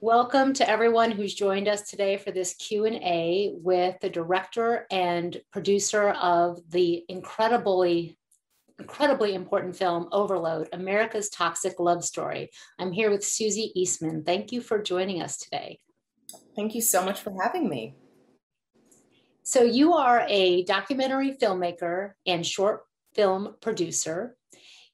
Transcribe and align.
Welcome 0.00 0.52
to 0.52 0.70
everyone 0.70 1.10
who's 1.10 1.34
joined 1.34 1.66
us 1.66 1.82
today 1.90 2.18
for 2.18 2.30
this 2.30 2.54
Q&A 2.54 3.50
with 3.56 3.98
the 3.98 4.08
director 4.08 4.86
and 4.92 5.36
producer 5.50 6.10
of 6.10 6.60
the 6.70 7.04
incredibly 7.08 8.16
incredibly 8.78 9.34
important 9.34 9.74
film 9.74 10.08
Overload, 10.12 10.68
America's 10.72 11.28
Toxic 11.30 11.80
Love 11.80 12.04
Story. 12.04 12.50
I'm 12.78 12.92
here 12.92 13.10
with 13.10 13.22
Soozie 13.22 13.72
Eastman. 13.74 14.22
Thank 14.22 14.52
you 14.52 14.60
for 14.60 14.80
joining 14.80 15.20
us 15.20 15.36
today. 15.36 15.80
Thank 16.54 16.76
you 16.76 16.80
so 16.80 17.04
much 17.04 17.18
for 17.20 17.34
having 17.42 17.68
me. 17.68 17.96
So 19.42 19.64
you 19.64 19.94
are 19.94 20.24
a 20.28 20.62
documentary 20.62 21.32
filmmaker 21.32 22.12
and 22.24 22.46
short 22.46 22.82
film 23.16 23.56
producer. 23.60 24.36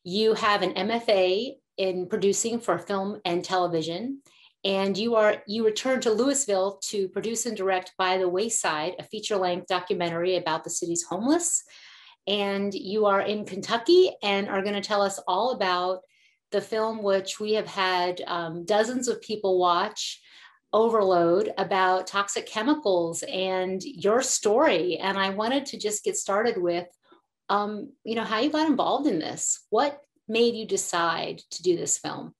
You 0.02 0.32
have 0.32 0.62
an 0.62 0.73
MFA 0.73 1.57
in 1.77 2.07
producing 2.07 2.59
for 2.59 2.79
film 2.79 3.21
and 3.27 3.45
television 3.45 4.23
and 4.64 4.96
you 4.96 5.14
are 5.14 5.42
you 5.46 5.64
return 5.64 6.00
to 6.00 6.10
Louisville 6.10 6.78
to 6.84 7.09
produce 7.09 7.46
and 7.46 7.56
direct 7.56 7.92
By 7.98 8.18
the 8.18 8.28
Wayside, 8.28 8.95
a 8.98 9.05
feature-length 9.05 9.66
documentary 9.66 10.36
about 10.36 10.64
the 10.64 10.70
city's 10.70 11.05
homeless. 11.05 11.62
And 12.27 12.72
you 12.72 13.05
are 13.06 13.20
in 13.20 13.45
Kentucky 13.45 14.12
and 14.22 14.48
are 14.48 14.62
going 14.62 14.74
to 14.74 14.80
tell 14.80 15.02
us 15.02 15.20
all 15.28 15.50
about 15.50 16.00
the 16.52 16.60
film, 16.60 17.02
which 17.02 17.38
we 17.38 17.52
have 17.55 17.66
had 17.66 18.22
um, 18.27 18.64
dozens 18.64 19.08
of 19.08 19.20
people 19.20 19.58
watch. 19.58 20.20
Overload 20.72 21.52
about 21.56 22.08
toxic 22.08 22.46
chemicals 22.46 23.22
and 23.22 23.80
your 23.84 24.22
story. 24.22 24.96
And 24.96 25.16
I 25.16 25.30
wanted 25.30 25.66
to 25.66 25.78
just 25.78 26.02
get 26.02 26.16
started 26.16 26.60
with, 26.60 26.88
um, 27.48 27.92
you 28.02 28.16
know, 28.16 28.24
how 28.24 28.41
you 28.41 28.50
got 28.50 28.69
involved 28.69 29.06
in 29.06 29.20
this. 29.20 29.66
What 29.70 30.00
made 30.27 30.56
you 30.56 30.66
decide 30.66 31.42
to 31.52 31.62
do 31.62 31.77
this 31.77 31.98
film? 31.98 32.34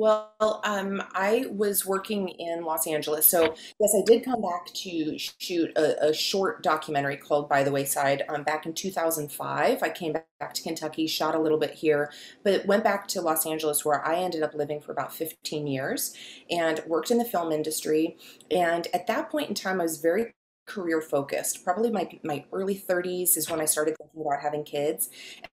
Well, 0.00 0.62
um, 0.64 1.02
I 1.12 1.44
was 1.50 1.84
working 1.84 2.30
in 2.30 2.64
Los 2.64 2.86
Angeles. 2.86 3.26
So, 3.26 3.54
yes, 3.78 3.94
I 3.94 4.02
did 4.06 4.24
come 4.24 4.40
back 4.40 4.72
to 4.72 5.18
shoot 5.18 5.76
a, 5.76 6.08
a 6.08 6.14
short 6.14 6.62
documentary 6.62 7.18
called 7.18 7.50
By 7.50 7.62
the 7.62 7.70
Wayside 7.70 8.22
um, 8.30 8.42
back 8.42 8.64
in 8.64 8.72
2005. 8.72 9.82
I 9.82 9.90
came 9.90 10.14
back 10.14 10.54
to 10.54 10.62
Kentucky, 10.62 11.06
shot 11.06 11.34
a 11.34 11.38
little 11.38 11.58
bit 11.58 11.72
here, 11.72 12.10
but 12.44 12.64
went 12.64 12.82
back 12.82 13.08
to 13.08 13.20
Los 13.20 13.44
Angeles 13.44 13.84
where 13.84 14.02
I 14.02 14.16
ended 14.16 14.42
up 14.42 14.54
living 14.54 14.80
for 14.80 14.92
about 14.92 15.12
15 15.12 15.66
years 15.66 16.14
and 16.50 16.80
worked 16.86 17.10
in 17.10 17.18
the 17.18 17.24
film 17.26 17.52
industry. 17.52 18.16
And 18.50 18.88
at 18.94 19.06
that 19.06 19.28
point 19.28 19.50
in 19.50 19.54
time, 19.54 19.82
I 19.82 19.84
was 19.84 20.00
very 20.00 20.32
career 20.70 21.00
focused. 21.00 21.64
Probably 21.64 21.90
my, 21.90 22.08
my 22.22 22.44
early 22.52 22.76
30s 22.76 23.36
is 23.36 23.50
when 23.50 23.60
I 23.60 23.64
started 23.64 23.96
thinking 23.98 24.22
about 24.22 24.40
having 24.40 24.62
kids. 24.62 25.10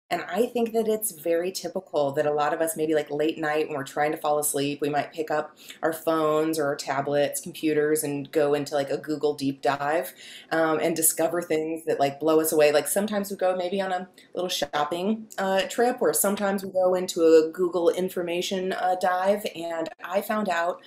And 0.10 0.22
I 0.30 0.46
think 0.46 0.72
that 0.72 0.88
it's 0.88 1.12
very 1.12 1.52
typical 1.52 2.12
that 2.14 2.26
a 2.26 2.32
lot 2.32 2.54
of 2.54 2.62
us, 2.62 2.78
maybe 2.78 2.94
like 2.94 3.12
late 3.12 3.38
night 3.38 3.68
when 3.68 3.76
we're 3.76 3.84
trying 3.84 4.12
to 4.12 4.18
fall 4.18 4.40
asleep, 4.40 4.80
we 4.80 4.90
might 4.90 5.12
pick 5.12 5.30
up 5.30 5.58
our 5.84 5.92
phones 5.92 6.58
or 6.58 6.66
our 6.66 6.78
tablets, 6.78 7.42
computers, 7.42 8.04
and 8.04 8.32
go 8.32 8.54
into 8.54 8.74
like 8.74 8.90
a 8.90 8.98
Google 8.98 9.34
deep 9.34 9.62
dive 9.62 10.14
um, 10.52 10.80
and 10.80 10.96
discover 10.96 11.42
things 11.42 11.84
that 11.86 12.00
like 12.00 12.22
blow 12.22 12.40
us 12.40 12.54
away. 12.54 12.72
Like 12.72 12.88
sometimes 12.88 13.30
we 13.30 13.36
go 13.36 13.56
maybe 13.58 13.82
on 13.82 13.92
a 13.92 14.08
little 14.34 14.50
shopping 14.50 15.28
uh, 15.38 15.64
trip, 15.64 15.98
or 16.00 16.14
sometimes 16.14 16.64
we 16.64 16.72
go 16.72 16.96
into 16.96 17.24
a 17.24 17.50
Google 17.52 17.90
information 17.90 18.72
uh, 18.74 18.96
dive. 19.02 19.46
And 19.56 19.90
I 20.06 20.22
found 20.22 20.48
out 20.48 20.82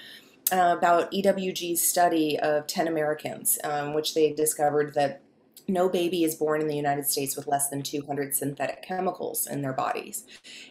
uh, 0.53 0.75
about 0.77 1.11
EWG's 1.13 1.81
study 1.81 2.39
of 2.39 2.67
10 2.67 2.89
Americans, 2.89 3.59
um, 3.65 3.95
which 3.95 4.15
they 4.15 4.33
discovered 4.33 4.95
that 4.95 5.23
no 5.69 5.89
baby 5.89 6.25
is 6.25 6.35
born 6.35 6.61
in 6.61 6.69
the 6.69 6.77
United 6.77 7.07
States 7.07 7.37
with 7.37 7.47
less 7.47 7.69
than 7.69 7.83
200 7.83 8.35
synthetic 8.35 8.83
chemicals 8.83 9.47
in 9.47 9.63
their 9.63 9.73
bodies. 9.73 10.25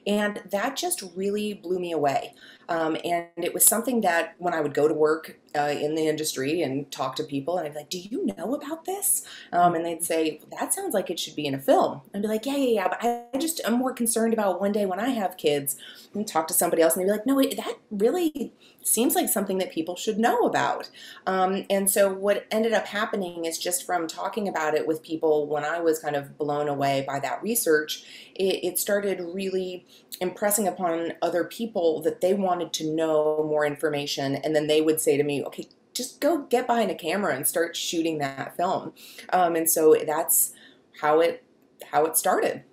And 0.05 0.41
that 0.51 0.75
just 0.75 1.03
really 1.15 1.53
blew 1.53 1.79
me 1.79 1.91
away. 1.91 2.33
Um, 2.69 2.95
and 3.03 3.27
it 3.35 3.53
was 3.53 3.65
something 3.65 4.01
that 4.01 4.35
when 4.37 4.53
I 4.53 4.61
would 4.61 4.75
go 4.75 4.87
to 4.87 4.93
work 4.93 5.39
uh, 5.57 5.73
in 5.81 5.95
the 5.95 6.07
industry 6.07 6.61
and 6.61 6.89
talk 6.91 7.15
to 7.15 7.23
people, 7.23 7.57
and 7.57 7.65
I'd 7.65 7.73
be 7.73 7.79
like, 7.79 7.89
Do 7.89 7.99
you 7.99 8.27
know 8.37 8.53
about 8.53 8.85
this? 8.85 9.25
Um, 9.51 9.73
and 9.73 9.83
they'd 9.83 10.03
say, 10.03 10.39
That 10.59 10.73
sounds 10.73 10.93
like 10.93 11.09
it 11.09 11.19
should 11.19 11.35
be 11.35 11.47
in 11.47 11.55
a 11.55 11.59
film. 11.59 12.01
I'd 12.13 12.21
be 12.21 12.27
like, 12.27 12.45
Yeah, 12.45 12.57
yeah, 12.57 12.69
yeah. 12.69 12.87
But 12.87 12.99
I 13.01 13.37
just, 13.39 13.59
I'm 13.65 13.73
more 13.73 13.91
concerned 13.91 14.33
about 14.33 14.61
one 14.61 14.71
day 14.71 14.85
when 14.85 14.99
I 14.99 15.09
have 15.09 15.35
kids 15.35 15.77
and 16.13 16.27
talk 16.27 16.47
to 16.47 16.53
somebody 16.53 16.83
else, 16.83 16.95
and 16.95 17.01
they'd 17.01 17.11
be 17.11 17.17
like, 17.17 17.25
No, 17.25 17.35
wait, 17.35 17.57
that 17.57 17.77
really 17.89 18.53
seems 18.83 19.15
like 19.15 19.29
something 19.29 19.57
that 19.57 19.71
people 19.71 19.95
should 19.95 20.17
know 20.17 20.41
about. 20.41 20.89
Um, 21.27 21.65
and 21.69 21.89
so 21.89 22.11
what 22.13 22.45
ended 22.51 22.73
up 22.73 22.85
happening 22.85 23.45
is 23.45 23.57
just 23.57 23.85
from 23.85 24.07
talking 24.07 24.47
about 24.47 24.75
it 24.75 24.87
with 24.87 25.03
people 25.03 25.47
when 25.47 25.63
I 25.63 25.79
was 25.79 25.99
kind 25.99 26.15
of 26.15 26.37
blown 26.37 26.67
away 26.67 27.03
by 27.07 27.19
that 27.19 27.41
research, 27.41 28.03
it, 28.35 28.63
it 28.63 28.79
started 28.79 29.19
really 29.21 29.85
impressing 30.21 30.67
upon 30.67 31.13
other 31.21 31.43
people 31.43 32.01
that 32.01 32.21
they 32.21 32.33
wanted 32.33 32.58
to 32.67 32.93
know 32.93 33.45
more 33.47 33.65
information. 33.65 34.35
And 34.35 34.55
then 34.55 34.67
they 34.67 34.81
would 34.81 34.99
say 34.99 35.17
to 35.17 35.23
me, 35.23 35.43
okay, 35.43 35.67
just 35.93 36.21
go 36.21 36.43
get 36.43 36.67
behind 36.67 36.91
a 36.91 36.95
camera 36.95 37.35
and 37.35 37.47
start 37.47 37.75
shooting 37.75 38.19
that 38.19 38.55
film. 38.55 38.93
Um, 39.33 39.55
and 39.55 39.69
so 39.69 39.95
that's 40.05 40.53
how 41.01 41.19
it 41.19 41.43
how 41.91 42.05
it 42.05 42.17
started. 42.17 42.63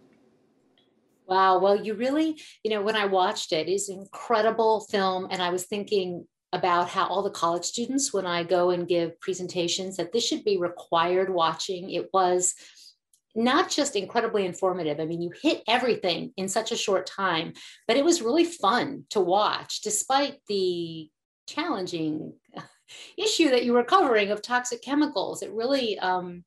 Wow. 1.26 1.58
Well, 1.58 1.76
you 1.76 1.94
really, 1.94 2.40
you 2.62 2.70
know, 2.70 2.82
when 2.82 2.96
I 2.96 3.06
watched 3.06 3.52
it, 3.52 3.68
it's 3.68 3.88
an 3.88 3.98
incredible 3.98 4.86
film. 4.90 5.26
And 5.30 5.42
I 5.42 5.50
was 5.50 5.64
thinking 5.64 6.26
about 6.52 6.88
how 6.88 7.06
all 7.06 7.22
the 7.22 7.30
college 7.30 7.64
students, 7.64 8.12
when 8.12 8.26
I 8.26 8.44
go 8.44 8.70
and 8.70 8.86
give 8.86 9.20
presentations, 9.20 9.96
that 9.96 10.12
this 10.12 10.24
should 10.24 10.44
be 10.44 10.56
required 10.56 11.28
watching. 11.28 11.90
It 11.90 12.10
was 12.12 12.54
not 13.36 13.70
just 13.70 13.96
incredibly 13.96 14.46
informative. 14.46 14.98
I 14.98 15.04
mean, 15.04 15.20
you 15.20 15.30
hit 15.42 15.62
everything 15.68 16.32
in 16.36 16.48
such 16.48 16.72
a 16.72 16.76
short 16.76 17.06
time, 17.06 17.52
but 17.86 17.96
it 17.96 18.04
was 18.04 18.22
really 18.22 18.44
fun 18.44 19.04
to 19.10 19.20
watch, 19.20 19.82
despite 19.82 20.38
the 20.48 21.08
challenging 21.46 22.32
issue 23.18 23.50
that 23.50 23.64
you 23.64 23.72
were 23.72 23.84
covering 23.84 24.30
of 24.30 24.42
toxic 24.42 24.82
chemicals. 24.82 25.42
It 25.42 25.52
really, 25.52 25.98
um, 25.98 26.44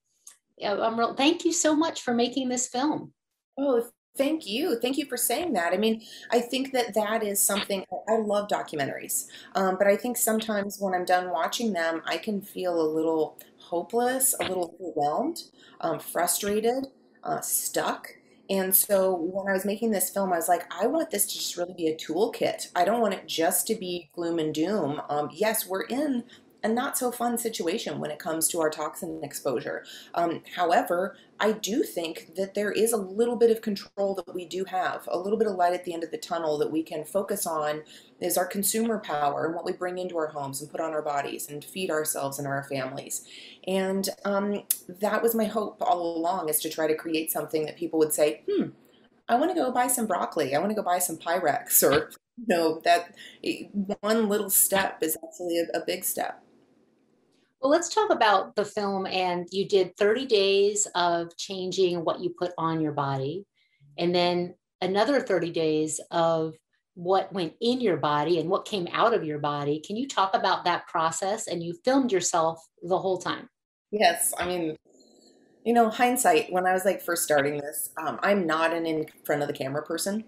I'm 0.63 0.99
real, 0.99 1.13
thank 1.13 1.45
you 1.45 1.53
so 1.53 1.75
much 1.75 2.01
for 2.01 2.13
making 2.13 2.49
this 2.49 2.67
film. 2.67 3.13
Oh, 3.57 3.87
Thank 4.17 4.45
you. 4.45 4.77
Thank 4.79 4.97
you 4.97 5.05
for 5.05 5.15
saying 5.15 5.53
that. 5.53 5.71
I 5.71 5.77
mean, 5.77 6.01
I 6.29 6.41
think 6.41 6.73
that 6.73 6.93
that 6.93 7.23
is 7.23 7.39
something 7.39 7.85
I 8.09 8.17
love 8.17 8.49
documentaries, 8.49 9.27
um, 9.55 9.77
but 9.77 9.87
I 9.87 9.95
think 9.95 10.17
sometimes 10.17 10.77
when 10.77 10.93
I'm 10.93 11.05
done 11.05 11.29
watching 11.29 11.71
them, 11.71 12.01
I 12.05 12.17
can 12.17 12.41
feel 12.41 12.81
a 12.81 12.83
little 12.83 13.39
hopeless, 13.69 14.35
a 14.39 14.43
little 14.43 14.75
overwhelmed, 14.79 15.43
um, 15.81 15.99
frustrated, 15.99 16.87
uh, 17.23 17.41
stuck. 17.41 18.09
And 18.49 18.75
so 18.75 19.13
when 19.13 19.47
I 19.47 19.53
was 19.53 19.63
making 19.63 19.91
this 19.91 20.09
film, 20.09 20.33
I 20.33 20.37
was 20.37 20.47
like, 20.47 20.65
I 20.73 20.87
want 20.87 21.11
this 21.11 21.27
to 21.27 21.33
just 21.35 21.55
really 21.55 21.75
be 21.75 21.87
a 21.87 21.95
toolkit. 21.95 22.69
I 22.75 22.83
don't 22.83 23.01
want 23.01 23.13
it 23.13 23.27
just 23.27 23.67
to 23.67 23.75
be 23.75 24.09
gloom 24.15 24.39
and 24.39 24.53
doom. 24.53 25.01
Um, 25.07 25.29
yes, 25.31 25.67
we're 25.67 25.83
in 25.83 26.23
a 26.63 26.67
not 26.67 26.97
so 26.97 27.11
fun 27.11 27.37
situation 27.37 27.99
when 27.99 28.11
it 28.11 28.19
comes 28.19 28.47
to 28.49 28.59
our 28.59 28.69
toxin 28.69 29.19
exposure. 29.23 29.85
Um, 30.13 30.41
however, 30.55 31.15
I 31.39 31.53
do 31.53 31.83
think 31.83 32.35
that 32.35 32.53
there 32.53 32.71
is 32.71 32.91
a 32.91 32.97
little 32.97 33.37
bit 33.37 33.49
of 33.49 33.61
control 33.61 34.13
that 34.15 34.33
we 34.35 34.45
do 34.45 34.65
have, 34.65 35.07
a 35.09 35.17
little 35.17 35.37
bit 35.39 35.47
of 35.47 35.55
light 35.55 35.73
at 35.73 35.85
the 35.85 35.93
end 35.93 36.03
of 36.03 36.11
the 36.11 36.17
tunnel 36.17 36.57
that 36.57 36.71
we 36.71 36.83
can 36.83 37.05
focus 37.05 37.47
on 37.47 37.83
is 38.19 38.37
our 38.37 38.45
consumer 38.45 38.99
power 38.99 39.45
and 39.45 39.55
what 39.55 39.65
we 39.65 39.71
bring 39.71 39.97
into 39.97 40.17
our 40.17 40.27
homes 40.27 40.61
and 40.61 40.69
put 40.69 40.81
on 40.81 40.91
our 40.91 41.01
bodies 41.01 41.49
and 41.49 41.63
feed 41.63 41.89
ourselves 41.89 42.39
and 42.39 42.47
our 42.47 42.63
families. 42.63 43.25
And 43.65 44.09
um, 44.25 44.63
that 44.99 45.23
was 45.23 45.33
my 45.33 45.45
hope 45.45 45.77
all 45.81 46.17
along 46.17 46.49
is 46.49 46.59
to 46.61 46.69
try 46.69 46.87
to 46.87 46.95
create 46.95 47.31
something 47.31 47.65
that 47.65 47.77
people 47.77 47.99
would 47.99 48.13
say, 48.13 48.41
hmm, 48.49 48.69
I 49.29 49.35
want 49.35 49.51
to 49.51 49.55
go 49.55 49.71
buy 49.71 49.87
some 49.87 50.07
broccoli. 50.07 50.55
I 50.55 50.59
want 50.59 50.71
to 50.71 50.75
go 50.75 50.83
buy 50.83 50.99
some 50.99 51.17
Pyrex 51.17 51.83
or 51.83 52.09
you 52.37 52.45
know 52.47 52.81
that 52.83 53.13
one 54.01 54.27
little 54.27 54.49
step 54.49 55.03
is 55.03 55.17
actually 55.23 55.59
a, 55.59 55.77
a 55.77 55.85
big 55.85 56.03
step. 56.03 56.43
Well, 57.61 57.71
let's 57.71 57.93
talk 57.93 58.09
about 58.09 58.55
the 58.55 58.65
film. 58.65 59.05
And 59.05 59.47
you 59.51 59.67
did 59.67 59.97
30 59.97 60.25
days 60.25 60.87
of 60.95 61.35
changing 61.37 62.05
what 62.05 62.21
you 62.21 62.33
put 62.37 62.51
on 62.57 62.81
your 62.81 62.93
body, 62.93 63.45
and 63.97 64.15
then 64.15 64.55
another 64.81 65.19
30 65.19 65.51
days 65.51 65.99
of 66.11 66.55
what 66.93 67.31
went 67.31 67.53
in 67.61 67.79
your 67.79 67.97
body 67.97 68.39
and 68.39 68.49
what 68.49 68.65
came 68.65 68.87
out 68.91 69.13
of 69.13 69.23
your 69.23 69.39
body. 69.39 69.81
Can 69.85 69.95
you 69.95 70.07
talk 70.07 70.33
about 70.33 70.65
that 70.65 70.87
process? 70.87 71.47
And 71.47 71.63
you 71.63 71.73
filmed 71.85 72.11
yourself 72.11 72.59
the 72.83 72.99
whole 72.99 73.17
time. 73.17 73.47
Yes. 73.91 74.33
I 74.37 74.45
mean, 74.45 74.75
you 75.63 75.73
know, 75.73 75.89
hindsight, 75.89 76.51
when 76.51 76.65
I 76.65 76.73
was 76.73 76.83
like 76.83 77.01
first 77.01 77.23
starting 77.23 77.57
this, 77.57 77.89
um, 77.97 78.19
I'm 78.21 78.45
not 78.45 78.73
an 78.73 78.85
in 78.85 79.05
front 79.23 79.41
of 79.41 79.47
the 79.47 79.53
camera 79.53 79.83
person. 79.83 80.25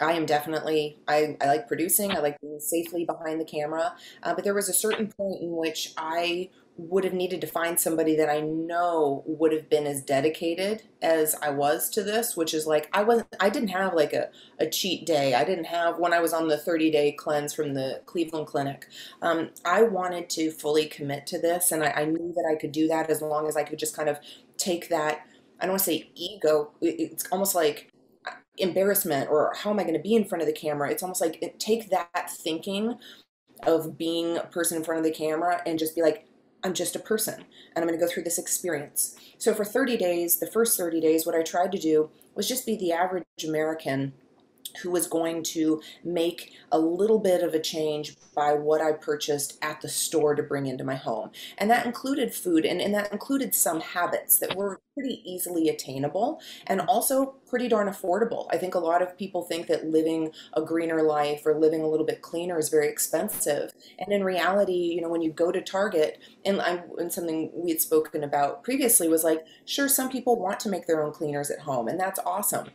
I 0.00 0.12
am 0.12 0.26
definitely, 0.26 0.98
I, 1.08 1.36
I 1.40 1.46
like 1.46 1.66
producing, 1.66 2.12
I 2.12 2.20
like 2.20 2.40
being 2.40 2.60
safely 2.60 3.04
behind 3.04 3.40
the 3.40 3.44
camera. 3.44 3.94
Uh, 4.22 4.34
but 4.34 4.44
there 4.44 4.54
was 4.54 4.68
a 4.68 4.72
certain 4.72 5.08
point 5.08 5.42
in 5.42 5.56
which 5.56 5.92
I 5.96 6.50
would 6.88 7.04
have 7.04 7.12
needed 7.12 7.40
to 7.40 7.46
find 7.46 7.78
somebody 7.78 8.16
that 8.16 8.28
I 8.28 8.40
know 8.40 9.22
would 9.26 9.52
have 9.52 9.68
been 9.68 9.86
as 9.86 10.02
dedicated 10.02 10.82
as 11.00 11.34
I 11.42 11.50
was 11.50 11.88
to 11.90 12.02
this, 12.02 12.36
which 12.36 12.54
is 12.54 12.66
like 12.66 12.88
I 12.92 13.02
wasn't 13.02 13.28
I 13.40 13.50
didn't 13.50 13.68
have 13.68 13.94
like 13.94 14.12
a, 14.12 14.28
a 14.58 14.66
cheat 14.66 15.06
day. 15.06 15.34
I 15.34 15.44
didn't 15.44 15.64
have 15.64 15.98
when 15.98 16.12
I 16.12 16.20
was 16.20 16.32
on 16.32 16.48
the 16.48 16.58
30 16.58 16.90
day 16.90 17.12
cleanse 17.12 17.52
from 17.52 17.74
the 17.74 18.02
Cleveland 18.06 18.46
Clinic. 18.46 18.86
Um, 19.20 19.50
I 19.64 19.82
wanted 19.82 20.30
to 20.30 20.50
fully 20.50 20.86
commit 20.86 21.26
to 21.28 21.38
this 21.40 21.72
and 21.72 21.82
I, 21.82 21.90
I, 21.90 22.04
knew 22.04 22.32
that 22.34 22.48
I 22.50 22.58
could 22.58 22.72
do 22.72 22.88
that 22.88 23.10
as 23.10 23.22
long 23.22 23.46
as 23.46 23.56
I 23.56 23.62
could 23.62 23.78
just 23.78 23.96
kind 23.96 24.08
of 24.08 24.18
take 24.56 24.88
that 24.88 25.26
I 25.60 25.66
don't 25.66 25.74
want 25.74 25.80
to 25.80 25.84
say 25.84 26.10
ego, 26.16 26.72
it's 26.80 27.24
almost 27.30 27.54
like 27.54 27.88
embarrassment 28.58 29.30
or 29.30 29.52
how 29.56 29.70
am 29.70 29.78
I 29.78 29.84
going 29.84 29.94
to 29.94 30.00
be 30.00 30.14
in 30.14 30.24
front 30.24 30.42
of 30.42 30.46
the 30.46 30.52
camera? 30.52 30.90
It's 30.90 31.02
almost 31.02 31.20
like 31.20 31.54
take 31.58 31.88
that 31.90 32.30
thinking 32.30 32.98
of 33.62 33.96
being 33.96 34.36
a 34.36 34.42
person 34.42 34.76
in 34.76 34.84
front 34.84 34.98
of 34.98 35.04
the 35.04 35.12
camera 35.12 35.62
and 35.64 35.78
just 35.78 35.94
be 35.94 36.02
like, 36.02 36.26
I'm 36.64 36.74
just 36.74 36.96
a 36.96 37.00
person 37.00 37.34
and 37.34 37.82
I'm 37.82 37.88
going 37.88 37.98
to 37.98 38.04
go 38.04 38.10
through 38.10 38.22
this 38.24 38.38
experience. 38.38 39.16
So 39.38 39.54
for 39.54 39.64
30 39.64 39.96
days, 39.96 40.38
the 40.38 40.46
first 40.46 40.78
30 40.78 41.00
days, 41.00 41.26
what 41.26 41.34
I 41.34 41.42
tried 41.42 41.72
to 41.72 41.78
do 41.78 42.10
was 42.34 42.48
just 42.48 42.66
be 42.66 42.76
the 42.76 42.92
average 42.92 43.24
American 43.44 44.14
who 44.82 44.90
was 44.90 45.06
going 45.06 45.42
to 45.42 45.80
make 46.04 46.52
a 46.70 46.78
little 46.78 47.18
bit 47.18 47.42
of 47.42 47.54
a 47.54 47.60
change 47.60 48.16
by 48.34 48.52
what 48.52 48.80
I 48.80 48.92
purchased 48.92 49.58
at 49.62 49.80
the 49.80 49.88
store 49.88 50.34
to 50.34 50.42
bring 50.42 50.66
into 50.66 50.84
my 50.84 50.94
home. 50.94 51.30
And 51.58 51.70
that 51.70 51.86
included 51.86 52.34
food 52.34 52.64
and, 52.64 52.80
and 52.80 52.94
that 52.94 53.12
included 53.12 53.54
some 53.54 53.80
habits 53.80 54.38
that 54.38 54.56
were 54.56 54.80
pretty 54.94 55.22
easily 55.24 55.68
attainable 55.68 56.40
and 56.66 56.80
also 56.82 57.36
pretty 57.48 57.68
darn 57.68 57.88
affordable. 57.88 58.46
I 58.50 58.58
think 58.58 58.74
a 58.74 58.78
lot 58.78 59.02
of 59.02 59.16
people 59.16 59.42
think 59.42 59.66
that 59.66 59.86
living 59.86 60.32
a 60.54 60.62
greener 60.62 61.02
life 61.02 61.44
or 61.44 61.58
living 61.58 61.82
a 61.82 61.88
little 61.88 62.06
bit 62.06 62.22
cleaner 62.22 62.58
is 62.58 62.68
very 62.68 62.88
expensive. 62.88 63.72
And 63.98 64.12
in 64.12 64.24
reality, 64.24 64.72
you 64.72 65.00
know, 65.00 65.08
when 65.08 65.22
you 65.22 65.32
go 65.32 65.52
to 65.52 65.60
Target, 65.60 66.18
and, 66.44 66.60
I'm, 66.60 66.82
and 66.98 67.12
something 67.12 67.50
we 67.54 67.70
had 67.70 67.80
spoken 67.80 68.24
about 68.24 68.62
previously 68.64 69.08
was 69.08 69.24
like, 69.24 69.44
sure, 69.64 69.88
some 69.88 70.10
people 70.10 70.38
want 70.38 70.60
to 70.60 70.68
make 70.68 70.86
their 70.86 71.02
own 71.02 71.12
cleaners 71.12 71.50
at 71.50 71.60
home, 71.60 71.88
and 71.88 71.98
that's 71.98 72.20
awesome. 72.24 72.68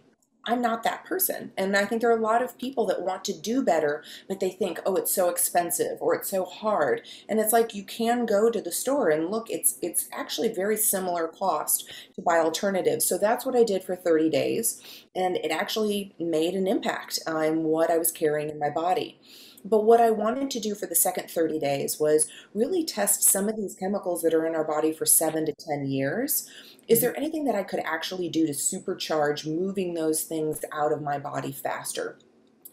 I'm 0.48 0.62
not 0.62 0.84
that 0.84 1.04
person. 1.04 1.52
And 1.58 1.76
I 1.76 1.86
think 1.86 2.02
there 2.02 2.10
are 2.10 2.18
a 2.18 2.22
lot 2.22 2.42
of 2.42 2.58
people 2.58 2.86
that 2.88 3.02
want 3.02 3.26
to 3.26 3.38
do 3.38 3.62
better, 3.62 4.02
but 4.30 4.40
they 4.40 4.50
think, 4.50 4.80
oh, 4.86 4.96
it's 4.96 5.14
so 5.14 5.30
expensive 5.30 5.98
or 6.00 6.16
it's 6.16 6.30
so 6.30 6.46
hard. 6.46 7.02
And 7.28 7.40
it's 7.40 7.52
like 7.52 7.76
you 7.76 7.84
can 7.84 8.26
go 8.26 8.50
to 8.50 8.62
the 8.62 8.72
store 8.72 9.10
and 9.10 9.30
look, 9.30 9.50
it's 9.50 9.78
it's 9.82 10.08
actually 10.14 10.48
very 10.48 10.78
similar 10.78 11.28
cost 11.28 11.92
to 12.16 12.22
buy 12.22 12.38
alternatives. 12.38 13.06
So 13.06 13.18
that's 13.18 13.46
what 13.46 13.58
I 13.58 13.64
did 13.64 13.84
for 13.84 13.98
30 13.98 14.30
days. 14.30 14.82
And 15.14 15.36
it 15.36 15.52
actually 15.52 16.16
made 16.18 16.54
an 16.54 16.66
impact 16.66 17.20
on 17.28 17.64
what 17.64 17.92
I 17.92 17.98
was 17.98 18.12
carrying 18.12 18.50
in 18.50 18.58
my 18.58 18.70
body. 18.70 19.20
But 19.69 19.84
what 19.84 20.00
I 20.00 20.12
wanted 20.12 20.50
to 20.52 20.60
do 20.60 20.75
for 20.75 20.86
the 20.86 20.96
second 20.96 21.30
30 21.30 21.60
days 21.60 22.00
was 22.00 22.28
really 22.54 22.86
test 22.86 23.24
some 23.24 23.50
of 23.50 23.58
these 23.58 23.75
chemicals 23.75 24.22
that 24.22 24.34
are 24.34 24.46
in 24.46 24.56
our 24.56 24.64
body 24.64 24.94
for 24.94 25.06
seven 25.06 25.46
to 25.46 25.54
10 25.54 25.88
years 25.88 26.50
is 26.88 27.02
there 27.02 27.12
mm-hmm. 27.12 27.22
anything 27.22 27.46
that 27.46 27.56
I 27.56 27.64
could 27.64 27.81
actually 27.81 28.30
do 28.30 28.48
to 28.48 28.54
supercharge 28.54 29.46
moving 29.46 29.94
those 29.94 30.24
things 30.24 30.64
out 30.72 30.92
of 30.92 31.02
my 31.02 31.19
body 31.19 31.52
faster? 31.52 32.18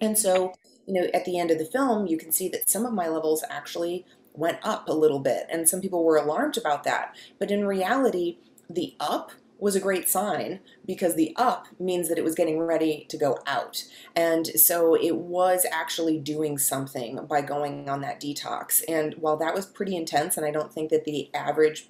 And 0.00 0.19
so, 0.19 0.55
you 0.87 0.94
know, 0.94 1.08
at 1.12 1.25
the 1.25 1.38
end 1.38 1.50
of 1.50 1.58
the 1.58 1.64
film, 1.64 2.06
you 2.06 2.17
can 2.17 2.32
see 2.32 2.49
that 2.50 2.70
some 2.70 2.87
of 2.87 2.93
my 2.93 3.08
levels 3.08 3.44
actually 3.49 4.06
went 4.35 4.58
up 4.62 4.88
a 4.88 4.93
little 4.93 5.20
bit, 5.20 5.46
and 5.50 5.69
some 5.69 5.81
people 5.81 6.05
were 6.05 6.17
alarmed 6.17 6.56
about 6.56 6.85
that. 6.85 7.17
But 7.38 7.50
in 7.50 7.67
reality, 7.67 8.38
the 8.69 8.94
up 9.00 9.32
was 9.59 9.77
a 9.77 9.81
great 9.81 10.09
sign 10.09 10.61
because 10.85 11.15
the 11.15 11.33
up 11.37 11.69
means 11.79 12.09
that 12.09 12.19
it 12.19 12.25
was 12.25 12.35
getting 12.35 12.59
ready 12.59 13.06
to 13.09 13.17
go 13.17 13.39
out. 13.47 13.85
And 14.15 14.47
so 14.47 14.95
it 14.95 15.17
was 15.17 15.65
actually 15.71 16.19
doing 16.19 16.59
something 16.59 17.25
by 17.27 17.41
going 17.41 17.89
on 17.89 18.01
that 18.01 18.21
detox. 18.21 18.83
And 18.89 19.15
while 19.15 19.37
that 19.39 19.55
was 19.55 19.67
pretty 19.67 19.97
intense, 19.97 20.37
and 20.37 20.45
I 20.45 20.51
don't 20.51 20.73
think 20.73 20.91
that 20.91 21.05
the 21.05 21.31
average 21.35 21.89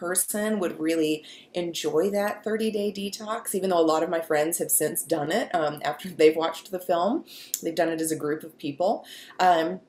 person 0.00 0.58
would 0.58 0.80
really 0.80 1.22
enjoy 1.52 2.08
that 2.10 2.42
30 2.42 2.70
day 2.70 2.90
detox, 2.90 3.54
even 3.54 3.68
though 3.70 3.78
a 3.78 3.82
lot 3.82 4.02
of 4.02 4.08
my 4.08 4.20
friends 4.20 4.56
have 4.58 4.70
since 4.70 5.04
done 5.04 5.30
it 5.30 5.54
um, 5.54 5.80
after 5.84 6.08
they've 6.18 6.36
watched 6.36 6.70
the 6.70 6.80
film. 6.80 7.24
They've 7.62 7.74
done 7.74 7.90
it 7.90 8.00
as 8.00 8.10
a 8.10 8.16
group 8.16 8.42
of 8.42 8.56
people. 8.58 9.04
Um, 9.38 9.80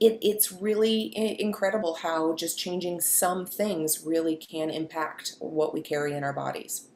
it, 0.00 0.18
it's 0.22 0.52
really 0.52 1.12
incredible 1.40 1.94
how 1.94 2.34
just 2.34 2.58
changing 2.58 3.00
some 3.00 3.46
things 3.46 4.02
really 4.04 4.36
can 4.36 4.70
impact 4.70 5.34
what 5.40 5.74
we 5.74 5.80
carry 5.80 6.14
in 6.14 6.24
our 6.24 6.32
bodies. 6.32 6.88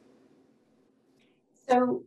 So, 1.69 2.03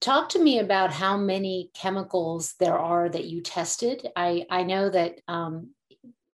talk 0.00 0.28
to 0.30 0.38
me 0.38 0.58
about 0.58 0.92
how 0.92 1.16
many 1.16 1.70
chemicals 1.74 2.54
there 2.58 2.78
are 2.78 3.08
that 3.08 3.24
you 3.24 3.42
tested. 3.42 4.06
I, 4.16 4.46
I 4.50 4.62
know 4.62 4.90
that 4.90 5.20
um, 5.28 5.70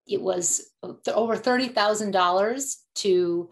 it 0.07 0.21
was 0.21 0.71
over 0.83 1.37
$30,000 1.37 2.77
to 2.97 3.51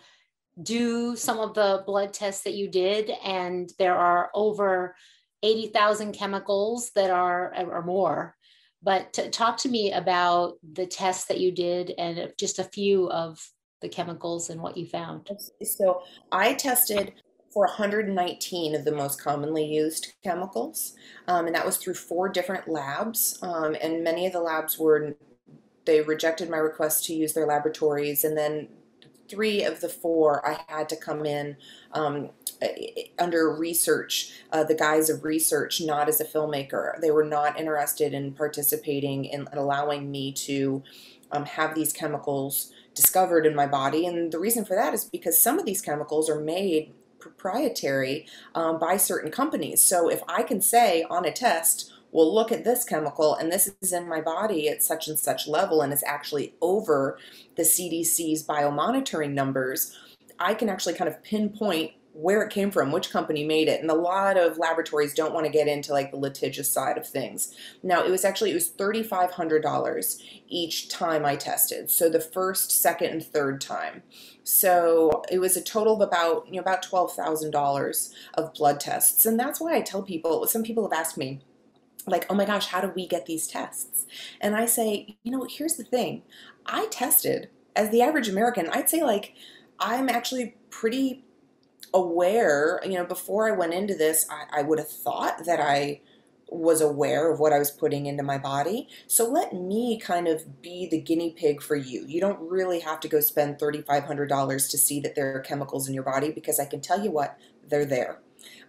do 0.63 1.17
some 1.17 1.39
of 1.39 1.55
the 1.55 1.85
blood 1.87 2.13
tests 2.13 2.43
that 2.43 2.55
you 2.55 2.69
did. 2.69 3.11
And 3.25 3.71
there 3.79 3.97
are 3.97 4.31
over 4.35 4.97
80,000 5.43 6.13
chemicals 6.13 6.91
that 6.95 7.11
are, 7.11 7.55
or 7.57 7.83
more. 7.83 8.35
But 8.83 9.13
to 9.15 9.31
talk 9.31 9.57
to 9.59 9.69
me 9.69 9.93
about 9.93 10.55
the 10.73 10.87
tests 10.87 11.25
that 11.27 11.41
you 11.41 11.51
did 11.51 11.93
and 11.99 12.33
just 12.39 12.59
a 12.59 12.65
few 12.65 13.11
of 13.11 13.41
the 13.81 13.89
chemicals 13.89 14.51
and 14.51 14.61
what 14.61 14.77
you 14.77 14.87
found. 14.87 15.29
So 15.63 16.03
I 16.33 16.55
tested 16.55 17.15
for 17.53 17.67
119 17.67 18.75
of 18.75 18.85
the 18.85 18.93
most 18.93 19.23
commonly 19.23 19.65
used 19.65 20.15
chemicals, 20.23 20.95
um, 21.27 21.47
and 21.47 21.55
that 21.55 21.65
was 21.65 21.77
through 21.77 21.95
four 21.95 22.29
different 22.29 22.69
labs. 22.69 23.39
Um, 23.43 23.77
and 23.81 24.05
many 24.05 24.27
of 24.27 24.33
the 24.33 24.41
labs 24.41 24.79
were 24.79 25.17
they 25.85 26.03
rejected 26.03 26.51
my 26.51 26.59
request 26.59 27.07
to 27.07 27.15
use 27.15 27.33
their 27.33 27.47
laboratories, 27.47 28.25
and 28.25 28.37
then 28.37 28.69
three 29.29 29.63
of 29.65 29.81
the 29.81 29.89
four 29.89 30.47
I 30.47 30.61
had 30.69 30.89
to 30.91 30.97
come 30.97 31.25
in 31.27 31.57
um, 31.93 32.31
under 33.19 33.55
research, 33.55 34.33
uh, 34.53 34.65
the 34.65 34.75
guise 34.75 35.11
of 35.11 35.25
research, 35.25 35.81
not 35.81 36.09
as 36.09 36.21
a 36.21 36.25
filmmaker. 36.25 37.01
They 37.01 37.11
were 37.11 37.25
not 37.25 37.59
interested 37.59 38.15
in 38.15 38.33
participating 38.33 39.25
in 39.27 39.49
allowing 39.53 40.11
me 40.11 40.33
to 40.33 40.83
um, 41.31 41.45
have 41.45 41.75
these 41.75 41.93
chemicals 41.93 42.73
discovered 42.95 43.47
in 43.47 43.55
my 43.55 43.67
body. 43.67 44.07
And 44.07 44.33
the 44.33 44.39
reason 44.39 44.65
for 44.65 44.75
that 44.75 44.95
is 44.95 45.05
because 45.05 45.41
some 45.41 45.59
of 45.59 45.67
these 45.67 45.83
chemicals 45.83 46.29
are 46.29 46.41
made 46.41 46.93
proprietary 47.19 48.27
um, 48.55 48.79
by 48.79 48.97
certain 48.97 49.31
companies. 49.31 49.81
So 49.81 50.09
if 50.09 50.23
I 50.29 50.43
can 50.43 50.61
say 50.61 51.05
on 51.11 51.25
a 51.25 51.33
test, 51.33 51.93
well, 52.11 52.35
look 52.35 52.51
at 52.53 52.65
this 52.65 52.85
chemical, 52.85 53.35
and 53.35 53.53
this 53.53 53.71
is 53.81 53.93
in 53.93 54.09
my 54.09 54.21
body 54.21 54.69
at 54.69 54.83
such 54.83 55.09
and 55.09 55.19
such 55.19 55.47
level, 55.47 55.83
and 55.83 55.93
it's 55.93 56.05
actually 56.05 56.55
over 56.61 57.19
the 57.57 57.63
CDC's 57.63 58.47
biomonitoring 58.47 59.33
numbers, 59.33 59.97
I 60.39 60.55
can 60.55 60.69
actually 60.69 60.95
kind 60.95 61.09
of 61.09 61.23
pinpoint 61.23 61.93
where 62.19 62.43
it 62.43 62.51
came 62.51 62.73
from, 62.73 62.91
which 62.91 63.11
company 63.11 63.45
made 63.45 63.69
it. 63.69 63.81
And 63.81 63.89
a 63.91 63.95
lot 63.95 64.37
of 64.37 64.59
laboratories 64.59 65.15
don't 65.15 65.33
want 65.33 65.47
to 65.47 65.53
get 65.53 65.69
into 65.69 65.93
like 65.93 66.11
the 66.11 66.17
litigious 66.17 66.69
side 66.69 66.99
of 66.99 67.07
things. 67.07 67.55
Now, 67.85 68.05
it 68.05 68.11
was 68.11 68.25
actually, 68.25 68.51
it 68.51 68.55
was 68.55 68.73
$3,500 68.73 70.23
each 70.49 70.89
time 70.89 71.25
I 71.25 71.37
tested. 71.37 71.93
So 71.93 72.11
the 72.11 72.19
first, 72.19 72.73
second, 72.73 73.11
and 73.11 73.25
third 73.25 73.61
time. 73.61 74.03
So 74.43 75.23
it 75.31 75.39
was 75.39 75.57
a 75.57 75.63
total 75.63 75.95
of 75.95 76.01
about, 76.01 76.49
you 76.49 76.55
know, 76.55 76.61
about 76.61 76.85
$12,000 76.85 78.13
of 78.35 78.55
blood 78.55 78.81
tests. 78.81 79.25
And 79.25 79.39
that's 79.39 79.61
why 79.61 79.77
I 79.77 79.81
tell 79.81 80.03
people, 80.03 80.45
some 80.49 80.65
people 80.65 80.91
have 80.91 80.99
asked 80.99 81.19
me, 81.19 81.41
like, 82.11 82.27
oh 82.31 82.35
my 82.35 82.45
gosh, 82.45 82.67
how 82.67 82.81
do 82.81 82.93
we 82.95 83.07
get 83.07 83.27
these 83.27 83.47
tests? 83.47 84.07
And 84.41 84.57
I 84.57 84.67
say, 84.67 85.17
you 85.23 85.33
know, 85.33 85.47
here's 85.49 85.77
the 85.77 85.85
thing. 85.85 86.23
I 86.67 86.87
tested 86.87 87.49
as 87.77 87.91
the 87.91 88.03
average 88.03 88.29
American, 88.29 88.69
I'd 88.71 88.91
say 88.91 89.03
like 89.03 89.35
I'm 89.79 90.09
actually 90.09 90.57
pretty 90.71 91.25
aware, 91.95 92.81
you 92.85 92.95
know, 92.95 93.05
before 93.05 93.49
I 93.49 93.53
went 93.53 93.73
into 93.73 93.95
this, 93.95 94.27
I, 94.31 94.61
I 94.61 94.63
would 94.63 94.79
have 94.79 94.91
thought 94.91 95.45
that 95.47 95.61
I 95.61 96.01
was 96.51 96.81
aware 96.81 97.31
of 97.31 97.41
what 97.41 97.53
I 97.53 97.59
was 97.59 97.71
putting 97.71 98.07
into 98.07 98.23
my 98.23 98.39
body. 98.39 98.89
So 99.07 99.29
let 99.29 99.53
me 99.53 100.01
kind 100.01 100.27
of 100.27 100.63
be 100.63 100.89
the 100.91 101.01
guinea 101.01 101.35
pig 101.37 101.63
for 101.63 101.77
you. 101.77 102.05
You 102.07 102.21
don't 102.21 102.41
really 102.41 102.81
have 102.81 103.01
to 103.01 103.09
go 103.09 103.21
spend 103.21 103.59
$3,500 103.59 104.71
to 104.71 104.79
see 104.79 105.01
that 105.01 105.15
there 105.15 105.35
are 105.37 105.41
chemicals 105.41 105.89
in 105.89 105.95
your 105.95 106.05
body 106.05 106.31
because 106.33 106.59
I 106.59 106.65
can 106.65 106.81
tell 106.81 107.03
you 107.03 107.11
what, 107.11 107.39
they're 107.69 107.85
there. 107.85 108.21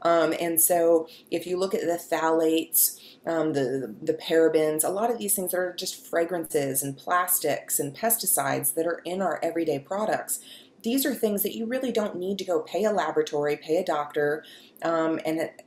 Um, 0.01 0.33
and 0.39 0.61
so 0.61 1.07
if 1.31 1.45
you 1.45 1.57
look 1.57 1.73
at 1.73 1.81
the 1.81 1.99
phthalates, 1.99 2.99
um, 3.29 3.53
the, 3.53 3.95
the 4.01 4.13
parabens, 4.13 4.83
a 4.83 4.89
lot 4.89 5.11
of 5.11 5.19
these 5.19 5.35
things 5.35 5.51
that 5.51 5.59
are 5.59 5.73
just 5.73 6.07
fragrances 6.07 6.81
and 6.81 6.97
plastics 6.97 7.79
and 7.79 7.95
pesticides 7.95 8.73
that 8.73 8.87
are 8.87 9.01
in 9.05 9.21
our 9.21 9.39
everyday 9.43 9.77
products. 9.77 10.39
These 10.81 11.05
are 11.05 11.13
things 11.13 11.43
that 11.43 11.55
you 11.55 11.67
really 11.67 11.91
don't 11.91 12.15
need 12.15 12.39
to 12.39 12.43
go 12.43 12.61
pay 12.61 12.85
a 12.85 12.91
laboratory, 12.91 13.55
pay 13.55 13.77
a 13.77 13.85
doctor, 13.85 14.43
um, 14.81 15.19
and 15.25 15.39
it, 15.39 15.61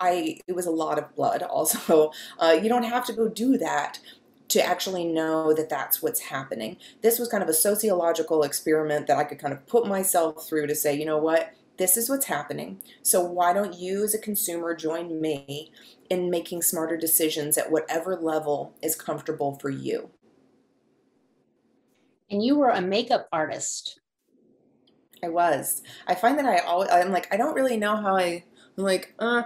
I 0.00 0.40
it 0.48 0.56
was 0.56 0.66
a 0.66 0.70
lot 0.72 0.98
of 0.98 1.14
blood. 1.14 1.42
Also, 1.48 2.10
uh, 2.40 2.58
you 2.60 2.68
don't 2.68 2.82
have 2.82 3.06
to 3.06 3.12
go 3.12 3.28
do 3.28 3.56
that 3.58 4.00
to 4.48 4.62
actually 4.62 5.04
know 5.04 5.52
that 5.54 5.68
that's 5.68 6.02
what's 6.02 6.20
happening. 6.20 6.76
This 7.02 7.18
was 7.18 7.28
kind 7.28 7.42
of 7.42 7.48
a 7.48 7.54
sociological 7.54 8.42
experiment 8.42 9.06
that 9.06 9.16
I 9.18 9.24
could 9.24 9.38
kind 9.38 9.52
of 9.52 9.66
put 9.66 9.86
myself 9.86 10.48
through 10.48 10.66
to 10.66 10.74
say, 10.74 10.96
you 10.96 11.04
know 11.04 11.18
what, 11.18 11.52
this 11.78 11.96
is 11.96 12.08
what's 12.08 12.26
happening. 12.26 12.80
So 13.02 13.22
why 13.22 13.52
don't 13.52 13.78
you 13.78 14.04
as 14.04 14.14
a 14.14 14.18
consumer 14.18 14.74
join 14.74 15.20
me 15.20 15.72
in 16.08 16.30
making 16.30 16.62
smarter 16.62 16.96
decisions 16.96 17.58
at 17.58 17.70
whatever 17.70 18.16
level 18.16 18.74
is 18.82 18.96
comfortable 18.96 19.58
for 19.60 19.70
you? 19.70 20.10
And 22.30 22.44
you 22.44 22.56
were 22.56 22.70
a 22.70 22.80
makeup 22.80 23.28
artist. 23.32 24.00
I 25.22 25.28
was. 25.28 25.82
I 26.06 26.14
find 26.14 26.38
that 26.38 26.46
I 26.46 26.58
always, 26.58 26.90
I'm 26.90 27.12
like, 27.12 27.32
I 27.32 27.36
don't 27.36 27.54
really 27.54 27.76
know 27.76 27.96
how 27.96 28.16
I, 28.16 28.44
I'm 28.76 28.84
like, 28.84 29.14
uh, 29.18 29.42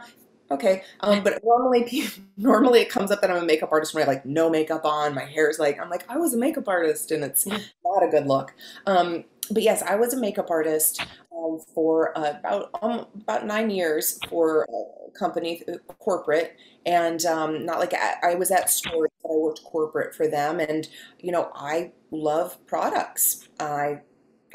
okay. 0.51 0.83
Um, 1.01 1.23
but 1.23 1.41
normally, 1.45 2.09
normally 2.37 2.81
it 2.81 2.89
comes 2.89 3.11
up 3.11 3.21
that 3.21 3.31
I'm 3.31 3.43
a 3.43 3.47
makeup 3.47 3.71
artist 3.71 3.95
when 3.95 4.03
I 4.03 4.07
have 4.07 4.15
like 4.15 4.27
no 4.27 4.51
makeup 4.51 4.85
on, 4.85 5.15
my 5.15 5.25
hair 5.25 5.49
is 5.49 5.59
like, 5.59 5.81
I'm 5.81 5.91
like, 5.91 6.09
I 6.09 6.17
was 6.17 6.35
a 6.35 6.39
makeup 6.39 6.69
artist 6.69 7.11
and 7.11 7.23
it's 7.23 7.47
not 7.47 8.03
a 8.03 8.09
good 8.09 8.27
look. 8.27 8.55
Um, 8.87 9.25
but 9.51 9.63
yes, 9.63 9.83
I 9.83 9.97
was 9.97 10.15
a 10.15 10.21
makeup 10.21 10.51
artist 10.51 11.01
um, 11.37 11.61
for 11.75 12.17
uh, 12.17 12.39
about 12.39 12.71
um, 12.83 13.07
about 13.15 13.47
nine 13.47 13.71
years 13.71 14.19
for 14.29 14.67
a 14.69 15.19
company 15.19 15.63
uh, 15.69 15.77
corporate, 15.99 16.57
and 16.87 17.25
um, 17.27 17.65
not 17.65 17.79
like 17.79 17.95
I, 17.95 18.33
I 18.33 18.35
was 18.35 18.51
at 18.51 18.71
stores, 18.71 19.11
but 19.23 19.31
I 19.31 19.37
worked 19.37 19.65
corporate 19.65 20.15
for 20.15 20.29
them, 20.29 20.61
and 20.61 20.89
you 21.19 21.33
know 21.33 21.51
I 21.55 21.93
love 22.11 22.65
products. 22.67 23.49
I 23.59 24.01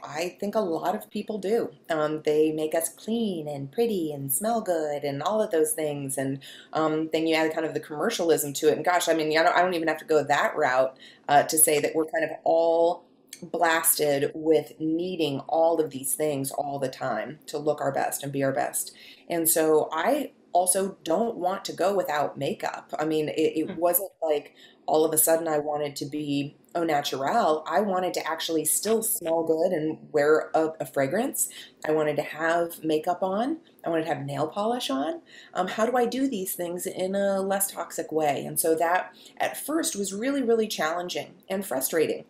I 0.07 0.35
think 0.39 0.55
a 0.55 0.59
lot 0.59 0.95
of 0.95 1.09
people 1.09 1.37
do. 1.37 1.71
Um, 1.89 2.21
they 2.23 2.51
make 2.51 2.75
us 2.75 2.89
clean 2.89 3.47
and 3.47 3.71
pretty 3.71 4.11
and 4.11 4.31
smell 4.31 4.61
good 4.61 5.03
and 5.03 5.21
all 5.23 5.41
of 5.41 5.51
those 5.51 5.73
things. 5.73 6.17
And 6.17 6.39
um, 6.73 7.09
then 7.11 7.27
you 7.27 7.35
add 7.35 7.53
kind 7.53 7.65
of 7.65 7.73
the 7.73 7.79
commercialism 7.79 8.53
to 8.53 8.69
it. 8.69 8.75
And 8.75 8.85
gosh, 8.85 9.09
I 9.09 9.13
mean, 9.13 9.37
I 9.37 9.43
don't, 9.43 9.55
I 9.55 9.61
don't 9.61 9.73
even 9.73 9.87
have 9.87 9.97
to 9.99 10.05
go 10.05 10.23
that 10.23 10.55
route 10.55 10.97
uh, 11.27 11.43
to 11.43 11.57
say 11.57 11.79
that 11.79 11.95
we're 11.95 12.05
kind 12.05 12.23
of 12.23 12.31
all 12.43 13.04
blasted 13.41 14.31
with 14.33 14.73
needing 14.79 15.39
all 15.41 15.79
of 15.79 15.91
these 15.91 16.15
things 16.15 16.51
all 16.51 16.79
the 16.79 16.89
time 16.89 17.39
to 17.47 17.57
look 17.57 17.81
our 17.81 17.91
best 17.91 18.23
and 18.23 18.31
be 18.31 18.43
our 18.43 18.53
best. 18.53 18.95
And 19.29 19.47
so 19.49 19.89
I 19.91 20.31
also 20.55 20.97
don't 21.03 21.35
want 21.35 21.65
to 21.65 21.73
go 21.73 21.93
without 21.93 22.37
makeup. 22.37 22.93
I 22.97 23.05
mean, 23.05 23.27
it, 23.29 23.57
it 23.57 23.67
mm. 23.67 23.77
wasn't 23.77 24.11
like 24.21 24.55
all 24.85 25.03
of 25.03 25.13
a 25.13 25.17
sudden 25.17 25.47
I 25.47 25.59
wanted 25.59 25.95
to 25.97 26.05
be 26.05 26.55
au 26.75 26.83
naturel. 26.83 27.63
I 27.67 27.81
wanted 27.81 28.13
to 28.15 28.27
actually 28.27 28.65
still 28.65 29.01
smell 29.01 29.43
good 29.43 29.71
and 29.71 29.97
wear 30.11 30.51
a, 30.53 30.69
a 30.79 30.85
fragrance. 30.85 31.49
I 31.85 31.91
wanted 31.91 32.15
to 32.17 32.21
have 32.21 32.83
makeup 32.83 33.23
on. 33.23 33.57
I 33.85 33.89
wanted 33.89 34.03
to 34.03 34.13
have 34.13 34.25
nail 34.25 34.47
polish 34.47 34.89
on. 34.89 35.21
Um, 35.53 35.67
how 35.67 35.85
do 35.85 35.97
I 35.97 36.05
do 36.05 36.27
these 36.27 36.53
things 36.53 36.85
in 36.85 37.15
a 37.15 37.41
less 37.41 37.71
toxic 37.71 38.11
way? 38.11 38.45
And 38.45 38.59
so 38.59 38.75
that 38.75 39.13
at 39.37 39.57
first 39.57 39.95
was 39.95 40.13
really, 40.13 40.41
really 40.41 40.67
challenging 40.67 41.35
and 41.49 41.65
frustrating. 41.65 42.25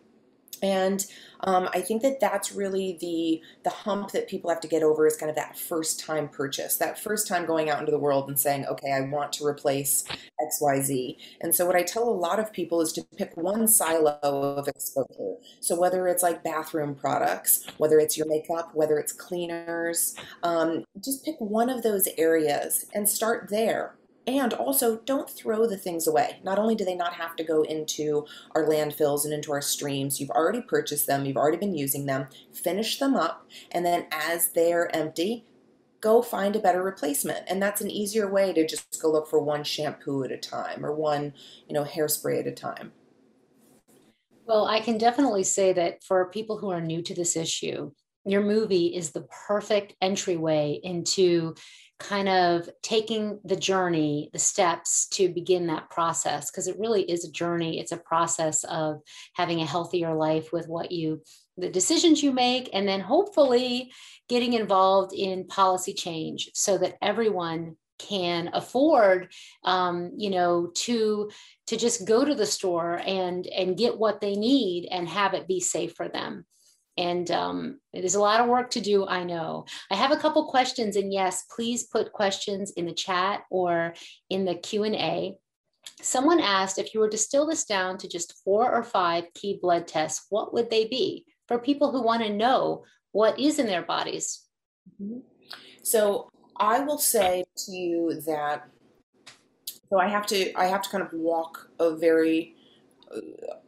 And 0.62 1.04
um, 1.40 1.68
I 1.74 1.80
think 1.80 2.02
that 2.02 2.18
that's 2.18 2.52
really 2.52 2.96
the 3.00 3.42
the 3.62 3.70
hump 3.70 4.12
that 4.12 4.28
people 4.28 4.50
have 4.50 4.60
to 4.60 4.68
get 4.68 4.82
over 4.82 5.06
is 5.06 5.16
kind 5.16 5.28
of 5.28 5.36
that 5.36 5.58
first 5.58 6.00
time 6.00 6.28
purchase, 6.28 6.76
that 6.78 6.98
first 6.98 7.28
time 7.28 7.46
going 7.46 7.68
out 7.68 7.78
into 7.78 7.92
the 7.92 7.98
world 7.98 8.28
and 8.28 8.38
saying, 8.38 8.66
okay, 8.66 8.92
I 8.92 9.02
want 9.02 9.32
to 9.34 9.46
replace 9.46 10.04
X, 10.42 10.58
Y, 10.60 10.80
Z. 10.80 11.18
And 11.42 11.54
so 11.54 11.66
what 11.66 11.76
I 11.76 11.82
tell 11.82 12.08
a 12.08 12.10
lot 12.10 12.38
of 12.38 12.52
people 12.52 12.80
is 12.80 12.92
to 12.94 13.04
pick 13.16 13.36
one 13.36 13.68
silo 13.68 14.18
of 14.22 14.66
exposure. 14.66 15.36
So 15.60 15.78
whether 15.78 16.08
it's 16.08 16.22
like 16.22 16.42
bathroom 16.42 16.94
products, 16.94 17.66
whether 17.76 17.98
it's 17.98 18.16
your 18.16 18.26
makeup, 18.26 18.70
whether 18.74 18.98
it's 18.98 19.12
cleaners, 19.12 20.16
um, 20.42 20.84
just 21.04 21.24
pick 21.24 21.36
one 21.38 21.68
of 21.68 21.82
those 21.82 22.08
areas 22.16 22.86
and 22.94 23.08
start 23.08 23.48
there 23.50 23.94
and 24.26 24.52
also, 24.54 24.98
don't 25.04 25.30
throw 25.30 25.66
the 25.66 25.76
things 25.76 26.08
away. 26.08 26.40
Not 26.42 26.58
only 26.58 26.74
do 26.74 26.84
they 26.84 26.96
not 26.96 27.12
have 27.12 27.36
to 27.36 27.44
go 27.44 27.62
into 27.62 28.26
our 28.56 28.64
landfills 28.64 29.24
and 29.24 29.32
into 29.32 29.52
our 29.52 29.62
streams, 29.62 30.20
you've 30.20 30.30
already 30.30 30.62
purchased 30.62 31.06
them, 31.06 31.24
you've 31.24 31.36
already 31.36 31.58
been 31.58 31.76
using 31.76 32.06
them, 32.06 32.26
finish 32.52 32.98
them 32.98 33.14
up, 33.14 33.46
and 33.70 33.86
then 33.86 34.06
as 34.10 34.48
they're 34.48 34.94
empty, 34.94 35.44
go 36.00 36.22
find 36.22 36.56
a 36.56 36.60
better 36.60 36.82
replacement. 36.82 37.44
And 37.48 37.62
that's 37.62 37.80
an 37.80 37.90
easier 37.90 38.30
way 38.30 38.52
to 38.52 38.66
just 38.66 39.00
go 39.00 39.10
look 39.10 39.28
for 39.28 39.40
one 39.40 39.62
shampoo 39.62 40.24
at 40.24 40.32
a 40.32 40.36
time 40.36 40.84
or 40.84 40.92
one, 40.92 41.32
you 41.68 41.74
know, 41.74 41.84
hairspray 41.84 42.40
at 42.40 42.46
a 42.46 42.52
time. 42.52 42.92
Well, 44.44 44.66
I 44.66 44.80
can 44.80 44.98
definitely 44.98 45.44
say 45.44 45.72
that 45.72 46.02
for 46.04 46.30
people 46.30 46.58
who 46.58 46.70
are 46.70 46.80
new 46.80 47.02
to 47.02 47.14
this 47.14 47.36
issue, 47.36 47.92
your 48.24 48.42
movie 48.42 48.86
is 48.86 49.12
the 49.12 49.26
perfect 49.46 49.94
entryway 50.00 50.80
into 50.82 51.54
kind 51.98 52.28
of 52.28 52.68
taking 52.82 53.40
the 53.44 53.56
journey, 53.56 54.30
the 54.32 54.38
steps 54.38 55.08
to 55.08 55.28
begin 55.28 55.66
that 55.68 55.90
process, 55.90 56.50
because 56.50 56.68
it 56.68 56.78
really 56.78 57.02
is 57.02 57.24
a 57.24 57.32
journey. 57.32 57.80
It's 57.80 57.92
a 57.92 57.96
process 57.96 58.64
of 58.64 59.00
having 59.34 59.60
a 59.60 59.66
healthier 59.66 60.14
life 60.14 60.52
with 60.52 60.68
what 60.68 60.92
you, 60.92 61.22
the 61.56 61.70
decisions 61.70 62.22
you 62.22 62.32
make, 62.32 62.68
and 62.72 62.86
then 62.86 63.00
hopefully 63.00 63.92
getting 64.28 64.52
involved 64.52 65.14
in 65.14 65.46
policy 65.46 65.94
change 65.94 66.50
so 66.54 66.76
that 66.78 66.96
everyone 67.00 67.76
can 67.98 68.50
afford 68.52 69.32
um, 69.64 70.12
you 70.16 70.30
know 70.30 70.70
to 70.74 71.30
to 71.66 71.76
just 71.76 72.06
go 72.06 72.24
to 72.24 72.34
the 72.34 72.46
store 72.46 73.00
and 73.04 73.46
and 73.46 73.78
get 73.78 73.98
what 73.98 74.20
they 74.20 74.34
need 74.34 74.86
and 74.90 75.08
have 75.08 75.34
it 75.34 75.48
be 75.48 75.60
safe 75.60 75.94
for 75.94 76.08
them 76.08 76.44
and 76.96 77.30
um, 77.30 77.80
is 77.92 78.14
a 78.14 78.20
lot 78.20 78.40
of 78.40 78.48
work 78.48 78.70
to 78.70 78.80
do 78.80 79.06
i 79.06 79.22
know. 79.24 79.64
I 79.90 79.96
have 79.96 80.12
a 80.12 80.16
couple 80.16 80.50
questions 80.50 80.96
and 80.96 81.12
yes 81.12 81.44
please 81.54 81.84
put 81.84 82.12
questions 82.12 82.72
in 82.72 82.86
the 82.86 82.92
chat 82.92 83.42
or 83.50 83.94
in 84.30 84.44
the 84.44 84.54
q&a 84.54 85.36
someone 86.02 86.40
asked 86.40 86.78
if 86.78 86.92
you 86.92 87.00
were 87.00 87.08
to 87.08 87.16
distill 87.16 87.46
this 87.46 87.64
down 87.64 87.98
to 87.98 88.08
just 88.08 88.34
four 88.44 88.72
or 88.72 88.82
five 88.82 89.24
key 89.34 89.58
blood 89.60 89.86
tests 89.86 90.26
what 90.30 90.52
would 90.52 90.70
they 90.70 90.86
be? 90.86 91.24
For 91.48 91.58
people 91.58 91.92
who 91.92 92.02
want 92.02 92.22
to 92.24 92.32
know 92.32 92.84
what 93.12 93.38
is 93.38 93.58
in 93.58 93.66
their 93.66 93.82
bodies. 93.82 94.42
Mm-hmm. 95.02 95.18
so 95.82 96.28
i 96.58 96.78
will 96.78 96.98
say 96.98 97.44
to 97.56 97.72
you 97.72 98.20
that 98.26 98.68
so 99.90 99.98
i 99.98 100.06
have 100.06 100.26
to 100.26 100.52
i 100.54 100.66
have 100.66 100.82
to 100.82 100.90
kind 100.90 101.02
of 101.02 101.12
walk 101.12 101.70
a 101.80 101.96
very 101.96 102.55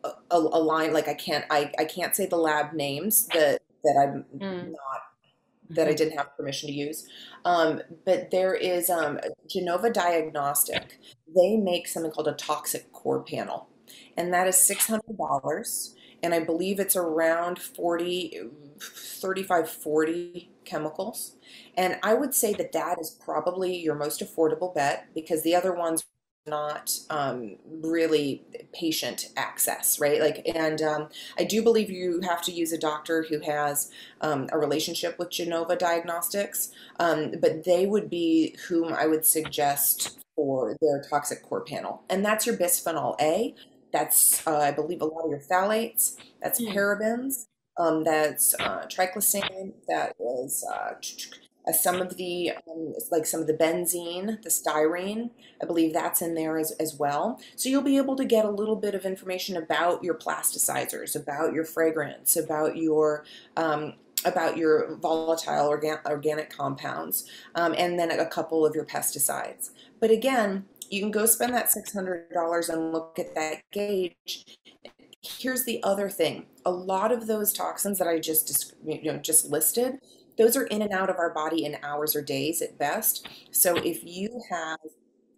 a, 0.05 0.11
a, 0.31 0.39
line 0.39 0.93
like 0.93 1.09
I 1.09 1.15
can't 1.15 1.45
I, 1.51 1.73
I 1.79 1.85
can't 1.85 2.15
say 2.15 2.27
the 2.27 2.37
lab 2.37 2.73
names 2.73 3.27
that 3.29 3.61
that 3.85 3.97
I'm 3.97 4.25
mm. 4.39 4.71
not 4.71 5.03
that 5.71 5.87
I 5.87 5.91
mm-hmm. 5.91 5.97
didn't 5.97 6.19
have 6.19 6.37
permission 6.37 6.69
to 6.69 6.75
use. 6.75 7.07
Um, 7.45 7.83
but 8.05 8.31
there 8.31 8.55
is 8.55 8.89
um, 8.91 9.21
Genova 9.49 9.91
Diagnostic. 9.91 10.99
They 11.35 11.57
make 11.57 11.87
something 11.87 12.11
called 12.11 12.29
a 12.29 12.33
toxic 12.33 12.93
core 12.93 13.23
panel, 13.23 13.69
and 14.17 14.33
that 14.33 14.49
is 14.49 14.59
six 14.59 14.87
hundred 14.87 15.17
dollars. 15.19 15.95
And 16.21 16.35
I 16.35 16.41
believe 16.41 16.81
it's 16.81 16.97
around 16.97 17.61
40, 17.61 18.41
35, 18.81 19.71
40 19.71 20.51
chemicals. 20.65 21.37
And 21.77 21.97
I 22.03 22.15
would 22.15 22.35
say 22.35 22.53
that 22.55 22.73
that 22.73 22.99
is 23.01 23.11
probably 23.11 23.77
your 23.77 23.95
most 23.95 24.21
affordable 24.21 24.75
bet 24.75 25.07
because 25.15 25.45
the 25.45 25.55
other 25.55 25.73
ones 25.73 26.05
not 26.47 26.99
um, 27.11 27.57
really 27.67 28.43
patient 28.73 29.27
access, 29.37 30.01
right? 30.01 30.21
Like, 30.21 30.49
and 30.55 30.81
um, 30.83 31.09
I 31.39 31.45
do 31.45 31.63
believe 31.63 31.91
you 31.91 32.21
have 32.23 32.43
to 32.43 32.53
use 32.53 32.73
a 32.73 32.79
doctor 32.79 33.25
who 33.29 33.41
has 33.41 33.91
um, 34.21 34.49
a 34.53 34.59
relationship 34.59 35.19
with 35.19 35.31
Genova 35.31 35.77
Diagnostics, 35.77 36.71
um, 36.99 37.35
but 37.41 37.65
they 37.65 37.87
would 37.87 38.09
be 38.11 38.57
whom 38.69 38.93
I 38.93 39.07
would 39.07 39.27
suggest 39.27 40.19
for 40.35 40.77
their 40.81 41.03
toxic 41.09 41.43
core 41.43 41.65
panel, 41.65 42.03
and 42.09 42.25
that's 42.25 42.47
your 42.47 42.57
bisphenol 42.57 43.21
A. 43.21 43.55
That's, 43.93 44.47
uh, 44.47 44.59
I 44.59 44.71
believe, 44.71 45.01
a 45.01 45.07
lot 45.07 45.25
of 45.25 45.31
your 45.31 45.41
phthalates. 45.41 46.17
That's 46.43 46.59
hmm. 46.59 46.69
parabens. 46.69 47.47
Um, 47.79 48.05
that's 48.05 48.55
uh, 48.61 48.87
triclosan. 48.87 49.73
That 49.87 50.15
is 50.43 50.65
uh, 50.71 50.75
uh, 50.75 50.95
some 51.73 52.01
of 52.01 52.17
the 52.17 52.53
um, 52.71 52.95
like 53.11 53.27
some 53.27 53.41
of 53.41 53.47
the 53.47 53.55
benzene, 53.55 54.43
the 54.43 54.49
styrene, 54.49 55.31
I 55.63 55.67
believe 55.67 55.93
that's 55.93 56.23
in 56.23 56.35
there 56.35 56.59
as, 56.59 56.73
as 56.73 56.95
well. 56.95 57.41
So 57.57 57.69
you'll 57.69 57.83
be 57.83 57.97
able 57.97 58.17
to 58.17 58.25
get 58.25 58.45
a 58.45 58.51
little 58.51 58.77
bit 58.77 58.95
of 58.95 59.05
information 59.05 59.57
about 59.57 60.03
your 60.03 60.15
plasticizers, 60.15 61.15
about 61.15 61.53
your 61.53 61.65
fragrance, 61.65 62.37
about 62.37 62.77
your 62.77 63.25
um, 63.57 63.95
about 64.25 64.57
your 64.57 64.97
volatile 64.97 65.69
organ- 65.69 65.99
organic 66.07 66.51
compounds, 66.51 67.25
um, 67.55 67.75
and 67.79 67.99
then 67.99 68.11
a 68.11 68.27
couple 68.27 68.67
of 68.67 68.75
your 68.75 68.85
pesticides. 68.85 69.71
But 70.01 70.11
again, 70.11 70.65
you 70.91 71.01
can 71.01 71.11
go 71.11 71.27
spend 71.27 71.55
that 71.55 71.67
$600 71.67 72.69
and 72.69 72.93
look 72.93 73.19
at 73.19 73.35
that 73.35 73.63
gauge 73.71 74.59
here's 75.21 75.65
the 75.65 75.83
other 75.83 76.09
thing 76.09 76.47
a 76.65 76.71
lot 76.71 77.11
of 77.11 77.27
those 77.27 77.53
toxins 77.53 77.99
that 77.99 78.07
i 78.07 78.19
just 78.19 78.75
you 78.85 79.13
know 79.13 79.19
just 79.19 79.51
listed 79.51 79.99
those 80.39 80.57
are 80.57 80.65
in 80.67 80.81
and 80.83 80.93
out 80.93 81.11
of 81.11 81.19
our 81.19 81.31
body 81.31 81.65
in 81.65 81.77
hours 81.83 82.17
or 82.17 82.23
days 82.23 82.63
at 82.63 82.79
best. 82.79 83.29
So 83.51 83.77
if 83.77 84.05
you 84.05 84.41
have 84.49 84.79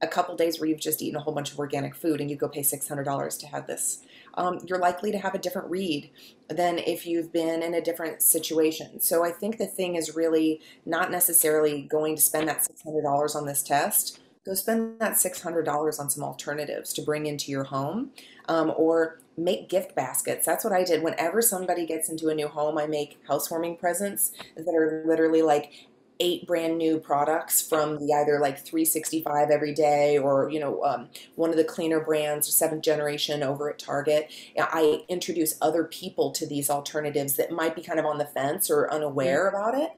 a 0.03 0.07
couple 0.07 0.35
days 0.37 0.59
where 0.59 0.69
you've 0.69 0.81
just 0.81 1.03
eaten 1.03 1.17
a 1.17 1.23
whole 1.23 1.35
bunch 1.35 1.53
of 1.53 1.59
organic 1.59 1.95
food 1.95 2.21
and 2.21 2.31
you 2.31 2.37
go 2.37 2.49
pay 2.49 2.63
$600 2.63 3.39
to 3.39 3.47
have 3.47 3.67
this, 3.67 4.03
um, 4.35 4.61
you're 4.65 4.79
likely 4.79 5.13
to 5.13 5.19
have 5.19 5.35
a 5.35 5.39
different 5.39 5.69
read 5.69 6.11
than 6.49 6.79
if 6.79 7.07
you've 7.07 7.33
been 7.33 7.63
in 7.63 7.75
a 7.75 7.83
different 7.83 8.23
situation. 8.23 9.01
So 9.01 9.25
I 9.25 9.31
think 9.31 9.59
the 9.59 9.67
thing 9.67 9.97
is 9.97 10.15
really 10.15 10.61
not 10.87 11.11
necessarily 11.11 11.83
going 11.83 12.17
to 12.17 12.23
spend 12.23 12.49
that 12.49 12.67
$600 12.67 13.35
on 13.35 13.47
this 13.47 13.63
test. 13.63 14.21
Go 14.47 14.55
spend 14.55 14.99
that 15.01 15.15
$600 15.15 16.01
on 16.01 16.11
some 16.11 16.25
alternatives 16.25 16.93
to 16.95 17.03
bring 17.03 17.27
into 17.27 17.51
your 17.51 17.65
home 17.65 18.11
um, 18.49 18.73
or 18.77 19.20
make 19.37 19.69
gift 19.69 19.95
baskets. 19.95 20.47
That's 20.47 20.65
what 20.65 20.73
I 20.73 20.85
did. 20.85 21.03
Whenever 21.03 21.41
somebody 21.43 21.87
gets 21.87 22.09
into 22.09 22.29
a 22.29 22.35
new 22.35 22.49
home, 22.49 22.79
I 22.79 22.87
make 22.87 23.19
housewarming 23.27 23.77
presents 23.77 24.33
that 24.57 24.75
are 24.75 25.03
literally 25.07 25.43
like 25.43 25.89
eight 26.21 26.47
brand 26.47 26.77
new 26.79 26.99
products 26.99 27.67
from 27.67 27.99
the 27.99 28.13
either 28.13 28.39
like 28.39 28.59
365 28.59 29.51
every 29.51 29.73
day 29.73 30.19
or 30.19 30.51
you 30.51 30.61
know 30.61 30.83
um, 30.85 31.09
one 31.35 31.51
of 31.51 31.57
the 31.57 31.65
cleaner 31.65 31.99
brands 31.99 32.53
seventh 32.55 32.85
generation 32.85 33.43
over 33.43 33.71
at 33.71 33.79
target 33.79 34.31
i 34.59 35.03
introduce 35.09 35.55
other 35.63 35.85
people 35.85 36.31
to 36.31 36.47
these 36.47 36.69
alternatives 36.69 37.37
that 37.37 37.51
might 37.51 37.75
be 37.75 37.83
kind 37.83 37.99
of 37.99 38.05
on 38.05 38.19
the 38.19 38.27
fence 38.27 38.71
or 38.71 38.93
unaware 38.93 39.47
mm-hmm. 39.47 39.57
about 39.57 39.75
it 39.75 39.91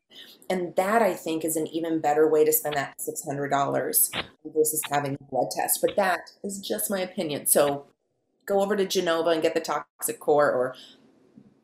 and 0.48 0.74
that 0.76 1.02
i 1.02 1.12
think 1.12 1.44
is 1.44 1.56
an 1.56 1.66
even 1.66 2.00
better 2.00 2.28
way 2.28 2.44
to 2.44 2.52
spend 2.52 2.76
that 2.76 2.96
$600 2.98 4.22
versus 4.54 4.82
having 4.90 5.14
a 5.14 5.24
blood 5.24 5.50
test 5.50 5.80
but 5.80 5.96
that 5.96 6.30
is 6.44 6.60
just 6.60 6.90
my 6.90 7.00
opinion 7.00 7.46
so 7.46 7.86
go 8.46 8.60
over 8.60 8.76
to 8.76 8.86
Genova 8.86 9.30
and 9.30 9.42
get 9.42 9.54
the 9.54 9.60
toxic 9.60 10.20
core 10.20 10.50
or 10.50 10.74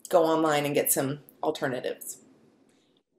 go 0.09 0.25
online 0.25 0.65
and 0.65 0.75
get 0.75 0.93
some 0.93 1.21
alternatives. 1.43 2.19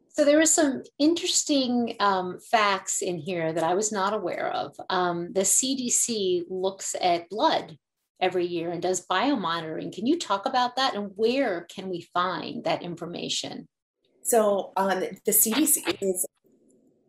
So 0.10 0.26
there 0.26 0.38
were 0.38 0.46
some 0.46 0.84
interesting 0.98 1.96
um, 2.00 2.40
facts 2.52 3.02
in 3.02 3.18
here 3.18 3.54
that 3.54 3.64
I 3.64 3.74
was 3.74 3.92
not 3.92 4.14
aware 4.14 4.52
of. 4.52 4.76
Um, 4.90 5.32
the 5.34 5.42
CDC 5.42 6.44
looks 6.50 6.96
at 7.00 7.30
blood 7.30 7.78
every 8.20 8.46
year 8.46 8.72
and 8.72 8.82
does 8.82 9.06
biomonitoring. 9.08 9.94
Can 9.94 10.06
you 10.06 10.20
talk 10.20 10.46
about 10.46 10.76
that 10.76 10.96
and 10.96 11.12
where 11.16 11.62
can 11.74 11.90
we 11.90 12.02
find 12.14 12.66
that 12.66 12.82
information? 12.82 13.68
So 14.24 14.74
um, 14.76 15.00
the 15.26 15.32
CDC 15.32 15.98
is 16.02 16.26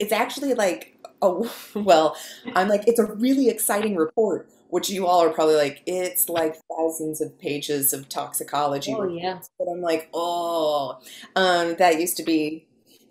it's 0.00 0.12
actually 0.12 0.54
like 0.54 0.96
oh 1.22 1.52
well 1.74 2.16
i'm 2.56 2.66
like 2.66 2.82
it's 2.88 2.98
a 2.98 3.12
really 3.14 3.48
exciting 3.48 3.94
report 3.94 4.48
which 4.70 4.90
you 4.90 5.06
all 5.06 5.20
are 5.20 5.30
probably 5.30 5.56
like 5.56 5.82
it's 5.86 6.28
like 6.28 6.56
thousands 6.76 7.20
of 7.20 7.38
pages 7.38 7.92
of 7.92 8.08
toxicology 8.08 8.94
oh 8.96 9.06
yeah. 9.08 9.40
but 9.58 9.68
i'm 9.68 9.80
like 9.80 10.08
oh. 10.14 10.98
Um, 11.36 11.76
that 11.76 12.00
used 12.00 12.16
to 12.16 12.22
be 12.22 12.66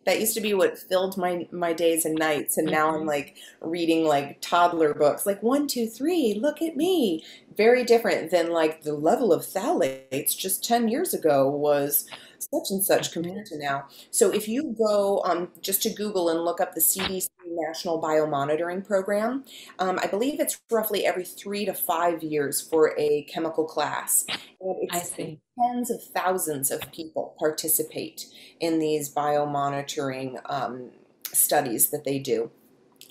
that 0.06 0.20
used 0.20 0.34
to 0.34 0.42
be 0.42 0.54
what 0.54 0.78
filled 0.78 1.18
my 1.18 1.48
my 1.52 1.74
days 1.74 2.06
and 2.06 2.16
nights 2.16 2.58
and 2.58 2.68
now 2.68 2.90
i'm 2.90 3.00
mm-hmm. 3.02 3.08
like 3.08 3.38
reading 3.62 4.06
like 4.06 4.40
toddler 4.42 4.94
books. 4.94 5.26
Like 5.26 5.42
one 5.44 5.68
two 5.68 5.88
three 5.88 6.38
look 6.40 6.62
at 6.62 6.76
me. 6.76 7.24
Very 7.56 7.84
different 7.84 8.32
than 8.32 8.52
like 8.52 8.84
the 8.84 8.94
level 8.94 9.34
of 9.34 9.42
phthalates 9.42 10.38
just 10.38 10.64
10 10.64 10.88
years 10.88 11.14
ago 11.14 11.50
was 11.50 12.08
such 12.40 12.72
and 12.72 12.84
such 12.84 13.12
compared 13.12 13.46
to 13.48 13.58
now. 13.58 13.88
So 14.12 14.32
if 14.32 14.48
you 14.48 14.76
go 14.78 15.22
um, 15.26 15.50
just 15.62 15.84
to 15.84 15.90
Google 15.90 16.30
and 16.30 16.44
look 16.44 16.62
up 16.62 16.74
the 16.74 16.82
CDC 16.82 17.30
National 17.46 18.02
Biomonitoring 18.02 18.86
Program, 18.86 19.44
um, 19.80 20.00
I 20.02 20.08
believe 20.08 20.40
it's 20.40 20.62
roughly 20.72 21.06
every 21.06 21.26
three 21.26 21.66
to 21.66 21.74
five 21.74 22.24
years 22.24 22.62
for 22.62 22.94
a 22.98 23.24
chemical 23.24 23.66
class. 23.66 24.26
And 24.62 24.90
I 24.92 25.00
see. 25.00 25.40
Tens 25.60 25.92
of 25.92 26.02
thousands 26.04 26.72
of 26.72 26.92
people 26.92 27.36
participate 27.38 28.26
in 28.60 28.80
these 28.80 29.14
biomonitoring 29.14 30.40
um, 30.46 30.92
studies 31.26 31.90
that 31.90 32.06
they 32.06 32.20
do. 32.20 32.52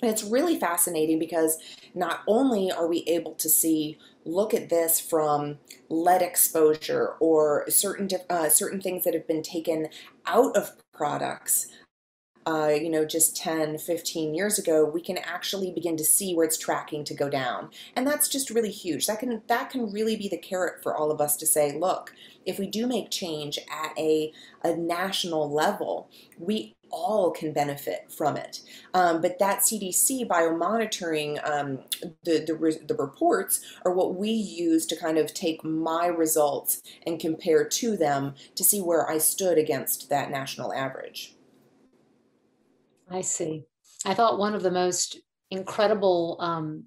And 0.01 0.09
it's 0.09 0.23
really 0.23 0.57
fascinating 0.57 1.19
because 1.19 1.57
not 1.93 2.21
only 2.27 2.71
are 2.71 2.87
we 2.87 3.03
able 3.07 3.33
to 3.35 3.49
see 3.49 3.97
look 4.29 4.53
at 4.53 4.69
this 4.69 4.99
from 4.99 5.59
lead 5.89 6.21
exposure 6.21 7.15
or 7.19 7.65
certain 7.69 8.09
uh, 8.29 8.49
certain 8.49 8.81
things 8.81 9.03
that 9.03 9.13
have 9.13 9.27
been 9.27 9.43
taken 9.43 9.87
out 10.25 10.55
of 10.55 10.71
products 10.93 11.67
uh, 12.49 12.69
you 12.69 12.89
know, 12.89 13.05
just 13.05 13.37
10, 13.37 13.77
15 13.77 14.33
years 14.33 14.57
ago, 14.57 14.83
we 14.83 15.01
can 15.01 15.17
actually 15.19 15.71
begin 15.71 15.95
to 15.97 16.03
see 16.03 16.33
where 16.33 16.45
it's 16.45 16.57
tracking 16.57 17.03
to 17.03 17.13
go 17.13 17.29
down. 17.29 17.69
And 17.95 18.07
that's 18.07 18.27
just 18.27 18.49
really 18.49 18.71
huge. 18.71 19.05
That 19.05 19.19
can, 19.19 19.41
that 19.47 19.69
can 19.69 19.91
really 19.91 20.15
be 20.15 20.27
the 20.27 20.37
carrot 20.37 20.81
for 20.81 20.95
all 20.95 21.11
of 21.11 21.21
us 21.21 21.35
to 21.37 21.45
say, 21.45 21.77
look, 21.77 22.13
if 22.45 22.57
we 22.57 22.65
do 22.65 22.87
make 22.87 23.11
change 23.11 23.59
at 23.69 23.97
a, 23.99 24.33
a 24.63 24.75
national 24.75 25.51
level, 25.51 26.09
we 26.39 26.75
all 26.91 27.31
can 27.31 27.53
benefit 27.53 28.11
from 28.11 28.37
it. 28.37 28.61
Um, 28.93 29.21
but 29.21 29.39
that 29.39 29.59
CDC 29.59 30.27
biomonitoring, 30.27 31.43
um, 31.47 31.79
the, 32.23 32.39
the, 32.39 32.79
the 32.87 32.95
reports 32.95 33.61
are 33.85 33.93
what 33.93 34.15
we 34.15 34.29
use 34.29 34.85
to 34.87 34.95
kind 34.95 35.17
of 35.17 35.33
take 35.33 35.63
my 35.63 36.07
results 36.07 36.81
and 37.05 37.19
compare 37.19 37.65
to 37.65 37.97
them 37.97 38.35
to 38.55 38.63
see 38.63 38.81
where 38.81 39.09
I 39.09 39.17
stood 39.17 39.57
against 39.57 40.09
that 40.09 40.31
national 40.31 40.73
average. 40.73 41.35
I 43.09 43.21
see. 43.21 43.65
I 44.05 44.13
thought 44.13 44.39
one 44.39 44.55
of 44.55 44.63
the 44.63 44.71
most 44.71 45.19
incredible 45.51 46.37
um, 46.39 46.85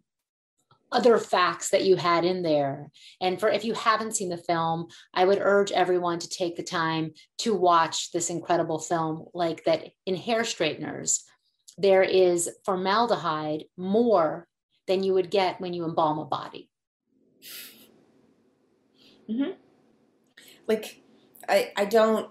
other 0.93 1.19
facts 1.19 1.71
that 1.71 1.85
you 1.85 1.97
had 1.97 2.25
in 2.25 2.43
there. 2.43 2.91
And 3.21 3.41
for 3.41 3.49
if 3.49 3.65
you 3.65 3.75
haven't 3.75 4.17
seen 4.17 4.29
the 4.29 4.37
film, 4.37 4.89
I 5.15 5.25
would 5.25 5.39
urge 5.41 5.73
everyone 5.73 6.19
to 6.21 6.29
take 6.29 6.57
the 6.57 6.63
time 6.63 7.13
to 7.39 7.55
watch 7.55 8.13
this 8.13 8.31
incredible 8.31 8.79
film. 8.79 9.27
Like 9.35 9.65
that 9.65 9.89
in 10.07 10.17
hair 10.17 10.45
straighteners, 10.45 11.25
there 11.79 12.03
is 12.03 12.51
formaldehyde 12.65 13.65
more 13.77 14.47
than 14.87 15.03
you 15.03 15.15
would 15.15 15.31
get 15.31 15.61
when 15.61 15.73
you 15.73 15.85
embalm 15.85 16.19
a 16.19 16.25
body. 16.25 16.71
Mm-hmm. 19.29 19.53
Like 20.69 21.03
I 21.49 21.73
I 21.77 21.85
don't 21.87 22.31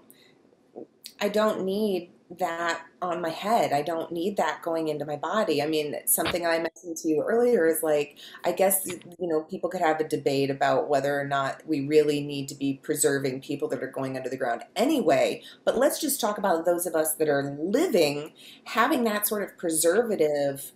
I 1.20 1.28
don't 1.28 1.64
need 1.64 2.12
that 2.38 2.82
on 3.00 3.20
my 3.20 3.30
head. 3.30 3.72
I 3.72 3.82
don't 3.82 4.12
need 4.12 4.36
that 4.36 4.62
going 4.62 4.88
into 4.88 5.04
my 5.04 5.16
body. 5.16 5.62
I 5.62 5.66
mean, 5.66 5.94
something 6.06 6.46
I 6.46 6.58
mentioned 6.58 6.96
to 6.98 7.08
you 7.08 7.22
earlier 7.22 7.66
is 7.66 7.82
like, 7.82 8.18
I 8.44 8.52
guess, 8.52 8.86
you 8.86 9.28
know, 9.28 9.42
people 9.42 9.68
could 9.68 9.80
have 9.80 10.00
a 10.00 10.08
debate 10.08 10.50
about 10.50 10.88
whether 10.88 11.18
or 11.18 11.24
not 11.24 11.62
we 11.66 11.86
really 11.86 12.20
need 12.20 12.48
to 12.48 12.54
be 12.54 12.80
preserving 12.82 13.40
people 13.40 13.68
that 13.68 13.82
are 13.82 13.90
going 13.90 14.16
under 14.16 14.28
the 14.28 14.36
ground 14.36 14.62
anyway. 14.76 15.42
But 15.64 15.76
let's 15.76 16.00
just 16.00 16.20
talk 16.20 16.38
about 16.38 16.64
those 16.64 16.86
of 16.86 16.94
us 16.94 17.14
that 17.14 17.28
are 17.28 17.56
living, 17.58 18.32
having 18.64 19.04
that 19.04 19.26
sort 19.26 19.42
of 19.42 19.56
preservative, 19.58 20.72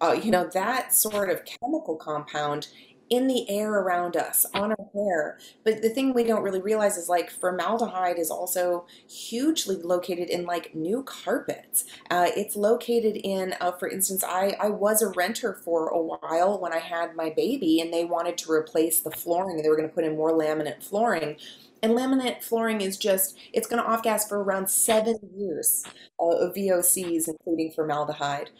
uh, 0.00 0.12
you 0.12 0.30
know, 0.30 0.48
that 0.52 0.94
sort 0.94 1.30
of 1.30 1.42
chemical 1.44 1.96
compound 1.96 2.68
in 3.10 3.26
the 3.26 3.48
air 3.50 3.72
around 3.72 4.16
us, 4.16 4.46
on 4.54 4.72
our 4.72 4.88
hair. 4.94 5.38
But 5.64 5.82
the 5.82 5.90
thing 5.90 6.14
we 6.14 6.24
don't 6.24 6.42
really 6.42 6.60
realize 6.60 6.96
is 6.96 7.08
like 7.08 7.30
formaldehyde 7.30 8.18
is 8.18 8.30
also 8.30 8.86
hugely 9.08 9.76
located 9.76 10.30
in 10.30 10.44
like 10.44 10.74
new 10.74 11.02
carpets. 11.02 11.84
Uh, 12.10 12.30
it's 12.36 12.56
located 12.56 13.16
in, 13.16 13.54
uh, 13.60 13.72
for 13.72 13.88
instance, 13.88 14.24
I, 14.24 14.56
I 14.60 14.68
was 14.68 15.02
a 15.02 15.08
renter 15.08 15.54
for 15.54 15.88
a 15.88 16.00
while 16.00 16.58
when 16.58 16.72
I 16.72 16.78
had 16.78 17.14
my 17.14 17.30
baby 17.30 17.80
and 17.80 17.92
they 17.92 18.04
wanted 18.04 18.38
to 18.38 18.52
replace 18.52 19.00
the 19.00 19.10
flooring. 19.10 19.62
They 19.62 19.68
were 19.68 19.76
going 19.76 19.88
to 19.88 19.94
put 19.94 20.04
in 20.04 20.16
more 20.16 20.32
laminate 20.32 20.82
flooring. 20.82 21.36
And 21.82 21.92
laminate 21.92 22.42
flooring 22.42 22.80
is 22.80 22.96
just, 22.96 23.36
it's 23.52 23.66
going 23.66 23.82
to 23.82 23.88
off 23.88 24.02
gas 24.02 24.26
for 24.26 24.42
around 24.42 24.70
seven 24.70 25.18
years 25.36 25.84
uh, 26.18 26.24
of 26.24 26.54
VOCs, 26.54 27.28
including 27.28 27.72
formaldehyde. 27.72 28.50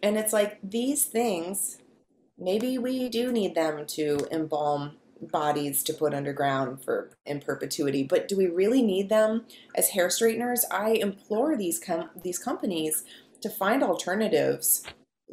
And 0.00 0.16
it's 0.16 0.32
like 0.32 0.58
these 0.62 1.04
things 1.04 1.78
maybe 2.38 2.78
we 2.78 3.08
do 3.08 3.32
need 3.32 3.54
them 3.54 3.84
to 3.86 4.26
embalm 4.30 4.96
bodies 5.20 5.82
to 5.82 5.92
put 5.92 6.14
underground 6.14 6.82
for 6.84 7.10
in 7.26 7.40
perpetuity 7.40 8.04
but 8.04 8.28
do 8.28 8.36
we 8.36 8.46
really 8.46 8.82
need 8.82 9.08
them 9.08 9.44
as 9.74 9.88
hair 9.88 10.08
straighteners 10.08 10.64
i 10.70 10.90
implore 10.90 11.56
these 11.56 11.80
com- 11.80 12.10
these 12.22 12.38
companies 12.38 13.02
to 13.40 13.50
find 13.50 13.82
alternatives 13.82 14.84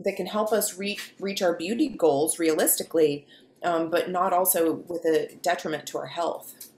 that 0.03 0.15
can 0.15 0.25
help 0.25 0.51
us 0.51 0.77
reach 0.79 1.13
reach 1.19 1.41
our 1.41 1.55
beauty 1.55 1.87
goals 1.87 2.39
realistically 2.39 3.27
um, 3.63 3.89
but 3.89 4.09
not 4.09 4.33
also 4.33 4.83
with 4.87 5.05
a 5.05 5.35
detriment 5.43 5.85
to 5.85 5.99
our 5.99 6.07
health 6.07 6.71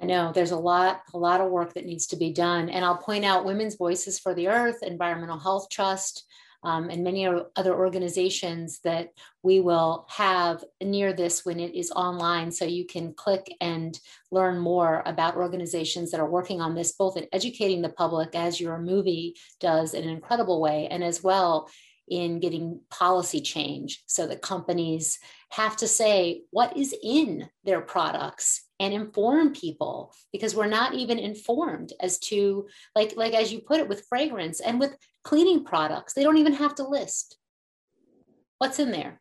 I 0.00 0.04
know 0.04 0.30
there's 0.30 0.50
a 0.50 0.58
lot, 0.58 1.02
a 1.14 1.18
lot 1.18 1.40
of 1.40 1.50
work 1.50 1.72
that 1.74 1.86
needs 1.86 2.06
to 2.08 2.16
be 2.16 2.30
done. 2.30 2.68
And 2.68 2.84
I'll 2.84 2.98
point 2.98 3.24
out 3.24 3.46
Women's 3.46 3.76
Voices 3.76 4.18
for 4.18 4.34
the 4.34 4.48
Earth, 4.48 4.82
Environmental 4.82 5.38
Health 5.38 5.68
Trust, 5.70 6.26
um, 6.62 6.90
and 6.90 7.04
many 7.04 7.26
other 7.26 7.74
organizations 7.74 8.80
that 8.80 9.10
we 9.42 9.60
will 9.60 10.06
have 10.08 10.64
near 10.82 11.12
this 11.12 11.44
when 11.44 11.60
it 11.60 11.74
is 11.74 11.90
online. 11.92 12.50
So 12.50 12.64
you 12.64 12.86
can 12.86 13.14
click 13.14 13.54
and 13.60 13.98
learn 14.30 14.58
more 14.58 15.02
about 15.06 15.36
organizations 15.36 16.10
that 16.10 16.20
are 16.20 16.28
working 16.28 16.60
on 16.60 16.74
this, 16.74 16.92
both 16.92 17.16
in 17.16 17.26
educating 17.32 17.82
the 17.82 17.88
public 17.88 18.34
as 18.34 18.60
your 18.60 18.78
movie 18.78 19.36
does 19.60 19.94
in 19.94 20.04
an 20.04 20.10
incredible 20.10 20.60
way, 20.60 20.88
and 20.88 21.04
as 21.04 21.22
well 21.22 21.68
in 22.08 22.38
getting 22.40 22.80
policy 22.90 23.40
change 23.40 24.02
so 24.06 24.26
that 24.26 24.42
companies 24.42 25.18
have 25.50 25.76
to 25.76 25.88
say 25.88 26.42
what 26.50 26.76
is 26.76 26.94
in 27.02 27.48
their 27.64 27.80
products 27.80 28.65
and 28.80 28.92
inform 28.92 29.52
people 29.52 30.12
because 30.32 30.54
we're 30.54 30.66
not 30.66 30.94
even 30.94 31.18
informed 31.18 31.92
as 32.00 32.18
to 32.18 32.66
like 32.94 33.14
like 33.16 33.34
as 33.34 33.52
you 33.52 33.60
put 33.60 33.80
it 33.80 33.88
with 33.88 34.06
fragrance 34.08 34.60
and 34.60 34.78
with 34.78 34.94
cleaning 35.24 35.64
products 35.64 36.12
they 36.12 36.22
don't 36.22 36.36
even 36.36 36.52
have 36.52 36.74
to 36.74 36.86
list 36.86 37.38
what's 38.58 38.78
in 38.78 38.90
there 38.90 39.20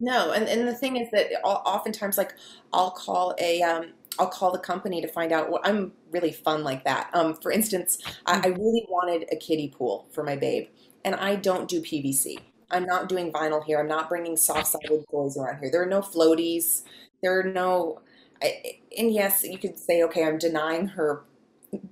no 0.00 0.32
and, 0.32 0.48
and 0.48 0.66
the 0.66 0.74
thing 0.74 0.96
is 0.96 1.08
that 1.12 1.28
oftentimes 1.44 2.18
like 2.18 2.34
i'll 2.72 2.90
call 2.90 3.34
a 3.38 3.62
um, 3.62 3.92
I'll 4.18 4.28
call 4.28 4.52
the 4.52 4.58
company 4.58 5.00
to 5.00 5.08
find 5.08 5.32
out 5.32 5.50
what 5.50 5.66
I'm 5.66 5.92
really 6.10 6.32
fun 6.32 6.62
like 6.62 6.84
that. 6.84 7.10
Um, 7.14 7.34
for 7.34 7.50
instance, 7.50 7.98
I, 8.26 8.40
I 8.44 8.46
really 8.48 8.86
wanted 8.88 9.26
a 9.32 9.36
kiddie 9.36 9.74
pool 9.76 10.08
for 10.12 10.22
my 10.22 10.36
babe, 10.36 10.68
and 11.04 11.14
I 11.14 11.36
don't 11.36 11.68
do 11.68 11.80
PVC. 11.80 12.38
I'm 12.70 12.86
not 12.86 13.08
doing 13.08 13.32
vinyl 13.32 13.64
here. 13.64 13.78
I'm 13.78 13.88
not 13.88 14.08
bringing 14.08 14.36
soft-sided 14.36 15.04
toys 15.10 15.36
around 15.36 15.60
here. 15.60 15.70
There 15.70 15.82
are 15.82 15.86
no 15.86 16.00
floaties. 16.00 16.82
There 17.24 17.40
are 17.40 17.42
no, 17.44 18.02
I, 18.42 18.80
and 18.96 19.12
yes, 19.12 19.42
you 19.42 19.56
could 19.58 19.78
say, 19.78 20.02
okay, 20.04 20.24
I'm 20.24 20.38
denying 20.38 20.88
her 20.88 21.24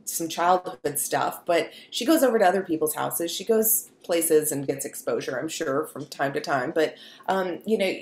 some 0.05 0.29
childhood 0.29 0.99
stuff, 0.99 1.45
but 1.47 1.71
she 1.91 2.05
goes 2.05 2.23
over 2.23 2.39
to 2.39 2.45
other 2.45 2.63
people's 2.63 2.95
houses. 2.95 3.31
She 3.31 3.45
goes 3.45 3.91
places 4.05 4.53
and 4.53 4.67
gets 4.67 4.85
exposure, 4.85 5.41
I'm 5.41 5.49
sure, 5.49 5.87
from 5.87 6.07
time 6.07 6.35
to 6.35 6.41
time. 6.41 6.71
But 6.75 6.97
um, 7.27 7.61
you 7.67 7.79
know, 7.79 7.93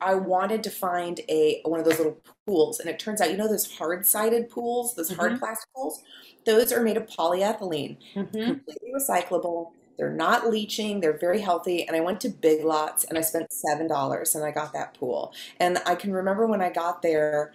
I 0.00 0.14
wanted 0.16 0.64
to 0.64 0.70
find 0.70 1.20
a 1.28 1.60
one 1.64 1.78
of 1.78 1.86
those 1.86 1.98
little 1.98 2.18
pools, 2.46 2.80
and 2.80 2.90
it 2.90 2.98
turns 2.98 3.20
out, 3.20 3.30
you 3.30 3.36
know, 3.36 3.48
those 3.48 3.70
hard-sided 3.72 4.50
pools, 4.50 4.94
those 4.94 5.10
mm-hmm. 5.10 5.20
hard 5.20 5.38
plastic 5.38 5.68
pools, 5.74 6.02
those 6.44 6.72
are 6.72 6.82
made 6.82 6.96
of 6.96 7.06
polyethylene, 7.06 7.96
mm-hmm. 8.14 8.44
completely 8.44 8.92
recyclable. 8.98 9.70
They're 10.00 10.10
not 10.10 10.48
leaching. 10.48 11.00
They're 11.00 11.18
very 11.18 11.42
healthy. 11.42 11.86
And 11.86 11.94
I 11.94 12.00
went 12.00 12.22
to 12.22 12.30
Big 12.30 12.64
Lots 12.64 13.04
and 13.04 13.18
I 13.18 13.20
spent 13.20 13.52
seven 13.52 13.86
dollars 13.86 14.34
and 14.34 14.42
I 14.42 14.50
got 14.50 14.72
that 14.72 14.94
pool. 14.94 15.34
And 15.58 15.76
I 15.84 15.94
can 15.94 16.10
remember 16.10 16.46
when 16.46 16.62
I 16.62 16.70
got 16.70 17.02
there, 17.02 17.52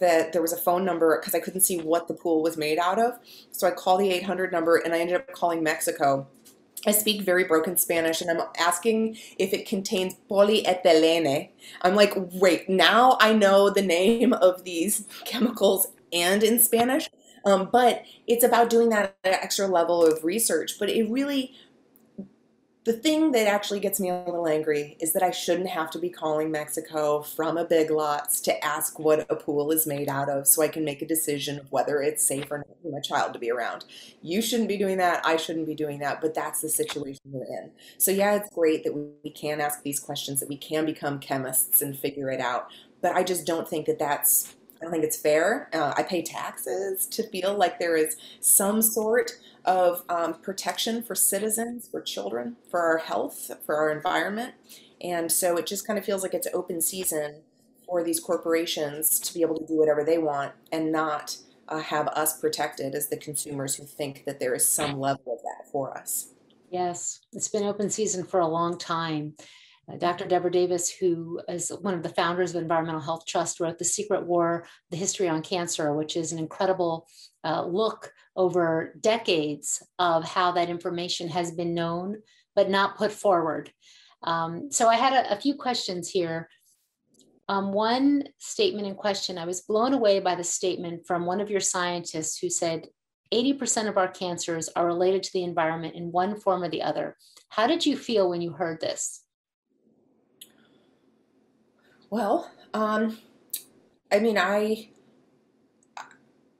that 0.00 0.34
there 0.34 0.42
was 0.42 0.52
a 0.52 0.58
phone 0.58 0.84
number 0.84 1.18
because 1.18 1.34
I 1.34 1.40
couldn't 1.40 1.62
see 1.62 1.80
what 1.80 2.06
the 2.06 2.12
pool 2.12 2.42
was 2.42 2.58
made 2.58 2.78
out 2.78 2.98
of. 2.98 3.18
So 3.52 3.66
I 3.66 3.70
called 3.70 4.00
the 4.00 4.10
800 4.10 4.52
number 4.52 4.76
and 4.76 4.92
I 4.92 4.98
ended 4.98 5.16
up 5.16 5.32
calling 5.32 5.62
Mexico. 5.62 6.28
I 6.86 6.90
speak 6.90 7.22
very 7.22 7.44
broken 7.44 7.78
Spanish 7.78 8.20
and 8.20 8.30
I'm 8.30 8.46
asking 8.58 9.16
if 9.38 9.54
it 9.54 9.66
contains 9.66 10.14
polyethylene. 10.30 11.48
I'm 11.80 11.94
like, 11.94 12.12
wait, 12.16 12.68
now 12.68 13.16
I 13.18 13.32
know 13.32 13.70
the 13.70 13.80
name 13.80 14.34
of 14.34 14.64
these 14.64 15.08
chemicals 15.24 15.88
and 16.12 16.42
in 16.42 16.60
Spanish. 16.60 17.08
Um, 17.44 17.70
but 17.72 18.02
it's 18.26 18.44
about 18.44 18.68
doing 18.68 18.90
that 18.90 19.16
extra 19.24 19.66
level 19.66 20.04
of 20.04 20.24
research. 20.24 20.78
But 20.78 20.90
it 20.90 21.08
really 21.10 21.54
the 22.88 22.94
thing 22.94 23.32
that 23.32 23.46
actually 23.46 23.80
gets 23.80 24.00
me 24.00 24.08
a 24.08 24.24
little 24.24 24.48
angry 24.48 24.96
is 24.98 25.12
that 25.12 25.22
I 25.22 25.30
shouldn't 25.30 25.68
have 25.68 25.90
to 25.90 25.98
be 25.98 26.08
calling 26.08 26.50
Mexico 26.50 27.20
from 27.20 27.58
a 27.58 27.64
Big 27.66 27.90
Lots 27.90 28.40
to 28.40 28.64
ask 28.64 28.98
what 28.98 29.26
a 29.28 29.36
pool 29.36 29.70
is 29.72 29.86
made 29.86 30.08
out 30.08 30.30
of 30.30 30.46
so 30.46 30.62
I 30.62 30.68
can 30.68 30.86
make 30.86 31.02
a 31.02 31.06
decision 31.06 31.60
of 31.60 31.70
whether 31.70 32.00
it's 32.00 32.26
safe 32.26 32.50
or 32.50 32.56
not 32.56 32.68
for 32.82 32.90
my 32.90 33.00
child 33.00 33.34
to 33.34 33.38
be 33.38 33.50
around. 33.50 33.84
You 34.22 34.40
shouldn't 34.40 34.70
be 34.70 34.78
doing 34.78 34.96
that. 34.96 35.20
I 35.26 35.36
shouldn't 35.36 35.66
be 35.66 35.74
doing 35.74 35.98
that, 35.98 36.22
but 36.22 36.32
that's 36.32 36.62
the 36.62 36.70
situation 36.70 37.20
we're 37.26 37.44
in. 37.44 37.72
So, 37.98 38.10
yeah, 38.10 38.36
it's 38.36 38.48
great 38.54 38.84
that 38.84 38.94
we 38.94 39.28
can 39.32 39.60
ask 39.60 39.82
these 39.82 40.00
questions, 40.00 40.40
that 40.40 40.48
we 40.48 40.56
can 40.56 40.86
become 40.86 41.18
chemists 41.18 41.82
and 41.82 41.94
figure 41.94 42.30
it 42.30 42.40
out. 42.40 42.68
But 43.02 43.14
I 43.14 43.22
just 43.22 43.44
don't 43.44 43.68
think 43.68 43.84
that 43.84 43.98
that's 43.98 44.54
I 44.80 44.84
don't 44.84 44.92
think 44.92 45.04
it's 45.04 45.16
fair. 45.16 45.68
Uh, 45.72 45.92
I 45.96 46.04
pay 46.04 46.22
taxes 46.22 47.04
to 47.06 47.24
feel 47.24 47.54
like 47.54 47.78
there 47.78 47.96
is 47.96 48.16
some 48.40 48.80
sort 48.80 49.32
of 49.68 50.02
um, 50.08 50.32
protection 50.32 51.02
for 51.02 51.14
citizens, 51.14 51.86
for 51.88 52.00
children, 52.00 52.56
for 52.70 52.80
our 52.80 52.96
health, 52.96 53.50
for 53.66 53.76
our 53.76 53.90
environment. 53.90 54.54
And 55.02 55.30
so 55.30 55.58
it 55.58 55.66
just 55.66 55.86
kind 55.86 55.98
of 55.98 56.06
feels 56.06 56.22
like 56.22 56.32
it's 56.32 56.48
open 56.54 56.80
season 56.80 57.42
for 57.86 58.02
these 58.02 58.18
corporations 58.18 59.20
to 59.20 59.34
be 59.34 59.42
able 59.42 59.58
to 59.58 59.66
do 59.66 59.76
whatever 59.76 60.04
they 60.04 60.16
want 60.16 60.52
and 60.72 60.90
not 60.90 61.36
uh, 61.68 61.80
have 61.80 62.08
us 62.08 62.40
protected 62.40 62.94
as 62.94 63.10
the 63.10 63.18
consumers 63.18 63.74
who 63.74 63.84
think 63.84 64.24
that 64.24 64.40
there 64.40 64.54
is 64.54 64.66
some 64.66 64.98
level 64.98 65.34
of 65.34 65.42
that 65.42 65.70
for 65.70 65.96
us. 65.96 66.32
Yes, 66.70 67.20
it's 67.34 67.48
been 67.48 67.64
open 67.64 67.90
season 67.90 68.24
for 68.24 68.40
a 68.40 68.48
long 68.48 68.78
time. 68.78 69.34
Uh, 69.90 69.96
Dr. 69.96 70.24
Devra 70.24 70.50
Davis, 70.50 70.90
who 70.90 71.40
is 71.46 71.70
one 71.82 71.94
of 71.94 72.02
the 72.02 72.08
founders 72.10 72.54
of 72.54 72.62
Environmental 72.62 73.00
Health 73.02 73.26
Trust, 73.26 73.60
wrote 73.60 73.78
The 73.78 73.84
Secret 73.84 74.24
War 74.24 74.66
The 74.90 74.96
History 74.96 75.28
on 75.28 75.42
Cancer, 75.42 75.92
which 75.92 76.16
is 76.16 76.32
an 76.32 76.38
incredible 76.38 77.06
uh, 77.44 77.64
look 77.66 78.12
over 78.38 78.94
decades 79.00 79.82
of 79.98 80.24
how 80.24 80.52
that 80.52 80.70
information 80.70 81.28
has 81.28 81.50
been 81.50 81.74
known 81.74 82.22
but 82.54 82.70
not 82.70 82.96
put 82.96 83.12
forward. 83.12 83.70
Um, 84.22 84.72
so 84.72 84.88
I 84.88 84.96
had 84.96 85.12
a, 85.12 85.32
a 85.32 85.40
few 85.40 85.54
questions 85.54 86.08
here. 86.08 86.48
Um, 87.48 87.72
one 87.72 88.24
statement 88.38 88.86
in 88.86 88.94
question, 88.94 89.38
I 89.38 89.44
was 89.44 89.60
blown 89.62 89.92
away 89.92 90.20
by 90.20 90.34
the 90.34 90.44
statement 90.44 91.06
from 91.06 91.26
one 91.26 91.40
of 91.40 91.50
your 91.50 91.60
scientists 91.60 92.38
who 92.38 92.48
said 92.48 92.86
80% 93.32 93.88
of 93.88 93.96
our 93.96 94.08
cancers 94.08 94.68
are 94.74 94.86
related 94.86 95.22
to 95.24 95.32
the 95.32 95.44
environment 95.44 95.94
in 95.94 96.12
one 96.12 96.38
form 96.38 96.62
or 96.62 96.68
the 96.68 96.82
other. 96.82 97.16
How 97.50 97.66
did 97.66 97.84
you 97.84 97.96
feel 97.96 98.30
when 98.30 98.40
you 98.40 98.52
heard 98.52 98.80
this? 98.80 99.24
Well, 102.10 102.50
um, 102.72 103.18
I 104.10 104.18
mean, 104.18 104.38
I 104.38 104.90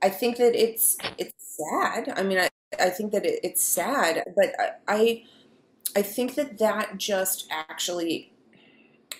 I 0.00 0.10
think 0.10 0.36
that 0.36 0.54
it's 0.54 0.96
it's 1.16 1.37
sad. 1.58 2.12
I 2.16 2.22
mean, 2.22 2.38
I 2.38 2.48
I 2.78 2.90
think 2.90 3.12
that 3.12 3.24
it, 3.24 3.40
it's 3.42 3.64
sad, 3.64 4.24
but 4.36 4.80
I, 4.86 5.24
I 5.96 6.02
think 6.02 6.34
that 6.34 6.58
that 6.58 6.98
just 6.98 7.48
actually 7.50 8.32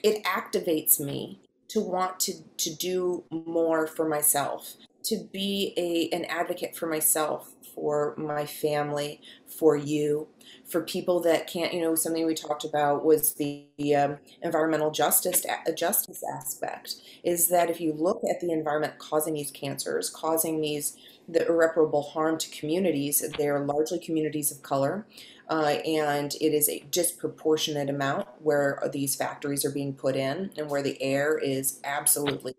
it 0.02 0.22
activates 0.24 1.00
me 1.00 1.40
to 1.68 1.80
want 1.80 2.20
to 2.20 2.34
to 2.58 2.74
do 2.74 3.24
more 3.30 3.86
for 3.86 4.08
myself, 4.08 4.74
to 5.04 5.28
be 5.32 5.74
a 5.76 6.14
an 6.14 6.24
advocate 6.26 6.76
for 6.76 6.86
myself, 6.86 7.52
for 7.74 8.14
my 8.16 8.44
family, 8.46 9.20
for 9.46 9.76
you, 9.76 10.28
for 10.66 10.82
people 10.82 11.20
that 11.20 11.46
can't, 11.46 11.72
you 11.72 11.80
know, 11.80 11.94
something 11.94 12.26
we 12.26 12.34
talked 12.34 12.64
about 12.64 13.04
was 13.04 13.34
the 13.34 13.66
um, 13.96 14.18
environmental 14.42 14.90
justice 14.90 15.44
justice 15.76 16.22
aspect. 16.36 16.96
Is 17.24 17.48
that 17.48 17.70
if 17.70 17.80
you 17.80 17.92
look 17.92 18.22
at 18.30 18.40
the 18.40 18.52
environment 18.52 18.98
causing 18.98 19.34
these 19.34 19.50
cancers, 19.50 20.10
causing 20.10 20.60
these 20.60 20.96
the 21.28 21.46
irreparable 21.46 22.02
harm 22.02 22.38
to 22.38 22.50
communities, 22.50 23.24
they 23.36 23.48
are 23.48 23.64
largely 23.64 23.98
communities 23.98 24.50
of 24.50 24.62
color. 24.62 25.06
Uh, 25.50 25.78
and 25.86 26.34
it 26.40 26.52
is 26.52 26.68
a 26.68 26.80
disproportionate 26.90 27.88
amount 27.88 28.26
where 28.40 28.82
these 28.92 29.14
factories 29.14 29.64
are 29.64 29.70
being 29.70 29.94
put 29.94 30.14
in 30.14 30.50
and 30.58 30.68
where 30.68 30.82
the 30.82 31.00
air 31.02 31.38
is 31.38 31.80
absolutely 31.84 32.54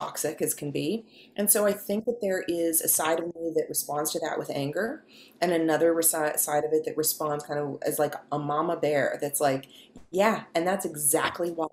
toxic 0.00 0.40
as 0.40 0.54
can 0.54 0.70
be. 0.70 1.04
And 1.36 1.50
so 1.50 1.66
I 1.66 1.72
think 1.72 2.04
that 2.06 2.20
there 2.22 2.44
is 2.48 2.80
a 2.80 2.88
side 2.88 3.18
of 3.18 3.26
me 3.26 3.52
that 3.54 3.66
responds 3.68 4.12
to 4.12 4.20
that 4.20 4.38
with 4.38 4.50
anger, 4.50 5.04
and 5.40 5.52
another 5.52 6.00
side 6.02 6.64
of 6.64 6.72
it 6.72 6.84
that 6.84 6.96
responds 6.96 7.44
kind 7.44 7.60
of 7.60 7.78
as 7.82 7.98
like 7.98 8.14
a 8.32 8.38
mama 8.38 8.76
bear 8.76 9.18
that's 9.20 9.40
like, 9.40 9.66
yeah, 10.10 10.44
and 10.54 10.66
that's 10.66 10.86
exactly 10.86 11.50
why 11.50 11.66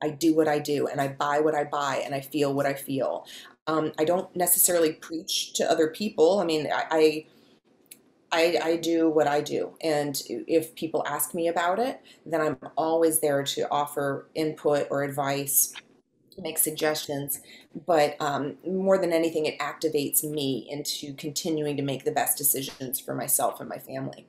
I 0.00 0.10
do 0.10 0.36
what 0.36 0.46
I 0.46 0.58
do, 0.58 0.86
and 0.86 1.00
I 1.00 1.08
buy 1.08 1.40
what 1.40 1.54
I 1.54 1.64
buy, 1.64 2.02
and 2.04 2.14
I 2.14 2.20
feel 2.20 2.54
what 2.54 2.66
I 2.66 2.74
feel. 2.74 3.26
Um, 3.68 3.92
I 3.98 4.04
don't 4.04 4.34
necessarily 4.34 4.94
preach 4.94 5.52
to 5.54 5.70
other 5.70 5.88
people. 5.88 6.40
I 6.40 6.44
mean, 6.44 6.68
I, 6.72 7.26
I 8.30 8.60
I, 8.62 8.76
do 8.76 9.08
what 9.08 9.26
I 9.26 9.40
do. 9.40 9.72
And 9.80 10.20
if 10.28 10.74
people 10.74 11.02
ask 11.06 11.34
me 11.34 11.48
about 11.48 11.78
it, 11.78 12.02
then 12.26 12.42
I'm 12.42 12.58
always 12.76 13.20
there 13.20 13.42
to 13.42 13.70
offer 13.70 14.28
input 14.34 14.86
or 14.90 15.02
advice 15.02 15.72
make 16.40 16.58
suggestions, 16.58 17.40
but 17.86 18.16
um, 18.20 18.56
more 18.66 18.98
than 18.98 19.12
anything, 19.12 19.46
it 19.46 19.58
activates 19.58 20.24
me 20.24 20.66
into 20.70 21.14
continuing 21.14 21.76
to 21.76 21.82
make 21.82 22.04
the 22.04 22.12
best 22.12 22.38
decisions 22.38 23.00
for 23.00 23.14
myself 23.14 23.60
and 23.60 23.68
my 23.68 23.78
family. 23.78 24.26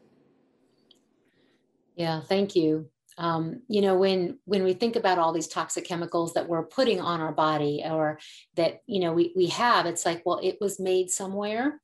Yeah, 1.95 2.21
thank 2.21 2.55
you. 2.55 2.89
Um, 3.19 3.63
you 3.67 3.81
know, 3.81 3.95
when 3.95 4.39
when 4.45 4.63
we 4.63 4.73
think 4.73 4.95
about 4.95 5.19
all 5.19 5.33
these 5.33 5.47
toxic 5.47 5.85
chemicals 5.85 6.33
that 6.33 6.47
we're 6.47 6.63
putting 6.63 7.01
on 7.01 7.19
our 7.19 7.33
body, 7.33 7.83
or 7.85 8.17
that 8.55 8.81
you 8.87 9.01
know 9.01 9.13
we 9.13 9.33
we 9.35 9.47
have, 9.47 9.85
it's 9.85 10.05
like, 10.05 10.25
well, 10.25 10.39
it 10.41 10.57
was 10.61 10.79
made 10.79 11.11
somewhere, 11.11 11.81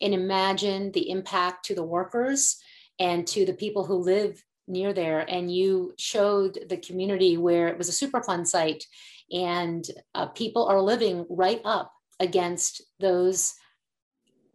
and 0.00 0.14
imagine 0.14 0.90
the 0.92 1.10
impact 1.10 1.66
to 1.66 1.74
the 1.74 1.84
workers 1.84 2.56
and 2.98 3.26
to 3.28 3.44
the 3.44 3.52
people 3.52 3.84
who 3.84 3.96
live 3.96 4.42
near 4.68 4.92
there 4.92 5.20
and 5.28 5.54
you 5.54 5.92
showed 5.98 6.58
the 6.68 6.76
community 6.76 7.36
where 7.36 7.68
it 7.68 7.76
was 7.76 7.88
a 7.88 8.06
superfund 8.06 8.46
site 8.46 8.84
and 9.30 9.84
uh, 10.14 10.26
people 10.26 10.66
are 10.66 10.80
living 10.80 11.26
right 11.28 11.60
up 11.64 11.92
against 12.20 12.82
those 13.00 13.54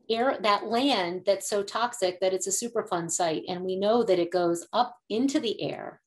air 0.10 0.38
that 0.42 0.66
land 0.66 1.24
that's 1.26 1.50
so 1.50 1.62
toxic 1.62 2.20
that 2.22 2.34
it's 2.34 2.48
a 2.48 2.66
superfund 2.66 3.12
site 3.12 3.44
and 3.48 3.62
we 3.62 3.76
know 3.76 4.04
that 4.04 4.20
it 4.20 4.32
goes 4.32 4.66
up 4.72 4.98
into 5.10 5.40
the 5.40 5.62
air. 5.62 6.02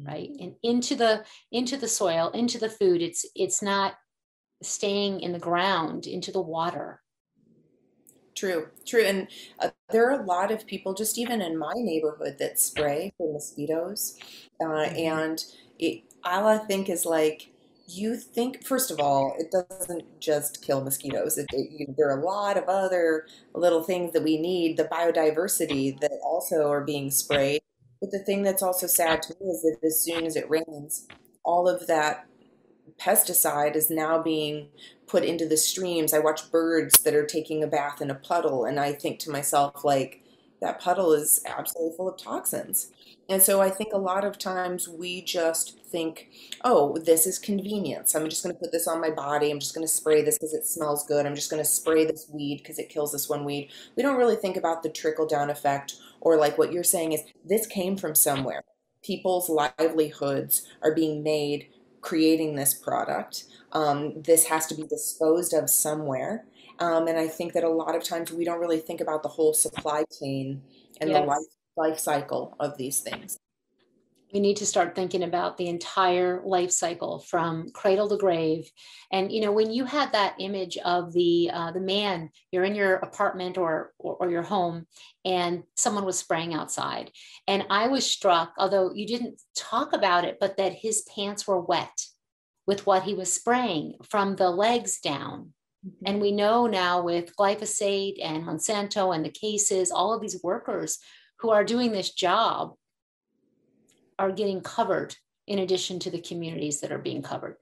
Right 0.00 0.30
and 0.40 0.54
into 0.62 0.94
the 0.94 1.24
into 1.50 1.76
the 1.76 1.88
soil 1.88 2.30
into 2.30 2.58
the 2.58 2.70
food 2.70 3.02
it's 3.02 3.26
it's 3.34 3.62
not 3.62 3.94
staying 4.62 5.20
in 5.20 5.32
the 5.32 5.38
ground 5.38 6.06
into 6.06 6.32
the 6.32 6.40
water 6.40 7.02
True, 8.34 8.68
true. 8.86 9.02
And 9.02 9.28
uh, 9.60 9.70
there 9.90 10.08
are 10.10 10.20
a 10.20 10.24
lot 10.24 10.50
of 10.50 10.66
people, 10.66 10.94
just 10.94 11.18
even 11.18 11.40
in 11.40 11.56
my 11.56 11.74
neighborhood, 11.76 12.38
that 12.38 12.58
spray 12.58 13.12
for 13.16 13.32
mosquitoes. 13.32 14.18
Uh, 14.60 14.64
mm-hmm. 14.64 14.96
And 14.96 15.44
it, 15.78 16.02
all 16.24 16.46
I 16.46 16.58
think 16.58 16.88
is 16.88 17.04
like, 17.04 17.50
you 17.86 18.16
think, 18.16 18.64
first 18.64 18.90
of 18.90 19.00
all, 19.00 19.36
it 19.38 19.50
doesn't 19.50 20.20
just 20.20 20.64
kill 20.64 20.82
mosquitoes. 20.82 21.36
It, 21.36 21.46
it, 21.52 21.70
you 21.70 21.94
there 21.98 22.08
are 22.08 22.20
a 22.20 22.24
lot 22.24 22.56
of 22.56 22.64
other 22.64 23.26
little 23.54 23.82
things 23.82 24.12
that 24.12 24.22
we 24.22 24.38
need, 24.38 24.76
the 24.76 24.84
biodiversity 24.84 26.00
that 26.00 26.12
also 26.24 26.70
are 26.70 26.84
being 26.84 27.10
sprayed. 27.10 27.60
But 28.02 28.10
the 28.10 28.18
thing 28.18 28.42
that's 28.42 28.64
also 28.64 28.88
sad 28.88 29.22
to 29.22 29.36
me 29.40 29.46
is 29.48 29.62
that 29.62 29.78
as 29.86 30.00
soon 30.00 30.26
as 30.26 30.34
it 30.34 30.50
rains, 30.50 31.06
all 31.44 31.68
of 31.68 31.86
that 31.86 32.26
pesticide 33.00 33.76
is 33.76 33.90
now 33.90 34.20
being 34.20 34.70
put 35.06 35.24
into 35.24 35.46
the 35.46 35.56
streams. 35.56 36.12
I 36.12 36.18
watch 36.18 36.50
birds 36.50 37.00
that 37.04 37.14
are 37.14 37.24
taking 37.24 37.62
a 37.62 37.68
bath 37.68 38.02
in 38.02 38.10
a 38.10 38.16
puddle, 38.16 38.64
and 38.64 38.80
I 38.80 38.92
think 38.92 39.20
to 39.20 39.30
myself, 39.30 39.84
like, 39.84 40.20
that 40.60 40.80
puddle 40.80 41.12
is 41.12 41.44
absolutely 41.46 41.96
full 41.96 42.08
of 42.08 42.18
toxins. 42.18 42.90
And 43.32 43.42
so 43.42 43.62
I 43.62 43.70
think 43.70 43.94
a 43.94 43.98
lot 43.98 44.26
of 44.26 44.36
times 44.36 44.90
we 44.90 45.22
just 45.22 45.80
think, 45.86 46.28
oh, 46.64 46.98
this 46.98 47.26
is 47.26 47.38
convenience. 47.38 48.14
I'm 48.14 48.28
just 48.28 48.42
going 48.42 48.54
to 48.54 48.60
put 48.60 48.72
this 48.72 48.86
on 48.86 49.00
my 49.00 49.08
body. 49.08 49.50
I'm 49.50 49.58
just 49.58 49.74
going 49.74 49.86
to 49.86 49.92
spray 49.92 50.20
this 50.20 50.36
because 50.36 50.52
it 50.52 50.66
smells 50.66 51.06
good. 51.06 51.24
I'm 51.24 51.34
just 51.34 51.50
going 51.50 51.62
to 51.62 51.68
spray 51.68 52.04
this 52.04 52.28
weed 52.30 52.58
because 52.58 52.78
it 52.78 52.90
kills 52.90 53.10
this 53.10 53.30
one 53.30 53.46
weed. 53.46 53.70
We 53.96 54.02
don't 54.02 54.18
really 54.18 54.36
think 54.36 54.58
about 54.58 54.82
the 54.82 54.90
trickle 54.90 55.26
down 55.26 55.48
effect 55.48 55.94
or 56.20 56.36
like 56.36 56.58
what 56.58 56.74
you're 56.74 56.84
saying 56.84 57.12
is 57.12 57.22
this 57.42 57.66
came 57.66 57.96
from 57.96 58.14
somewhere. 58.14 58.64
People's 59.02 59.48
livelihoods 59.48 60.68
are 60.82 60.94
being 60.94 61.22
made 61.22 61.68
creating 62.02 62.54
this 62.54 62.74
product. 62.74 63.44
Um, 63.72 64.20
this 64.20 64.44
has 64.44 64.66
to 64.66 64.74
be 64.74 64.82
disposed 64.82 65.54
of 65.54 65.70
somewhere. 65.70 66.44
Um, 66.80 67.08
and 67.08 67.16
I 67.16 67.28
think 67.28 67.54
that 67.54 67.64
a 67.64 67.70
lot 67.70 67.96
of 67.96 68.04
times 68.04 68.30
we 68.30 68.44
don't 68.44 68.60
really 68.60 68.80
think 68.80 69.00
about 69.00 69.22
the 69.22 69.30
whole 69.30 69.54
supply 69.54 70.04
chain 70.20 70.60
and 71.00 71.08
yes. 71.08 71.18
the 71.18 71.26
life 71.26 71.46
life 71.76 71.98
cycle 71.98 72.56
of 72.60 72.76
these 72.76 73.00
things. 73.00 73.38
we 74.32 74.40
need 74.40 74.56
to 74.56 74.66
start 74.66 74.94
thinking 74.94 75.22
about 75.22 75.58
the 75.58 75.68
entire 75.68 76.42
life 76.44 76.70
cycle 76.70 77.18
from 77.18 77.68
cradle 77.70 78.08
to 78.08 78.16
grave 78.16 78.70
and 79.12 79.30
you 79.30 79.40
know 79.40 79.52
when 79.52 79.70
you 79.70 79.84
had 79.84 80.12
that 80.12 80.34
image 80.38 80.78
of 80.78 81.12
the 81.12 81.50
uh, 81.52 81.70
the 81.70 81.80
man 81.80 82.30
you're 82.50 82.64
in 82.64 82.74
your 82.74 82.94
apartment 82.96 83.58
or, 83.58 83.92
or, 83.98 84.16
or 84.16 84.30
your 84.30 84.42
home 84.42 84.86
and 85.24 85.62
someone 85.76 86.04
was 86.04 86.18
spraying 86.18 86.54
outside 86.54 87.10
and 87.46 87.64
i 87.70 87.86
was 87.86 88.04
struck 88.06 88.52
although 88.58 88.92
you 88.94 89.06
didn't 89.06 89.40
talk 89.56 89.92
about 89.92 90.24
it 90.24 90.38
but 90.40 90.56
that 90.56 90.72
his 90.72 91.02
pants 91.14 91.46
were 91.46 91.60
wet 91.60 92.06
with 92.66 92.86
what 92.86 93.02
he 93.02 93.14
was 93.14 93.32
spraying 93.32 93.94
from 94.08 94.36
the 94.36 94.50
legs 94.50 95.00
down 95.00 95.52
mm-hmm. 95.86 96.06
and 96.06 96.20
we 96.20 96.32
know 96.32 96.66
now 96.66 97.02
with 97.02 97.36
glyphosate 97.36 98.16
and 98.22 98.44
monsanto 98.44 99.14
and 99.14 99.24
the 99.24 99.30
cases 99.30 99.90
all 99.90 100.14
of 100.14 100.22
these 100.22 100.40
workers 100.42 100.98
who 101.42 101.50
are 101.50 101.64
doing 101.64 101.90
this 101.90 102.10
job 102.10 102.74
are 104.18 104.30
getting 104.30 104.60
covered 104.60 105.16
in 105.48 105.58
addition 105.58 105.98
to 105.98 106.10
the 106.10 106.20
communities 106.20 106.80
that 106.80 106.92
are 106.92 106.98
being 106.98 107.20
covered. 107.20 107.56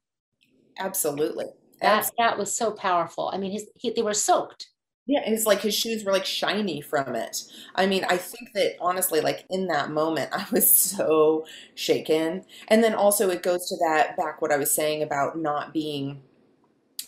Absolutely. 0.79 1.47
That, 1.81 2.11
that 2.19 2.37
was 2.37 2.55
so 2.55 2.73
powerful. 2.73 3.31
I 3.33 3.39
mean, 3.39 3.53
his, 3.53 3.71
he, 3.75 3.91
they 3.91 4.03
were 4.03 4.13
soaked. 4.13 4.67
Yeah, 5.07 5.23
it's 5.25 5.47
like 5.47 5.63
his 5.63 5.75
shoes 5.75 6.05
were 6.05 6.13
like 6.13 6.27
shiny 6.27 6.83
from 6.83 7.15
it. 7.17 7.43
I 7.75 7.87
mean, 7.87 8.05
I 8.05 8.19
think 8.19 8.53
that 8.53 8.77
honestly, 8.83 9.23
like 9.23 9.47
in 9.49 9.67
that 9.69 9.91
moment, 9.91 10.29
I 10.33 10.47
was 10.53 10.71
so 10.71 11.47
shaken. 11.75 12.45
And 12.69 12.85
then 12.85 12.95
also, 12.95 13.31
it 13.31 13.43
goes 13.43 13.67
to 13.71 13.77
that 13.79 14.15
back 14.19 14.43
what 14.43 14.53
I 14.53 14.59
was 14.59 14.71
saying 14.71 15.03
about 15.03 15.39
not 15.39 15.73
being, 15.73 16.21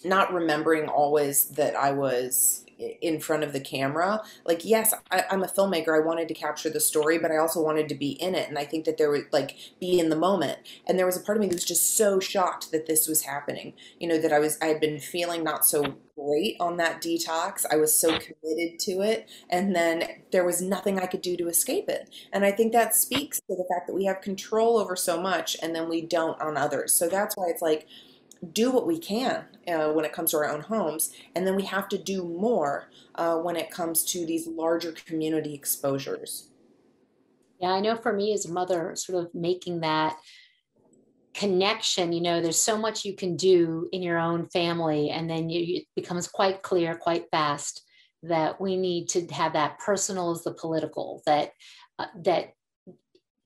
not 0.04 0.32
remembering 0.32 0.88
always 0.88 1.50
that 1.50 1.76
I 1.76 1.92
was 1.92 2.64
in 3.00 3.20
front 3.20 3.44
of 3.44 3.52
the 3.52 3.60
camera. 3.60 4.22
Like, 4.44 4.64
yes, 4.64 4.94
I, 5.10 5.24
am 5.30 5.42
a 5.42 5.48
filmmaker. 5.48 5.96
I 5.96 6.04
wanted 6.04 6.28
to 6.28 6.34
capture 6.34 6.70
the 6.70 6.80
story, 6.80 7.18
but 7.18 7.30
I 7.30 7.36
also 7.36 7.62
wanted 7.62 7.88
to 7.88 7.94
be 7.94 8.12
in 8.12 8.34
it. 8.34 8.48
And 8.48 8.58
I 8.58 8.64
think 8.64 8.84
that 8.84 8.98
there 8.98 9.10
would 9.10 9.26
like 9.32 9.56
be 9.80 9.98
in 9.98 10.08
the 10.08 10.16
moment. 10.16 10.58
And 10.86 10.98
there 10.98 11.06
was 11.06 11.16
a 11.16 11.20
part 11.20 11.38
of 11.38 11.42
me 11.42 11.48
that 11.48 11.54
was 11.54 11.64
just 11.64 11.96
so 11.96 12.20
shocked 12.20 12.72
that 12.72 12.86
this 12.86 13.08
was 13.08 13.22
happening. 13.22 13.74
You 13.98 14.08
know, 14.08 14.18
that 14.18 14.32
I 14.32 14.38
was, 14.38 14.58
I 14.60 14.66
had 14.66 14.80
been 14.80 14.98
feeling 14.98 15.44
not 15.44 15.66
so 15.66 15.96
great 16.16 16.56
on 16.60 16.76
that 16.76 17.02
detox. 17.02 17.64
I 17.70 17.76
was 17.76 17.98
so 17.98 18.08
committed 18.08 18.78
to 18.80 19.00
it. 19.02 19.28
And 19.48 19.74
then 19.74 20.22
there 20.30 20.44
was 20.44 20.60
nothing 20.60 20.98
I 20.98 21.06
could 21.06 21.22
do 21.22 21.36
to 21.36 21.48
escape 21.48 21.88
it. 21.88 22.10
And 22.32 22.44
I 22.44 22.52
think 22.52 22.72
that 22.72 22.94
speaks 22.94 23.38
to 23.38 23.56
the 23.56 23.66
fact 23.72 23.86
that 23.86 23.94
we 23.94 24.04
have 24.04 24.20
control 24.20 24.78
over 24.78 24.96
so 24.96 25.20
much 25.20 25.56
and 25.62 25.74
then 25.74 25.88
we 25.88 26.02
don't 26.02 26.40
on 26.40 26.56
others. 26.56 26.92
So 26.92 27.08
that's 27.08 27.36
why 27.36 27.46
it's 27.48 27.62
like, 27.62 27.86
do 28.52 28.70
what 28.70 28.86
we 28.86 28.98
can 28.98 29.44
uh, 29.68 29.92
when 29.92 30.04
it 30.04 30.12
comes 30.12 30.30
to 30.30 30.36
our 30.38 30.50
own 30.50 30.60
homes, 30.60 31.12
and 31.34 31.46
then 31.46 31.54
we 31.54 31.64
have 31.64 31.88
to 31.88 31.98
do 31.98 32.24
more 32.24 32.88
uh, 33.14 33.36
when 33.36 33.56
it 33.56 33.70
comes 33.70 34.04
to 34.04 34.26
these 34.26 34.46
larger 34.46 34.92
community 34.92 35.54
exposures. 35.54 36.48
Yeah, 37.60 37.72
I 37.72 37.80
know 37.80 37.96
for 37.96 38.12
me 38.12 38.32
as 38.32 38.46
a 38.46 38.52
mother, 38.52 38.96
sort 38.96 39.24
of 39.24 39.34
making 39.34 39.80
that 39.80 40.16
connection, 41.34 42.12
you 42.12 42.20
know, 42.20 42.40
there's 42.40 42.60
so 42.60 42.76
much 42.76 43.04
you 43.04 43.14
can 43.14 43.36
do 43.36 43.88
in 43.92 44.02
your 44.02 44.18
own 44.18 44.48
family, 44.48 45.10
and 45.10 45.30
then 45.30 45.48
you, 45.48 45.78
it 45.78 45.84
becomes 45.94 46.26
quite 46.26 46.62
clear 46.62 46.96
quite 46.96 47.26
fast 47.30 47.84
that 48.24 48.60
we 48.60 48.76
need 48.76 49.08
to 49.10 49.26
have 49.28 49.52
that 49.52 49.78
personal 49.78 50.30
as 50.30 50.42
the 50.42 50.54
political, 50.54 51.22
that 51.26 51.52
uh, 51.98 52.06
that 52.24 52.52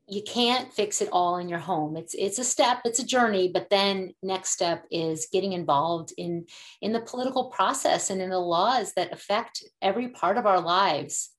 you 0.09 0.23
can't 0.23 0.73
fix 0.73 1.01
it 1.03 1.09
all 1.11 1.39
in 1.39 1.49
your 1.49 1.59
home. 1.59 1.97
It's 1.97 2.15
it's 2.15 2.39
a 2.39 2.45
step 2.45 2.81
it's 2.85 3.01
a 3.01 3.07
journey 3.07 3.51
but 3.53 3.71
then 3.71 4.15
next 4.23 4.51
step 4.51 4.85
is 4.91 5.29
getting 5.33 5.53
involved 5.53 6.13
in 6.17 6.47
in 6.81 6.93
the 6.93 7.01
political 7.01 7.47
process 7.47 8.11
and 8.11 8.23
in 8.23 8.31
the 8.31 8.39
laws 8.39 8.93
that 8.95 9.13
affect 9.13 9.65
every 9.83 10.09
part 10.09 10.39
of 10.39 10.47
our 10.47 10.61
lives. 10.61 11.31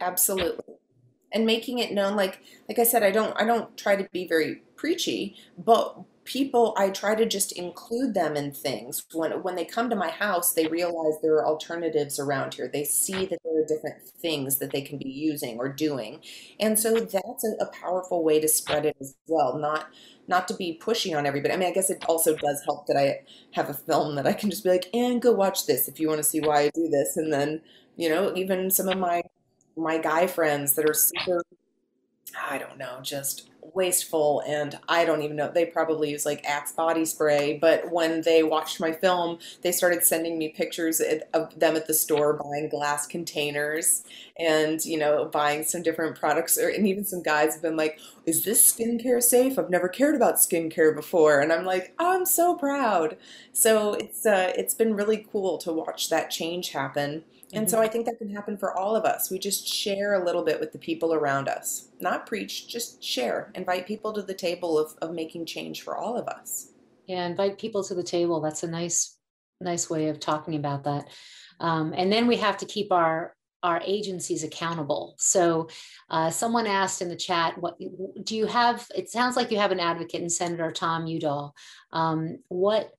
Absolutely. 0.00 0.74
And 1.32 1.46
making 1.46 1.80
it 1.80 1.92
known 1.92 2.16
like 2.16 2.40
like 2.68 2.78
i 2.78 2.84
said 2.84 3.02
i 3.02 3.10
don't 3.10 3.38
i 3.38 3.44
don't 3.44 3.76
try 3.76 3.96
to 3.96 4.08
be 4.12 4.26
very 4.26 4.62
preachy 4.76 5.36
but 5.58 5.98
people 6.28 6.74
i 6.76 6.90
try 6.90 7.14
to 7.14 7.24
just 7.24 7.52
include 7.52 8.12
them 8.12 8.36
in 8.36 8.52
things. 8.52 9.04
When 9.14 9.42
when 9.42 9.56
they 9.56 9.64
come 9.64 9.88
to 9.88 9.96
my 9.96 10.10
house 10.10 10.52
they 10.52 10.66
realize 10.66 11.14
there 11.22 11.34
are 11.36 11.46
alternatives 11.46 12.18
around 12.18 12.54
here. 12.54 12.68
They 12.68 12.84
see 12.84 13.24
that 13.26 13.38
there 13.42 13.62
are 13.62 13.66
different 13.66 14.06
things 14.06 14.58
that 14.58 14.70
they 14.70 14.82
can 14.82 14.98
be 14.98 15.08
using 15.08 15.58
or 15.58 15.70
doing. 15.70 16.20
And 16.60 16.78
so 16.78 16.94
that's 17.00 17.44
a, 17.44 17.64
a 17.64 17.66
powerful 17.72 18.22
way 18.22 18.40
to 18.40 18.48
spread 18.48 18.84
it 18.84 18.96
as 19.00 19.16
well 19.26 19.58
not 19.58 19.88
not 20.28 20.46
to 20.48 20.54
be 20.54 20.78
pushy 20.84 21.16
on 21.16 21.24
everybody. 21.24 21.54
I 21.54 21.56
mean 21.56 21.68
i 21.68 21.72
guess 21.72 21.88
it 21.88 22.04
also 22.06 22.36
does 22.36 22.62
help 22.66 22.86
that 22.88 22.98
i 22.98 23.20
have 23.52 23.70
a 23.70 23.74
film 23.74 24.14
that 24.16 24.26
i 24.26 24.34
can 24.34 24.50
just 24.50 24.64
be 24.64 24.70
like 24.70 24.90
and 24.92 25.22
go 25.22 25.32
watch 25.32 25.66
this 25.66 25.88
if 25.88 25.98
you 25.98 26.08
want 26.08 26.18
to 26.18 26.30
see 26.32 26.40
why 26.40 26.60
i 26.64 26.70
do 26.74 26.88
this. 26.88 27.16
And 27.16 27.32
then 27.32 27.62
you 27.96 28.10
know 28.10 28.34
even 28.36 28.70
some 28.70 28.88
of 28.88 28.98
my 28.98 29.22
my 29.76 29.96
guy 29.96 30.26
friends 30.26 30.74
that 30.74 30.88
are 30.88 30.94
super 30.94 31.40
i 32.50 32.58
don't 32.58 32.78
know 32.78 32.98
just 33.02 33.48
wasteful 33.74 34.42
and 34.46 34.78
I 34.88 35.04
don't 35.04 35.22
even 35.22 35.36
know 35.36 35.50
they 35.52 35.66
probably 35.66 36.10
use 36.10 36.26
like 36.26 36.44
Axe 36.44 36.72
body 36.72 37.04
spray 37.04 37.58
but 37.60 37.90
when 37.90 38.22
they 38.22 38.42
watched 38.42 38.80
my 38.80 38.92
film 38.92 39.38
they 39.62 39.72
started 39.72 40.04
sending 40.04 40.38
me 40.38 40.48
pictures 40.48 41.00
of 41.34 41.58
them 41.58 41.76
at 41.76 41.86
the 41.86 41.94
store 41.94 42.32
buying 42.32 42.68
glass 42.68 43.06
containers 43.06 44.04
and 44.38 44.84
you 44.84 44.98
know 44.98 45.26
buying 45.26 45.64
some 45.64 45.82
different 45.82 46.18
products 46.18 46.58
or 46.58 46.68
and 46.68 46.86
even 46.86 47.04
some 47.04 47.22
guys 47.22 47.54
have 47.54 47.62
been 47.62 47.76
like 47.76 47.98
is 48.28 48.44
this 48.44 48.70
skincare 48.70 49.22
safe? 49.22 49.58
I've 49.58 49.70
never 49.70 49.88
cared 49.88 50.14
about 50.14 50.34
skincare 50.34 50.94
before. 50.94 51.40
And 51.40 51.50
I'm 51.50 51.64
like 51.64 51.94
oh, 51.98 52.14
I'm 52.14 52.26
so 52.26 52.54
proud. 52.54 53.16
So 53.52 53.94
it's 53.94 54.26
uh, 54.26 54.52
it's 54.56 54.74
been 54.74 54.94
really 54.94 55.26
cool 55.32 55.58
to 55.58 55.72
watch 55.72 56.10
that 56.10 56.30
change 56.30 56.70
happen 56.70 57.24
and 57.52 57.66
mm-hmm. 57.66 57.70
so 57.70 57.80
I 57.80 57.88
think 57.88 58.06
that 58.06 58.18
can 58.18 58.28
happen 58.28 58.58
for 58.58 58.76
all 58.76 58.94
of 58.94 59.04
us. 59.04 59.30
We 59.30 59.38
just 59.38 59.66
share 59.66 60.14
a 60.14 60.24
little 60.24 60.44
bit 60.44 60.60
with 60.60 60.72
the 60.72 60.78
people 60.78 61.14
around 61.14 61.48
us. 61.48 61.88
Not 62.00 62.26
preach, 62.26 62.68
just 62.68 63.02
share. 63.02 63.50
Invite 63.54 63.86
people 63.86 64.12
to 64.12 64.22
the 64.22 64.34
table 64.34 64.78
of, 64.78 64.94
of 65.00 65.14
making 65.14 65.46
change 65.46 65.82
for 65.82 65.96
all 65.96 66.16
of 66.16 66.28
us. 66.28 66.72
Yeah, 67.06 67.26
invite 67.26 67.58
people 67.58 67.82
to 67.84 67.94
the 67.94 68.02
table. 68.02 68.40
That's 68.40 68.64
a 68.64 68.68
nice, 68.68 69.16
nice 69.60 69.88
way 69.88 70.08
of 70.08 70.20
talking 70.20 70.56
about 70.56 70.84
that. 70.84 71.08
Um, 71.58 71.94
and 71.96 72.12
then 72.12 72.26
we 72.26 72.36
have 72.36 72.58
to 72.58 72.66
keep 72.66 72.92
our 72.92 73.34
our 73.64 73.82
agencies 73.84 74.44
accountable. 74.44 75.16
So, 75.18 75.68
uh, 76.10 76.30
someone 76.30 76.68
asked 76.68 77.02
in 77.02 77.08
the 77.08 77.16
chat, 77.16 77.58
"What 77.58 77.76
do 78.22 78.36
you 78.36 78.46
have?" 78.46 78.86
It 78.94 79.10
sounds 79.10 79.36
like 79.36 79.50
you 79.50 79.58
have 79.58 79.72
an 79.72 79.80
advocate 79.80 80.22
in 80.22 80.30
Senator 80.30 80.70
Tom 80.70 81.08
Udall. 81.08 81.54
Um, 81.92 82.38
what 82.46 82.92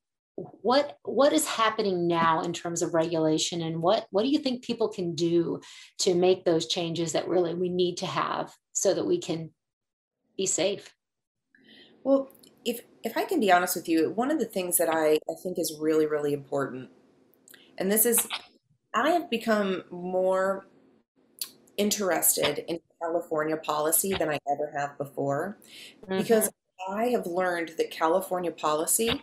what 0.62 0.98
what 1.04 1.34
is 1.34 1.46
happening 1.46 2.08
now 2.08 2.42
in 2.42 2.54
terms 2.54 2.82
of 2.82 2.94
regulation 2.94 3.62
and 3.62 3.82
what 3.82 4.08
what 4.12 4.24
do 4.24 4.30
you 4.30 4.40
think 4.40 4.64
people 4.64 4.88
can 4.88 5.16
do 5.16 5.60
to 5.98 6.14
make 6.14 6.46
those 6.46 6.68
changes 6.68 7.12
that 7.12 7.28
really 7.28 7.54
we 7.54 7.70
need 7.70 7.98
to 7.98 8.06
have 8.06 8.54
so 8.74 8.94
that 8.94 9.06
we 9.06 9.20
can 9.20 9.50
be 10.38 10.46
safe 10.46 10.94
well 12.04 12.32
if 12.64 12.82
if 13.04 13.18
i 13.18 13.26
can 13.26 13.40
be 13.40 13.52
honest 13.52 13.76
with 13.76 13.90
you 13.90 14.12
one 14.12 14.32
of 14.32 14.40
the 14.40 14.46
things 14.46 14.78
that 14.78 14.90
i 14.90 15.14
i 15.30 15.34
think 15.44 15.58
is 15.60 15.78
really 15.80 16.06
really 16.06 16.34
important 16.34 16.90
and 17.78 17.92
this 17.92 18.06
is 18.06 18.28
i 18.94 19.10
have 19.10 19.30
become 19.30 19.84
more 19.92 20.68
interested 21.78 22.64
in 22.68 22.80
california 23.02 23.58
policy 23.58 24.14
than 24.14 24.30
i 24.30 24.40
ever 24.52 24.72
have 24.78 24.98
before 24.98 25.58
mm-hmm. 26.04 26.18
because 26.18 26.50
i 26.90 27.06
have 27.06 27.26
learned 27.26 27.72
that 27.78 27.92
california 27.92 28.52
policy 28.52 29.22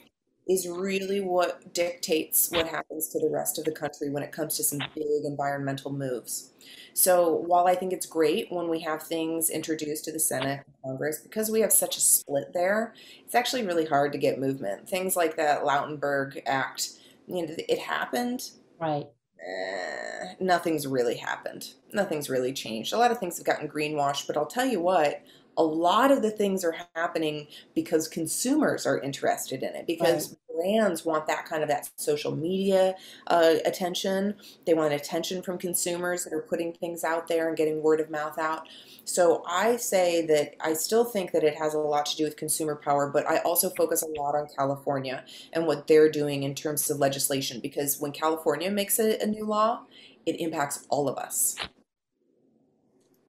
is 0.48 0.68
really 0.68 1.20
what 1.20 1.72
dictates 1.74 2.50
what 2.50 2.68
happens 2.68 3.08
to 3.08 3.18
the 3.18 3.28
rest 3.28 3.58
of 3.58 3.64
the 3.64 3.72
country 3.72 4.08
when 4.10 4.22
it 4.22 4.30
comes 4.30 4.56
to 4.56 4.62
some 4.62 4.78
big 4.94 5.24
environmental 5.24 5.92
moves. 5.92 6.52
So 6.94 7.32
while 7.46 7.66
I 7.66 7.74
think 7.74 7.92
it's 7.92 8.06
great 8.06 8.50
when 8.50 8.68
we 8.68 8.80
have 8.80 9.02
things 9.02 9.50
introduced 9.50 10.04
to 10.04 10.12
the 10.12 10.20
Senate 10.20 10.64
and 10.64 10.76
Congress, 10.84 11.18
because 11.18 11.50
we 11.50 11.60
have 11.60 11.72
such 11.72 11.96
a 11.96 12.00
split 12.00 12.52
there, 12.54 12.94
it's 13.24 13.34
actually 13.34 13.66
really 13.66 13.86
hard 13.86 14.12
to 14.12 14.18
get 14.18 14.38
movement. 14.38 14.88
Things 14.88 15.16
like 15.16 15.36
that 15.36 15.64
Lautenberg 15.64 16.40
Act, 16.46 16.90
you 17.26 17.46
know, 17.46 17.54
it 17.58 17.78
happened. 17.80 18.50
Right. 18.80 19.08
Eh, 19.46 20.34
nothing's 20.40 20.86
really 20.86 21.16
happened. 21.16 21.72
Nothing's 21.92 22.30
really 22.30 22.52
changed. 22.52 22.92
A 22.92 22.98
lot 22.98 23.10
of 23.10 23.18
things 23.18 23.36
have 23.36 23.46
gotten 23.46 23.68
greenwashed, 23.68 24.26
but 24.26 24.36
I'll 24.36 24.46
tell 24.46 24.66
you 24.66 24.80
what, 24.80 25.22
a 25.56 25.62
lot 25.62 26.10
of 26.10 26.22
the 26.22 26.30
things 26.30 26.64
are 26.64 26.74
happening 26.94 27.46
because 27.74 28.08
consumers 28.08 28.86
are 28.86 29.00
interested 29.00 29.62
in 29.62 29.74
it 29.74 29.86
because 29.86 30.30
right. 30.30 30.56
brands 30.56 31.04
want 31.04 31.26
that 31.26 31.46
kind 31.46 31.62
of 31.62 31.68
that 31.68 31.88
social 31.96 32.34
media 32.34 32.94
uh, 33.28 33.54
attention. 33.64 34.34
They 34.66 34.74
want 34.74 34.92
attention 34.92 35.42
from 35.42 35.58
consumers 35.58 36.24
that 36.24 36.32
are 36.32 36.42
putting 36.42 36.72
things 36.74 37.04
out 37.04 37.28
there 37.28 37.48
and 37.48 37.56
getting 37.56 37.82
word 37.82 38.00
of 38.00 38.10
mouth 38.10 38.38
out. 38.38 38.68
So 39.04 39.44
i 39.48 39.76
say 39.76 40.26
that 40.26 40.54
i 40.60 40.72
still 40.74 41.04
think 41.04 41.32
that 41.32 41.44
it 41.44 41.54
has 41.54 41.74
a 41.74 41.78
lot 41.78 42.06
to 42.06 42.16
do 42.16 42.24
with 42.24 42.36
consumer 42.36 42.76
power 42.76 43.10
but 43.10 43.26
i 43.28 43.38
also 43.38 43.70
focus 43.70 44.02
a 44.02 44.20
lot 44.20 44.34
on 44.34 44.48
california 44.56 45.24
and 45.52 45.66
what 45.66 45.86
they're 45.86 46.10
doing 46.10 46.42
in 46.42 46.54
terms 46.54 46.90
of 46.90 46.98
legislation 46.98 47.60
because 47.60 47.98
when 47.98 48.12
california 48.12 48.70
makes 48.70 48.98
a, 48.98 49.18
a 49.22 49.26
new 49.26 49.44
law 49.44 49.82
it 50.26 50.40
impacts 50.40 50.86
all 50.90 51.08
of 51.08 51.16
us 51.16 51.56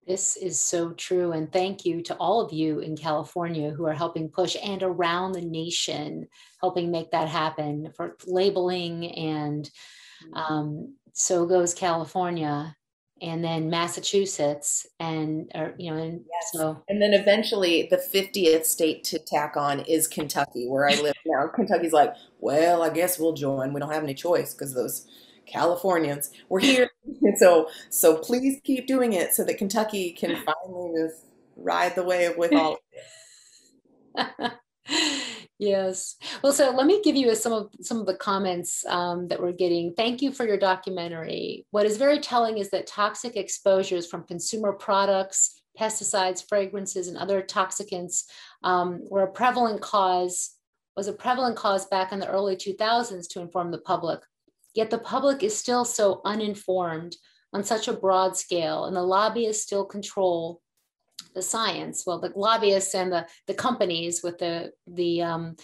this 0.08 0.38
is 0.38 0.60
so 0.60 0.92
true. 0.92 1.34
And 1.34 1.52
thank 1.52 1.86
you 1.86 2.02
to 2.04 2.16
all 2.16 2.42
of 2.42 2.54
you 2.54 2.80
in 2.80 2.96
California 2.96 3.72
who 3.72 3.86
are 3.86 3.94
helping 3.94 4.30
push 4.30 4.56
and 4.64 4.82
around 4.84 5.34
the 5.34 5.42
nation, 5.42 6.28
helping 6.62 6.92
make 6.92 7.12
that 7.12 7.28
happen 7.30 7.92
for 7.96 8.16
labeling. 8.26 9.06
And 9.18 9.70
um, 10.34 10.96
so 11.14 11.46
goes 11.46 11.74
California. 11.74 12.76
and 13.22 13.44
then 13.44 13.70
Massachusetts, 13.70 14.86
and 15.00 15.52
or, 15.56 15.74
you 15.80 15.90
know, 15.92 15.98
and 15.98 16.22
Yes. 16.32 16.52
so 16.54 16.84
And 16.88 17.02
then 17.02 17.14
eventually 17.14 17.88
the 17.90 17.98
50th 17.98 18.66
state 18.66 19.04
to 19.06 19.18
tack 19.20 19.58
on 19.58 19.80
is 19.82 20.08
Kentucky, 20.08 20.68
where 20.68 20.88
I 20.88 20.96
live 21.02 21.16
now. 21.26 21.48
Kentucky's 21.48 21.94
like, 21.94 22.14
well, 22.40 22.84
I 22.84 22.90
guess 22.92 23.18
we'll 23.20 23.34
join. 23.34 23.74
We 23.74 23.80
don't 23.80 23.92
have 23.92 24.04
any 24.04 24.14
choice 24.14 24.54
because 24.54 24.74
those 24.76 25.08
Californians 25.48 26.32
we're 26.50 26.60
here. 26.60 26.90
And 27.22 27.38
so 27.38 27.70
so 27.90 28.18
please 28.18 28.62
keep 28.64 28.86
doing 28.86 29.14
it 29.14 29.34
so 29.34 29.44
that 29.44 29.58
Kentucky 29.58 30.12
can 30.12 30.36
finally 30.36 30.92
just 30.96 31.26
ride 31.56 31.96
the 31.96 32.04
wave 32.04 32.38
with 32.38 32.54
all 32.54 32.78
yes. 35.60 36.16
Well, 36.44 36.54
so 36.54 36.72
let 36.72 36.86
me 36.86 37.02
give 37.04 37.16
you 37.16 37.34
some 37.36 37.54
of 37.54 37.70
some 37.82 38.00
of 38.00 38.06
the 38.06 38.16
comments 38.16 38.86
um, 38.88 39.28
that 39.28 39.42
we're 39.42 39.52
getting. 39.52 39.94
Thank 39.94 40.22
you 40.22 40.32
for 40.32 40.46
your 40.46 40.58
documentary. 40.58 41.66
What 41.72 41.86
is 41.86 41.98
very 41.98 42.20
telling 42.20 42.58
is 42.58 42.70
that 42.72 42.88
toxic 42.88 43.36
exposures 43.36 44.08
from 44.08 44.24
consumer 44.24 44.74
products, 44.74 45.62
pesticides, 45.80 46.48
fragrances, 46.48 47.08
and 47.08 47.18
other 47.18 47.42
toxicants 47.42 48.24
um, 48.64 49.02
were 49.10 49.24
a 49.24 49.32
prevalent 49.32 49.82
cause 49.82 50.54
was 50.96 51.08
a 51.08 51.14
prevalent 51.14 51.56
cause 51.56 51.86
back 51.86 52.12
in 52.12 52.18
the 52.18 52.28
early 52.28 52.56
2000s 52.56 53.28
to 53.30 53.40
inform 53.40 53.70
the 53.70 53.78
public. 53.78 54.20
Yet 54.78 54.92
the 54.92 55.00
public 55.00 55.42
is 55.42 55.58
still 55.58 55.86
so 55.86 56.22
uninformed 56.24 57.16
on 57.52 57.64
such 57.64 57.88
a 57.88 57.94
broad 57.94 58.38
scale, 58.38 58.86
and 58.86 58.96
the 58.96 59.02
lobbyists 59.02 59.64
still 59.64 59.84
control 59.84 60.62
the 61.34 61.42
science. 61.42 62.04
Well, 62.06 62.20
the 62.20 62.32
lobbyists 62.36 62.94
and 62.94 63.12
the, 63.12 63.26
the 63.48 63.56
companies 63.56 64.22
with 64.22 64.38
the, 64.38 64.74
the 64.86 65.24
um, 65.24 65.56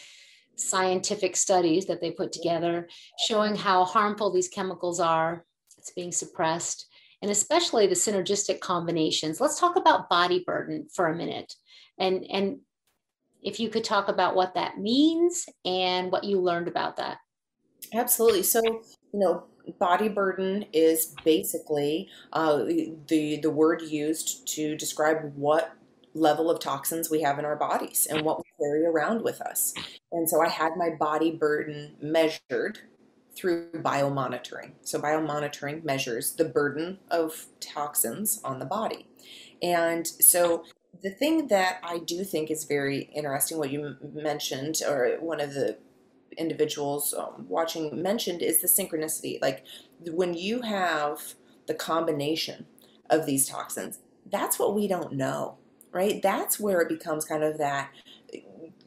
scientific 0.56 1.36
studies 1.36 1.86
that 1.86 2.02
they 2.02 2.10
put 2.10 2.32
together 2.32 2.90
showing 3.20 3.56
how 3.56 3.86
harmful 3.86 4.34
these 4.34 4.50
chemicals 4.50 5.00
are. 5.00 5.46
It's 5.78 5.92
being 5.92 6.12
suppressed, 6.12 6.88
and 7.22 7.30
especially 7.30 7.86
the 7.86 7.94
synergistic 7.94 8.62
combinations. 8.62 9.40
Let's 9.40 9.60
talk 9.60 9.76
about 9.76 10.10
body 10.10 10.44
burden 10.44 10.88
for 10.92 11.06
a 11.06 11.16
minute. 11.16 11.54
And, 12.00 12.26
and 12.32 12.62
if 13.44 13.60
you 13.60 13.70
could 13.70 13.84
talk 13.84 14.08
about 14.08 14.36
what 14.36 14.56
that 14.56 14.80
means 14.80 15.46
and 15.64 16.12
what 16.12 16.24
you 16.24 16.42
learned 16.42 16.68
about 16.68 16.98
that. 16.98 17.20
Absolutely. 17.94 18.42
So, 18.42 18.82
you 19.14 19.20
know, 19.20 19.44
body 19.80 20.10
burden 20.10 20.66
is 20.74 21.16
basically 21.24 22.10
uh, 22.34 22.64
the 23.08 23.40
the 23.42 23.52
word 23.52 23.82
used 23.82 24.48
to 24.56 24.76
describe 24.76 25.34
what 25.36 25.76
level 26.14 26.50
of 26.52 26.60
toxins 26.60 27.10
we 27.10 27.22
have 27.22 27.40
in 27.40 27.46
our 27.46 27.56
bodies 27.56 28.08
and 28.10 28.22
what 28.24 28.40
we 28.40 28.44
carry 28.60 28.86
around 28.86 29.24
with 29.24 29.42
us. 29.42 29.74
And 30.12 30.30
so 30.30 30.42
I 30.42 30.50
had 30.50 30.74
my 30.78 30.92
body 30.92 31.32
burden 31.32 31.96
measured 32.02 32.80
through 33.36 33.72
biomonitoring. 33.72 34.74
So 34.82 35.00
biomonitoring 35.00 35.84
measures 35.84 36.34
the 36.34 36.46
burden 36.46 37.00
of 37.10 37.48
toxins 37.60 38.40
on 38.44 38.60
the 38.60 38.66
body. 38.66 39.08
And 39.62 40.06
so 40.06 40.66
the 41.02 41.10
thing 41.10 41.48
that 41.48 41.80
I 41.84 42.00
do 42.00 42.24
think 42.24 42.52
is 42.52 42.66
very 42.66 43.10
interesting, 43.16 43.58
what 43.58 43.72
you 43.72 43.96
mentioned, 44.14 44.82
or 44.88 45.18
one 45.20 45.42
of 45.42 45.54
the 45.54 45.78
individuals 46.38 47.14
um, 47.14 47.46
watching 47.48 48.02
mentioned 48.02 48.42
is 48.42 48.62
the 48.62 48.68
synchronicity. 48.68 49.42
Like 49.42 49.64
when 50.06 50.34
you 50.34 50.62
have 50.62 51.36
the 51.68 51.74
combination 51.74 52.66
of 53.10 53.26
these 53.26 53.48
toxins, 53.48 54.00
that's 54.32 54.60
what 54.60 54.76
we 54.76 54.88
don't 54.88 55.14
know, 55.14 55.58
right? 55.92 56.22
That's 56.22 56.60
where 56.60 56.82
it 56.82 56.90
becomes 56.90 57.26
kind 57.26 57.44
of 57.44 57.58
that 57.58 57.92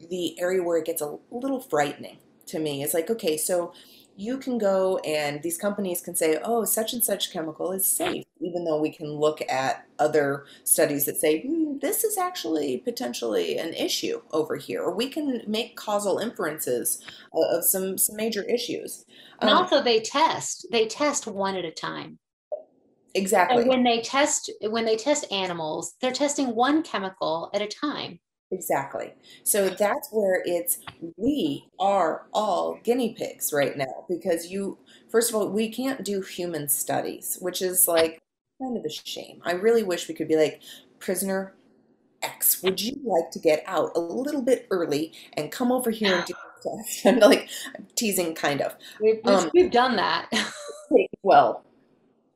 the 0.09 0.39
area 0.39 0.63
where 0.63 0.77
it 0.77 0.85
gets 0.85 1.01
a 1.01 1.17
little 1.31 1.59
frightening 1.59 2.17
to 2.47 2.59
me. 2.59 2.83
It's 2.83 2.93
like, 2.93 3.09
okay, 3.09 3.37
so 3.37 3.73
you 4.17 4.39
can 4.39 4.57
go 4.57 4.97
and 5.05 5.43
these 5.43 5.59
companies 5.59 6.01
can 6.01 6.15
say, 6.15 6.39
oh, 6.43 6.65
such 6.65 6.91
and 6.91 7.03
such 7.03 7.31
chemical 7.31 7.71
is 7.71 7.85
safe, 7.85 8.25
even 8.41 8.65
though 8.65 8.81
we 8.81 8.91
can 8.91 9.07
look 9.07 9.41
at 9.47 9.85
other 9.99 10.45
studies 10.63 11.05
that 11.05 11.17
say, 11.17 11.41
hmm, 11.41 11.77
this 11.79 12.03
is 12.03 12.17
actually 12.17 12.79
potentially 12.79 13.59
an 13.59 13.75
issue 13.75 14.19
over 14.31 14.55
here. 14.55 14.81
Or 14.81 14.95
we 14.95 15.07
can 15.07 15.43
make 15.45 15.75
causal 15.75 16.17
inferences 16.17 17.05
of 17.31 17.63
some, 17.63 17.95
some 17.99 18.15
major 18.15 18.41
issues. 18.43 19.05
And 19.39 19.51
um, 19.51 19.57
also 19.57 19.83
they 19.83 19.99
test, 19.99 20.65
they 20.71 20.87
test 20.87 21.27
one 21.27 21.55
at 21.55 21.63
a 21.63 21.71
time. 21.71 22.17
Exactly. 23.13 23.61
And 23.61 23.69
when 23.69 23.83
they 23.83 24.01
test 24.01 24.51
when 24.61 24.85
they 24.85 24.95
test 24.95 25.31
animals, 25.31 25.95
they're 26.01 26.11
testing 26.11 26.55
one 26.55 26.83
chemical 26.83 27.49
at 27.53 27.61
a 27.61 27.67
time. 27.67 28.19
Exactly. 28.51 29.13
So 29.43 29.69
that's 29.69 30.09
where 30.11 30.41
it's 30.45 30.79
we 31.17 31.67
are 31.79 32.27
all 32.33 32.79
guinea 32.83 33.13
pigs 33.13 33.51
right 33.51 33.75
now 33.75 34.05
because 34.07 34.47
you 34.47 34.77
first 35.09 35.29
of 35.29 35.35
all 35.35 35.49
we 35.49 35.69
can't 35.69 36.03
do 36.05 36.21
human 36.21 36.69
studies, 36.69 37.37
which 37.41 37.61
is 37.61 37.87
like 37.87 38.19
kind 38.61 38.77
of 38.77 38.85
a 38.85 38.89
shame. 38.89 39.41
I 39.43 39.51
really 39.53 39.83
wish 39.83 40.07
we 40.07 40.15
could 40.15 40.29
be 40.29 40.37
like 40.37 40.61
prisoner 40.99 41.53
X, 42.23 42.63
would 42.63 42.81
you 42.81 42.99
like 43.05 43.31
to 43.31 43.39
get 43.39 43.63
out 43.67 43.91
a 43.95 43.99
little 43.99 44.41
bit 44.41 44.67
early 44.71 45.13
and 45.33 45.51
come 45.51 45.71
over 45.71 45.91
here 45.91 46.15
and 46.17 46.25
do 46.25 46.33
the 46.63 46.77
test? 46.83 47.05
I'm 47.05 47.19
like 47.19 47.49
I'm 47.75 47.87
teasing 47.95 48.33
kind 48.35 48.61
of. 48.61 48.75
We've, 49.01 49.19
um, 49.25 49.49
we've 49.53 49.71
done 49.71 49.95
that. 49.97 50.29
well, 51.23 51.63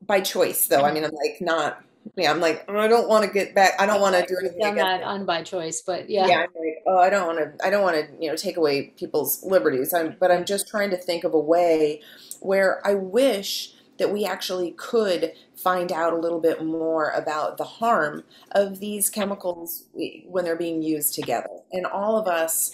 by 0.06 0.20
choice 0.20 0.66
though. 0.66 0.82
I 0.82 0.92
mean, 0.92 1.04
I'm 1.04 1.12
like 1.12 1.40
not 1.40 1.82
yeah, 2.16 2.30
I'm 2.30 2.40
like, 2.40 2.64
oh, 2.68 2.76
I 2.76 2.88
don't 2.88 3.08
want 3.08 3.24
to 3.24 3.30
get 3.30 3.54
back. 3.54 3.72
I 3.78 3.86
don't 3.86 4.00
want 4.00 4.14
to 4.16 4.26
do 4.26 4.36
anything. 4.40 4.60
Done 4.60 4.74
that 4.76 5.02
on 5.02 5.24
by 5.24 5.42
choice, 5.42 5.82
but 5.82 6.10
yeah. 6.10 6.26
Yeah, 6.26 6.38
I'm 6.40 6.50
like, 6.54 6.82
oh, 6.86 6.98
I 6.98 7.10
don't 7.10 7.26
want 7.26 7.38
to. 7.38 7.66
I 7.66 7.70
don't 7.70 7.82
want 7.82 7.96
to, 7.96 8.06
you 8.20 8.28
know, 8.28 8.36
take 8.36 8.56
away 8.56 8.92
people's 8.96 9.42
liberties. 9.44 9.94
I'm, 9.94 10.16
but 10.18 10.30
I'm 10.30 10.44
just 10.44 10.68
trying 10.68 10.90
to 10.90 10.96
think 10.96 11.24
of 11.24 11.32
a 11.34 11.40
way 11.40 12.02
where 12.40 12.86
I 12.86 12.94
wish 12.94 13.74
that 13.98 14.12
we 14.12 14.24
actually 14.24 14.72
could 14.72 15.32
find 15.54 15.92
out 15.92 16.12
a 16.12 16.16
little 16.16 16.40
bit 16.40 16.64
more 16.64 17.10
about 17.10 17.56
the 17.56 17.64
harm 17.64 18.24
of 18.50 18.80
these 18.80 19.08
chemicals 19.08 19.84
when 20.26 20.44
they're 20.44 20.56
being 20.56 20.82
used 20.82 21.14
together. 21.14 21.48
And 21.70 21.86
all 21.86 22.18
of 22.18 22.26
us 22.26 22.72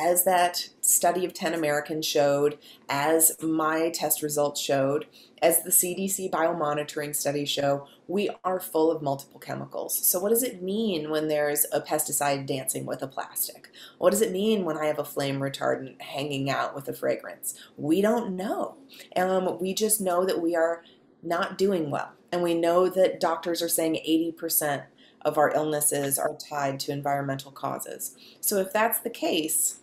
as 0.00 0.24
that 0.24 0.70
study 0.80 1.24
of 1.24 1.34
10 1.34 1.52
Americans 1.52 2.06
showed, 2.06 2.58
as 2.88 3.36
my 3.42 3.90
test 3.90 4.22
results 4.22 4.60
showed, 4.60 5.06
as 5.42 5.62
the 5.62 5.70
CDC 5.70 6.30
biomonitoring 6.30 7.14
studies 7.14 7.50
show, 7.50 7.86
we 8.06 8.30
are 8.44 8.60
full 8.60 8.90
of 8.90 9.02
multiple 9.02 9.38
chemicals. 9.38 10.06
So, 10.06 10.18
what 10.18 10.30
does 10.30 10.42
it 10.42 10.62
mean 10.62 11.10
when 11.10 11.28
there's 11.28 11.66
a 11.70 11.80
pesticide 11.80 12.46
dancing 12.46 12.86
with 12.86 13.02
a 13.02 13.06
plastic? 13.06 13.70
What 13.98 14.10
does 14.10 14.22
it 14.22 14.32
mean 14.32 14.64
when 14.64 14.78
I 14.78 14.86
have 14.86 14.98
a 14.98 15.04
flame 15.04 15.38
retardant 15.38 16.00
hanging 16.00 16.48
out 16.48 16.74
with 16.74 16.88
a 16.88 16.94
fragrance? 16.94 17.54
We 17.76 18.00
don't 18.00 18.36
know. 18.36 18.78
Um, 19.16 19.58
we 19.60 19.74
just 19.74 20.00
know 20.00 20.24
that 20.24 20.40
we 20.40 20.56
are 20.56 20.82
not 21.22 21.58
doing 21.58 21.90
well. 21.90 22.12
And 22.30 22.42
we 22.42 22.54
know 22.54 22.88
that 22.88 23.20
doctors 23.20 23.62
are 23.62 23.68
saying 23.68 23.94
80% 24.06 24.84
of 25.22 25.38
our 25.38 25.52
illnesses 25.54 26.18
are 26.18 26.36
tied 26.36 26.80
to 26.80 26.92
environmental 26.92 27.50
causes. 27.50 28.16
So 28.40 28.58
if 28.58 28.72
that's 28.72 29.00
the 29.00 29.10
case, 29.10 29.80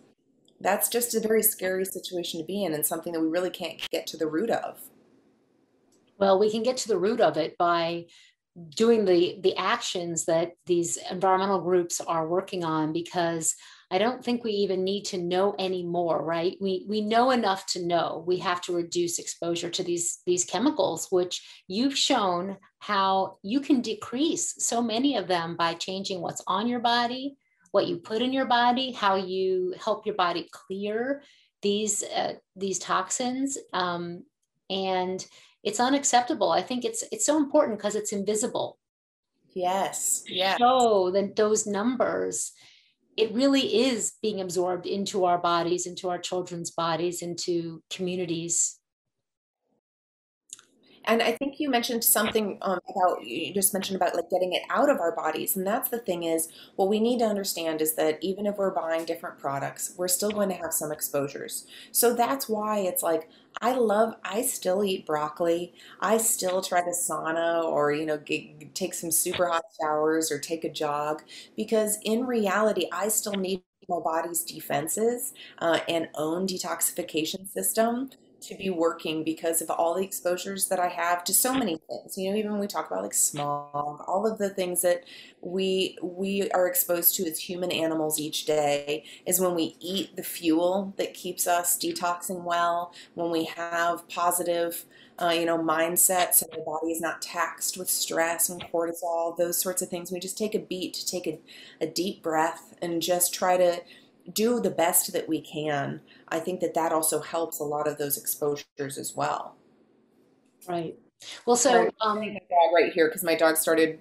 that's 0.61 0.89
just 0.89 1.13
a 1.15 1.19
very 1.19 1.43
scary 1.43 1.85
situation 1.85 2.39
to 2.39 2.45
be 2.45 2.63
in 2.63 2.73
and 2.73 2.85
something 2.85 3.13
that 3.13 3.19
we 3.19 3.27
really 3.27 3.49
can't 3.49 3.81
get 3.91 4.07
to 4.07 4.17
the 4.17 4.27
root 4.27 4.49
of. 4.49 4.79
Well, 6.17 6.39
we 6.39 6.49
can 6.49 6.63
get 6.63 6.77
to 6.77 6.87
the 6.87 6.97
root 6.97 7.19
of 7.19 7.37
it 7.37 7.57
by 7.57 8.05
doing 8.69 9.03
the 9.03 9.37
the 9.41 9.55
actions 9.57 10.25
that 10.25 10.53
these 10.65 10.97
environmental 11.11 11.59
groups 11.59 11.99
are 11.99 12.27
working 12.27 12.63
on 12.63 12.93
because 12.93 13.55
I 13.91 13.97
don't 13.99 14.23
think 14.23 14.43
we 14.43 14.51
even 14.51 14.83
need 14.83 15.05
to 15.05 15.17
know 15.17 15.55
anymore, 15.59 16.23
right? 16.23 16.57
We 16.59 16.85
we 16.87 17.01
know 17.01 17.31
enough 17.31 17.65
to 17.67 17.85
know 17.85 18.23
we 18.25 18.37
have 18.37 18.61
to 18.61 18.75
reduce 18.75 19.19
exposure 19.19 19.69
to 19.69 19.83
these 19.83 20.19
these 20.25 20.43
chemicals, 20.43 21.07
which 21.11 21.47
you've 21.67 21.97
shown 21.97 22.57
how 22.79 23.37
you 23.43 23.59
can 23.59 23.81
decrease 23.81 24.55
so 24.57 24.81
many 24.81 25.17
of 25.17 25.27
them 25.27 25.55
by 25.55 25.75
changing 25.75 26.21
what's 26.21 26.41
on 26.47 26.67
your 26.67 26.79
body, 26.79 27.37
what 27.71 27.87
you 27.87 27.97
put 27.97 28.21
in 28.21 28.33
your 28.33 28.45
body, 28.45 28.91
how 28.91 29.15
you 29.15 29.75
help 29.83 30.05
your 30.05 30.15
body 30.15 30.49
clear 30.51 31.21
these 31.61 32.03
uh, 32.03 32.33
these 32.55 32.79
toxins, 32.79 33.57
um, 33.73 34.23
and 34.69 35.25
it's 35.63 35.79
unacceptable. 35.79 36.51
I 36.51 36.61
think 36.61 36.85
it's 36.85 37.03
it's 37.11 37.25
so 37.25 37.37
important 37.37 37.77
because 37.77 37.95
it's 37.95 38.13
invisible. 38.13 38.79
Yes. 39.53 40.23
Yeah. 40.27 40.57
So 40.57 41.11
then 41.11 41.33
those 41.35 41.65
numbers 41.65 42.51
it 43.17 43.33
really 43.33 43.85
is 43.85 44.13
being 44.21 44.41
absorbed 44.41 44.85
into 44.85 45.25
our 45.25 45.37
bodies, 45.37 45.85
into 45.85 46.09
our 46.09 46.19
children's 46.19 46.71
bodies, 46.71 47.21
into 47.21 47.81
communities. 47.89 48.79
And 51.07 51.21
I 51.21 51.31
think 51.31 51.59
you 51.59 51.69
mentioned 51.69 52.03
something 52.03 52.57
um, 52.61 52.79
about, 52.89 53.25
you 53.25 53.53
just 53.53 53.73
mentioned 53.73 53.95
about 53.95 54.15
like 54.15 54.29
getting 54.29 54.53
it 54.53 54.63
out 54.69 54.89
of 54.89 54.99
our 54.99 55.15
bodies. 55.15 55.55
And 55.55 55.65
that's 55.65 55.89
the 55.89 55.99
thing 55.99 56.23
is, 56.23 56.49
what 56.75 56.89
we 56.89 56.99
need 56.99 57.19
to 57.19 57.25
understand 57.25 57.81
is 57.81 57.95
that 57.95 58.17
even 58.21 58.45
if 58.45 58.57
we're 58.57 58.71
buying 58.71 59.05
different 59.05 59.37
products, 59.39 59.93
we're 59.97 60.07
still 60.07 60.31
going 60.31 60.49
to 60.49 60.55
have 60.55 60.73
some 60.73 60.91
exposures. 60.91 61.65
So 61.91 62.13
that's 62.13 62.49
why 62.49 62.79
it's 62.79 63.03
like, 63.03 63.29
I 63.61 63.73
love, 63.73 64.15
I 64.23 64.41
still 64.41 64.83
eat 64.83 65.05
broccoli. 65.05 65.73
I 66.01 66.17
still 66.17 66.61
try 66.61 66.81
to 66.81 66.89
sauna 66.91 67.63
or, 67.63 67.91
you 67.93 68.05
know, 68.05 68.17
get, 68.17 68.75
take 68.75 68.93
some 68.93 69.11
super 69.11 69.47
hot 69.47 69.63
showers 69.81 70.31
or 70.31 70.39
take 70.39 70.63
a 70.63 70.71
jog 70.71 71.23
because 71.55 71.97
in 72.03 72.25
reality, 72.25 72.87
I 72.91 73.07
still 73.09 73.33
need 73.33 73.63
my 73.87 73.99
body's 73.99 74.43
defenses 74.43 75.33
uh, 75.59 75.79
and 75.87 76.09
own 76.15 76.47
detoxification 76.47 77.47
system 77.47 78.09
to 78.47 78.55
be 78.55 78.69
working 78.69 79.23
because 79.23 79.61
of 79.61 79.69
all 79.69 79.95
the 79.95 80.03
exposures 80.03 80.67
that 80.67 80.79
I 80.79 80.87
have 80.87 81.23
to 81.25 81.33
so 81.33 81.53
many 81.53 81.79
things. 81.89 82.17
You 82.17 82.31
know, 82.31 82.37
even 82.37 82.51
when 82.51 82.61
we 82.61 82.67
talk 82.67 82.87
about 82.87 83.03
like 83.03 83.13
smog, 83.13 84.03
all 84.07 84.25
of 84.25 84.37
the 84.37 84.49
things 84.49 84.81
that 84.81 85.03
we 85.41 85.97
we 86.01 86.49
are 86.51 86.67
exposed 86.67 87.15
to 87.15 87.25
as 87.25 87.39
human 87.39 87.71
animals 87.71 88.19
each 88.19 88.45
day 88.45 89.05
is 89.25 89.39
when 89.39 89.55
we 89.55 89.75
eat 89.79 90.15
the 90.15 90.23
fuel 90.23 90.93
that 90.97 91.13
keeps 91.13 91.47
us 91.47 91.77
detoxing 91.77 92.43
well, 92.43 92.93
when 93.13 93.31
we 93.31 93.45
have 93.45 94.07
positive 94.09 94.85
uh, 95.21 95.29
you 95.29 95.45
know, 95.45 95.57
mindset 95.57 96.33
so 96.33 96.45
our 96.51 96.63
body 96.65 96.91
is 96.91 96.99
not 96.99 97.21
taxed 97.21 97.77
with 97.77 97.89
stress 97.89 98.49
and 98.49 98.61
cortisol, 98.63 99.37
those 99.37 99.59
sorts 99.59 99.81
of 99.81 99.89
things. 99.89 100.11
We 100.11 100.19
just 100.19 100.37
take 100.37 100.55
a 100.55 100.59
beat 100.59 100.93
to 100.95 101.05
take 101.05 101.25
a, 101.27 101.39
a 101.79 101.87
deep 101.87 102.21
breath 102.21 102.75
and 102.81 103.01
just 103.01 103.33
try 103.33 103.57
to 103.57 103.81
do 104.31 104.59
the 104.59 104.69
best 104.69 105.13
that 105.13 105.29
we 105.29 105.39
can. 105.39 106.01
I 106.29 106.39
think 106.39 106.59
that 106.61 106.73
that 106.73 106.91
also 106.91 107.19
helps 107.21 107.59
a 107.59 107.63
lot 107.63 107.87
of 107.87 107.97
those 107.97 108.17
exposures 108.17 108.97
as 108.97 109.13
well. 109.15 109.55
Right. 110.67 110.95
Well, 111.45 111.55
so 111.55 111.89
um, 112.01 112.19
dog 112.19 112.73
right 112.73 112.91
here 112.91 113.07
because 113.07 113.23
my 113.23 113.35
dog 113.35 113.57
started 113.57 113.99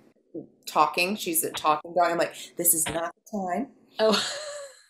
talking. 0.66 1.16
She's 1.16 1.44
a 1.44 1.50
talking 1.50 1.94
dog. 1.94 2.10
I'm 2.10 2.18
like, 2.18 2.34
this 2.56 2.74
is 2.74 2.88
not 2.88 3.14
the 3.30 3.38
time. 3.38 3.68
Oh. 3.98 4.24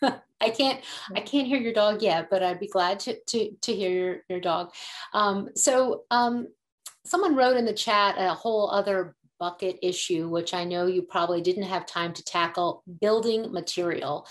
I 0.41 0.51
can't 0.51 0.81
I 1.15 1.21
can't 1.21 1.47
hear 1.47 1.59
your 1.59 1.73
dog 1.73 2.03
yet, 2.03 2.29
but 2.29 2.43
I'd 2.43 2.61
be 2.61 2.69
glad 2.69 3.01
to 3.01 3.19
to 3.29 3.51
to 3.63 3.75
hear 3.75 3.91
your 3.91 4.17
your 4.29 4.41
dog. 4.41 4.73
Um, 5.13 5.49
so 5.57 6.03
um, 6.11 6.49
someone 7.05 7.35
wrote 7.35 7.57
in 7.57 7.65
the 7.65 7.73
chat 7.73 8.17
a 8.19 8.35
whole 8.35 8.71
other 8.71 9.17
bucket 9.41 9.79
issue, 9.83 10.29
which 10.29 10.55
I 10.55 10.65
know 10.65 10.87
you 10.87 11.03
probably 11.03 11.41
didn't 11.41 11.65
have 11.65 11.87
time 11.87 12.13
to 12.15 12.25
tackle. 12.25 12.83
Building 13.01 13.53
material. 13.53 14.27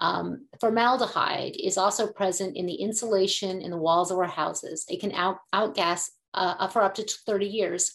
Um, 0.00 0.46
formaldehyde 0.60 1.56
is 1.58 1.76
also 1.76 2.06
present 2.06 2.56
in 2.56 2.66
the 2.66 2.74
insulation 2.74 3.60
in 3.60 3.70
the 3.70 3.76
walls 3.76 4.10
of 4.10 4.18
our 4.18 4.28
houses. 4.28 4.84
It 4.88 5.00
can 5.00 5.12
out 5.12 5.38
outgas 5.54 6.10
uh, 6.34 6.68
for 6.68 6.82
up 6.82 6.94
to 6.94 7.06
30 7.26 7.46
years. 7.46 7.92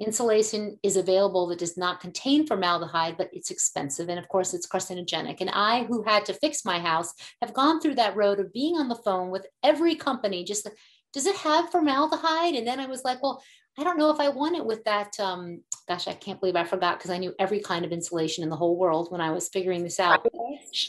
Insulation 0.00 0.78
is 0.82 0.96
available 0.96 1.46
that 1.48 1.60
does 1.60 1.76
not 1.76 2.00
contain 2.00 2.46
formaldehyde, 2.46 3.16
but 3.16 3.30
it's 3.32 3.50
expensive. 3.50 4.08
And 4.08 4.18
of 4.18 4.28
course, 4.28 4.52
it's 4.52 4.66
carcinogenic. 4.66 5.40
And 5.40 5.50
I, 5.50 5.84
who 5.84 6.02
had 6.02 6.24
to 6.26 6.34
fix 6.34 6.64
my 6.64 6.80
house, 6.80 7.12
have 7.40 7.54
gone 7.54 7.80
through 7.80 7.94
that 7.96 8.16
road 8.16 8.40
of 8.40 8.52
being 8.52 8.76
on 8.76 8.88
the 8.88 8.96
phone 8.96 9.30
with 9.30 9.46
every 9.62 9.94
company, 9.94 10.44
just 10.44 10.68
does 11.12 11.26
it 11.26 11.36
have 11.36 11.70
formaldehyde? 11.70 12.54
And 12.54 12.66
then 12.66 12.80
I 12.80 12.86
was 12.86 13.04
like, 13.04 13.22
well, 13.22 13.40
I 13.76 13.82
don't 13.82 13.98
know 13.98 14.10
if 14.10 14.20
I 14.20 14.28
want 14.28 14.56
it 14.56 14.64
with 14.64 14.84
that. 14.84 15.18
Um, 15.18 15.62
gosh, 15.88 16.06
I 16.06 16.14
can't 16.14 16.38
believe 16.38 16.56
I 16.56 16.64
forgot 16.64 16.98
because 16.98 17.10
I 17.10 17.18
knew 17.18 17.34
every 17.38 17.60
kind 17.60 17.84
of 17.84 17.90
insulation 17.90 18.44
in 18.44 18.50
the 18.50 18.56
whole 18.56 18.76
world 18.76 19.10
when 19.10 19.20
I 19.20 19.32
was 19.32 19.48
figuring 19.48 19.82
this 19.82 19.98
out. 19.98 20.24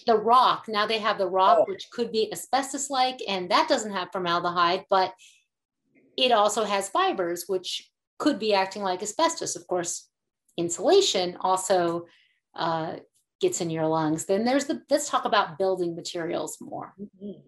The 0.05 0.17
rock, 0.17 0.65
now 0.67 0.85
they 0.85 0.99
have 0.99 1.17
the 1.17 1.27
rock, 1.27 1.59
oh. 1.61 1.65
which 1.67 1.89
could 1.91 2.11
be 2.11 2.31
asbestos 2.31 2.89
like, 2.89 3.19
and 3.27 3.49
that 3.49 3.67
doesn't 3.67 3.91
have 3.91 4.09
formaldehyde, 4.11 4.85
but 4.89 5.13
it 6.15 6.31
also 6.31 6.63
has 6.63 6.89
fibers, 6.89 7.45
which 7.47 7.89
could 8.19 8.39
be 8.39 8.53
acting 8.53 8.83
like 8.83 9.01
asbestos. 9.01 9.55
Of 9.55 9.65
course, 9.67 10.07
insulation 10.55 11.37
also 11.41 12.05
uh, 12.55 12.97
gets 13.41 13.61
in 13.61 13.69
your 13.69 13.87
lungs. 13.87 14.25
Then 14.25 14.45
there's 14.45 14.65
the, 14.65 14.81
let's 14.89 15.09
talk 15.09 15.25
about 15.25 15.57
building 15.57 15.95
materials 15.95 16.57
more. 16.61 16.93
Mm-hmm. 16.99 17.39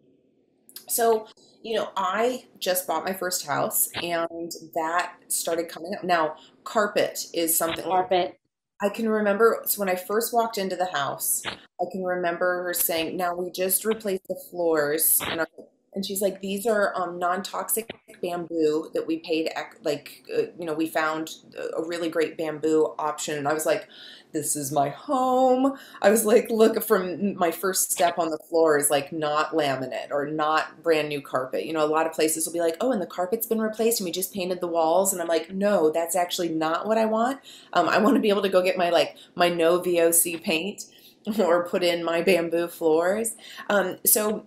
So, 0.88 1.28
you 1.64 1.76
know, 1.76 1.90
I 1.96 2.46
just 2.60 2.88
bought 2.88 3.06
my 3.06 3.14
first 3.14 3.46
house 3.46 3.90
and 4.02 4.52
that 4.76 5.16
started 5.28 5.70
coming 5.70 5.94
up. 5.96 6.04
Now, 6.04 6.36
carpet 6.64 7.28
is 7.34 7.58
something. 7.58 7.84
Carpet. 7.84 8.40
I 8.82 8.90
can 8.90 9.10
remember 9.10 9.64
so 9.66 9.80
when 9.80 9.90
I 9.90 9.96
first 9.96 10.34
walked 10.34 10.58
into 10.58 10.76
the 10.76 10.86
house, 10.86 11.44
I 11.46 11.86
can 11.92 12.04
remember 12.04 12.64
her 12.64 12.74
saying, 12.74 13.18
Now 13.18 13.34
we 13.34 13.50
just 13.50 13.86
replaced 13.86 14.28
the 14.28 14.40
floors. 14.50 15.20
And 15.26 15.42
I 15.42 15.46
and 15.94 16.06
she's 16.06 16.22
like, 16.22 16.42
these 16.42 16.66
are 16.68 16.94
um, 16.96 17.18
non-toxic 17.18 17.90
bamboo 18.22 18.90
that 18.94 19.08
we 19.08 19.18
paid, 19.20 19.50
like, 19.84 20.24
uh, 20.36 20.44
you 20.60 20.66
know, 20.66 20.74
we 20.74 20.88
found 20.88 21.32
a 21.76 21.84
really 21.84 22.10
great 22.10 22.38
bamboo 22.38 22.94
option. 23.00 23.38
And 23.38 23.48
I 23.48 23.54
was 23.54 23.66
like, 23.66 23.88
this 24.34 24.56
is 24.56 24.72
my 24.72 24.90
home. 24.90 25.78
I 26.02 26.10
was 26.10 26.26
like, 26.26 26.50
look, 26.50 26.84
from 26.84 27.36
my 27.36 27.52
first 27.52 27.92
step 27.92 28.20
on 28.20 28.30
the 28.30 28.38
floor 28.50 28.78
is 28.78 28.90
like 28.90 29.12
not 29.12 29.52
laminate 29.52 30.12
or 30.12 30.28
not 30.28 30.84
brand 30.84 31.10
new 31.10 31.22
carpet. 31.22 31.66
You 31.66 31.74
know, 31.74 31.84
a 31.84 31.88
lot 31.88 32.06
of 32.06 32.14
places 32.14 32.46
will 32.46 32.54
be 32.54 32.60
like, 32.60 32.78
oh, 32.82 32.92
and 32.92 33.02
the 33.02 33.08
carpet's 33.08 33.48
been 33.48 33.62
replaced 33.62 34.00
and 34.00 34.06
we 34.06 34.12
just 34.12 34.34
painted 34.34 34.62
the 34.62 34.68
walls. 34.68 35.14
And 35.14 35.22
I'm 35.22 35.28
like, 35.28 35.52
no, 35.52 35.90
that's 35.92 36.16
actually 36.16 36.50
not 36.50 36.86
what 36.86 36.98
I 36.98 37.06
want. 37.06 37.40
Um, 37.74 37.88
I 37.88 37.98
want 37.98 38.16
to 38.16 38.22
be 38.22 38.30
able 38.30 38.42
to 38.44 38.50
go 38.50 38.62
get 38.62 38.78
my 38.78 38.90
like 38.90 39.16
my 39.36 39.50
no 39.50 39.80
VOC 39.80 40.44
paint 40.44 40.86
or 41.40 41.68
put 41.68 41.84
in 41.84 42.04
my 42.04 42.22
bamboo 42.22 42.68
floors. 42.68 43.36
Um, 43.70 43.98
so 44.06 44.46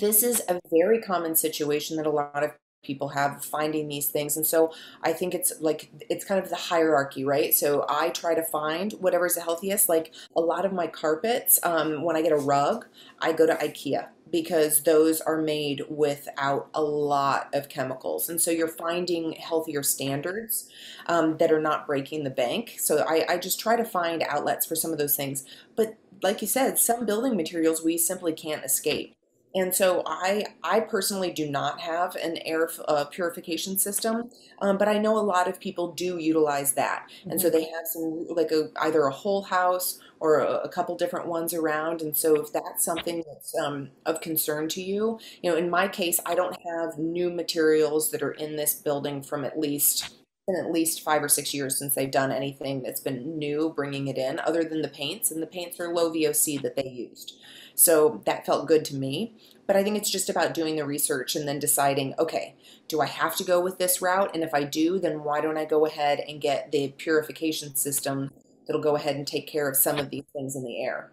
this 0.00 0.22
is 0.22 0.42
a 0.48 0.60
very 0.70 1.00
common 1.00 1.34
situation 1.34 1.96
that 1.96 2.06
a 2.06 2.10
lot 2.10 2.42
of 2.42 2.52
people 2.82 3.08
have 3.08 3.42
finding 3.42 3.88
these 3.88 4.08
things 4.08 4.36
and 4.36 4.46
so 4.46 4.70
i 5.02 5.10
think 5.10 5.34
it's 5.34 5.54
like 5.60 5.88
it's 6.10 6.24
kind 6.24 6.42
of 6.42 6.50
the 6.50 6.56
hierarchy 6.56 7.24
right? 7.24 7.54
So 7.54 7.86
i 7.88 8.10
try 8.10 8.34
to 8.34 8.42
find 8.42 8.92
whatever's 8.94 9.36
the 9.36 9.40
healthiest 9.40 9.88
like 9.88 10.12
a 10.36 10.40
lot 10.40 10.66
of 10.66 10.72
my 10.72 10.86
carpets 10.86 11.58
um, 11.62 12.02
when 12.02 12.14
i 12.14 12.22
get 12.22 12.32
a 12.32 12.36
rug 12.36 12.86
i 13.20 13.32
go 13.32 13.46
to 13.46 13.54
ikea 13.54 14.08
because 14.30 14.82
those 14.82 15.20
are 15.22 15.40
made 15.40 15.82
without 15.88 16.68
a 16.74 16.82
lot 16.82 17.48
of 17.54 17.68
chemicals 17.68 18.28
and 18.28 18.40
so 18.40 18.50
you're 18.50 18.68
finding 18.68 19.32
healthier 19.32 19.82
standards 19.82 20.68
um, 21.06 21.36
that 21.38 21.52
are 21.52 21.60
not 21.60 21.86
breaking 21.86 22.24
the 22.24 22.30
bank. 22.30 22.76
So 22.78 23.04
I, 23.08 23.24
I 23.28 23.38
just 23.38 23.60
try 23.60 23.76
to 23.76 23.84
find 23.84 24.22
outlets 24.24 24.66
for 24.66 24.74
some 24.74 24.92
of 24.92 24.98
those 24.98 25.16
things. 25.16 25.44
But 25.76 25.96
like 26.22 26.40
you 26.40 26.48
said 26.48 26.78
some 26.78 27.04
building 27.04 27.36
materials 27.36 27.84
we 27.84 27.98
simply 27.98 28.32
can't 28.32 28.64
escape 28.64 29.14
and 29.54 29.72
so 29.72 30.02
I, 30.04 30.46
I 30.64 30.80
personally 30.80 31.30
do 31.30 31.48
not 31.48 31.80
have 31.80 32.16
an 32.16 32.38
air 32.38 32.68
uh, 32.88 33.04
purification 33.04 33.78
system, 33.78 34.30
um, 34.60 34.78
but 34.78 34.88
I 34.88 34.98
know 34.98 35.16
a 35.16 35.20
lot 35.20 35.46
of 35.46 35.60
people 35.60 35.92
do 35.92 36.18
utilize 36.18 36.72
that. 36.72 37.08
And 37.24 37.40
so 37.40 37.48
mm-hmm. 37.48 37.58
they 37.58 37.64
have 37.66 37.86
some, 37.86 38.26
like 38.30 38.50
a, 38.50 38.70
either 38.80 39.02
a 39.02 39.12
whole 39.12 39.42
house 39.42 40.00
or 40.18 40.40
a, 40.40 40.54
a, 40.64 40.68
couple 40.68 40.96
different 40.96 41.26
ones 41.26 41.54
around. 41.54 42.02
And 42.02 42.16
so 42.16 42.40
if 42.40 42.52
that's 42.52 42.84
something 42.84 43.22
that's 43.28 43.54
um, 43.56 43.90
of 44.06 44.20
concern 44.20 44.68
to 44.70 44.82
you, 44.82 45.20
you 45.42 45.50
know, 45.50 45.56
in 45.56 45.70
my 45.70 45.86
case, 45.86 46.18
I 46.26 46.34
don't 46.34 46.56
have 46.66 46.98
new 46.98 47.30
materials 47.30 48.10
that 48.10 48.22
are 48.22 48.32
in 48.32 48.56
this 48.56 48.74
building 48.74 49.22
from 49.22 49.44
at 49.44 49.58
least 49.58 50.14
been 50.46 50.56
at 50.56 50.72
least 50.72 51.00
five 51.00 51.22
or 51.22 51.28
six 51.28 51.54
years 51.54 51.78
since 51.78 51.94
they've 51.94 52.10
done 52.10 52.30
anything 52.30 52.82
that's 52.82 53.00
been 53.00 53.38
new 53.38 53.72
bringing 53.74 54.08
it 54.08 54.18
in 54.18 54.38
other 54.40 54.62
than 54.62 54.82
the 54.82 54.88
paints 54.88 55.30
and 55.30 55.42
the 55.42 55.46
paints 55.46 55.80
are 55.80 55.88
low 55.88 56.12
voc 56.12 56.60
that 56.60 56.76
they 56.76 56.86
used 56.86 57.38
so 57.74 58.22
that 58.26 58.46
felt 58.46 58.68
good 58.68 58.84
to 58.86 58.96
me. 58.96 59.34
But 59.66 59.76
I 59.76 59.82
think 59.82 59.96
it's 59.96 60.10
just 60.10 60.28
about 60.28 60.54
doing 60.54 60.76
the 60.76 60.84
research 60.84 61.34
and 61.36 61.48
then 61.48 61.58
deciding, 61.58 62.14
okay, 62.18 62.54
do 62.86 63.00
I 63.00 63.06
have 63.06 63.34
to 63.36 63.44
go 63.44 63.60
with 63.60 63.78
this 63.78 64.02
route? 64.02 64.34
And 64.34 64.44
if 64.44 64.52
I 64.52 64.64
do, 64.64 64.98
then 64.98 65.24
why 65.24 65.40
don't 65.40 65.56
I 65.56 65.64
go 65.64 65.86
ahead 65.86 66.20
and 66.20 66.40
get 66.40 66.70
the 66.70 66.88
purification 66.98 67.74
system 67.74 68.30
that'll 68.66 68.82
go 68.82 68.96
ahead 68.96 69.16
and 69.16 69.26
take 69.26 69.46
care 69.46 69.68
of 69.68 69.76
some 69.76 69.98
of 69.98 70.10
these 70.10 70.24
things 70.34 70.54
in 70.54 70.64
the 70.64 70.82
air? 70.82 71.12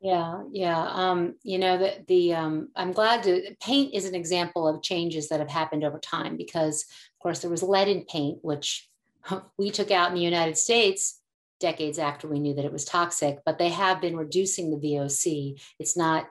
Yeah, 0.00 0.44
yeah. 0.50 0.88
Um, 0.90 1.34
you 1.42 1.58
know, 1.58 1.76
the, 1.76 2.02
the 2.08 2.34
um, 2.34 2.68
I'm 2.74 2.92
glad 2.92 3.22
to 3.24 3.54
paint 3.60 3.94
is 3.94 4.06
an 4.06 4.14
example 4.14 4.66
of 4.66 4.82
changes 4.82 5.28
that 5.28 5.40
have 5.40 5.50
happened 5.50 5.84
over 5.84 5.98
time 5.98 6.38
because, 6.38 6.84
of 6.84 7.22
course, 7.22 7.40
there 7.40 7.50
was 7.50 7.62
lead 7.62 7.88
in 7.88 8.06
paint, 8.06 8.38
which 8.40 8.88
we 9.58 9.70
took 9.70 9.90
out 9.90 10.08
in 10.08 10.14
the 10.14 10.22
United 10.22 10.56
States 10.56 11.19
decades 11.60 11.98
after 11.98 12.26
we 12.26 12.40
knew 12.40 12.54
that 12.54 12.64
it 12.64 12.72
was 12.72 12.84
toxic, 12.84 13.38
but 13.44 13.58
they 13.58 13.68
have 13.68 14.00
been 14.00 14.16
reducing 14.16 14.70
the 14.70 14.76
VOC. 14.76 15.60
It's 15.78 15.96
not, 15.96 16.26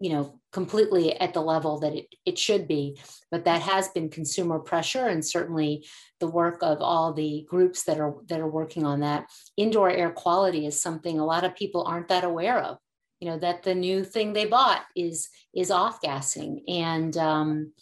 you 0.00 0.12
know, 0.12 0.38
completely 0.52 1.18
at 1.18 1.32
the 1.32 1.40
level 1.40 1.80
that 1.80 1.94
it, 1.94 2.06
it 2.26 2.38
should 2.38 2.68
be, 2.68 2.98
but 3.30 3.44
that 3.46 3.62
has 3.62 3.88
been 3.88 4.10
consumer 4.10 4.58
pressure 4.58 5.06
and 5.06 5.24
certainly 5.24 5.86
the 6.20 6.26
work 6.26 6.58
of 6.62 6.82
all 6.82 7.14
the 7.14 7.46
groups 7.48 7.84
that 7.84 7.98
are 7.98 8.16
that 8.28 8.40
are 8.40 8.50
working 8.50 8.84
on 8.84 9.00
that. 9.00 9.26
Indoor 9.56 9.88
air 9.88 10.10
quality 10.10 10.66
is 10.66 10.82
something 10.82 11.18
a 11.18 11.24
lot 11.24 11.44
of 11.44 11.56
people 11.56 11.84
aren't 11.84 12.08
that 12.08 12.24
aware 12.24 12.58
of. 12.58 12.76
You 13.20 13.30
know, 13.30 13.38
that 13.38 13.62
the 13.62 13.74
new 13.74 14.04
thing 14.04 14.32
they 14.32 14.46
bought 14.46 14.82
is 14.94 15.28
is 15.54 15.70
off 15.70 16.02
gassing. 16.02 16.64
And 16.68 17.16
um 17.16 17.72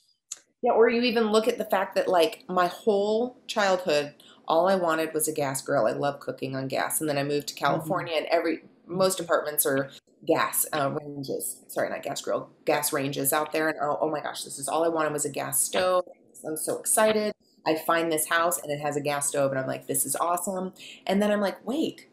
yeah, 0.62 0.72
or 0.72 0.90
you 0.90 1.02
even 1.02 1.32
look 1.32 1.48
at 1.48 1.58
the 1.58 1.64
fact 1.64 1.94
that 1.94 2.06
like 2.06 2.44
my 2.48 2.66
whole 2.66 3.40
childhood 3.46 4.14
all 4.50 4.68
I 4.68 4.74
wanted 4.74 5.14
was 5.14 5.28
a 5.28 5.32
gas 5.32 5.62
grill. 5.62 5.86
I 5.86 5.92
love 5.92 6.18
cooking 6.18 6.56
on 6.56 6.66
gas. 6.66 7.00
And 7.00 7.08
then 7.08 7.16
I 7.16 7.22
moved 7.22 7.46
to 7.48 7.54
mm-hmm. 7.54 7.64
California, 7.64 8.14
mm-hmm. 8.14 8.24
and 8.24 8.32
every 8.32 8.64
most 8.86 9.20
apartments 9.20 9.64
are 9.64 9.90
gas 10.26 10.66
uh, 10.72 10.90
ranges. 10.90 11.62
Sorry, 11.68 11.88
not 11.88 12.02
gas 12.02 12.20
grill, 12.20 12.50
gas 12.64 12.92
ranges 12.92 13.32
out 13.32 13.52
there. 13.52 13.68
And 13.68 13.78
oh, 13.80 13.96
oh 14.00 14.10
my 14.10 14.20
gosh, 14.20 14.42
this 14.42 14.58
is 14.58 14.68
all 14.68 14.84
I 14.84 14.88
wanted 14.88 15.12
was 15.12 15.24
a 15.24 15.30
gas 15.30 15.60
stove. 15.60 16.04
I'm 16.44 16.56
so 16.56 16.78
excited. 16.78 17.32
I 17.64 17.76
find 17.76 18.10
this 18.10 18.28
house 18.28 18.60
and 18.60 18.72
it 18.72 18.80
has 18.80 18.96
a 18.96 19.00
gas 19.00 19.28
stove, 19.28 19.52
and 19.52 19.60
I'm 19.60 19.68
like, 19.68 19.86
this 19.86 20.04
is 20.04 20.16
awesome. 20.16 20.72
And 21.06 21.22
then 21.22 21.30
I'm 21.30 21.40
like, 21.40 21.64
wait, 21.64 22.08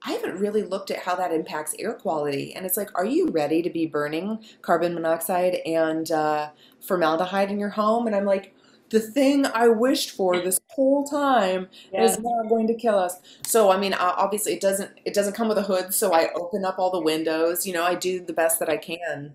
I 0.00 0.12
haven't 0.12 0.38
really 0.38 0.62
looked 0.62 0.90
at 0.90 1.00
how 1.00 1.14
that 1.16 1.32
impacts 1.32 1.74
air 1.78 1.92
quality. 1.92 2.54
And 2.54 2.64
it's 2.64 2.78
like, 2.78 2.90
are 2.94 3.04
you 3.04 3.28
ready 3.28 3.60
to 3.60 3.68
be 3.68 3.84
burning 3.84 4.42
carbon 4.62 4.94
monoxide 4.94 5.56
and 5.66 6.10
uh, 6.10 6.50
formaldehyde 6.80 7.50
in 7.50 7.58
your 7.58 7.70
home? 7.70 8.06
And 8.06 8.16
I'm 8.16 8.24
like, 8.24 8.54
the 8.90 9.00
thing 9.00 9.46
I 9.46 9.68
wished 9.68 10.10
for 10.10 10.38
this 10.38 10.60
whole 10.70 11.04
time 11.04 11.68
yeah. 11.92 12.04
is 12.04 12.18
not 12.18 12.48
going 12.48 12.66
to 12.68 12.74
kill 12.74 12.98
us. 12.98 13.18
So 13.44 13.70
I 13.70 13.78
mean, 13.78 13.94
obviously 13.94 14.52
it 14.52 14.60
doesn't 14.60 14.90
it 15.04 15.14
doesn't 15.14 15.34
come 15.34 15.48
with 15.48 15.58
a 15.58 15.62
hood, 15.62 15.92
so 15.92 16.12
I 16.12 16.32
open 16.34 16.64
up 16.64 16.78
all 16.78 16.90
the 16.90 17.00
windows. 17.00 17.66
You 17.66 17.74
know, 17.74 17.84
I 17.84 17.94
do 17.94 18.20
the 18.20 18.32
best 18.32 18.58
that 18.60 18.68
I 18.68 18.76
can. 18.76 19.34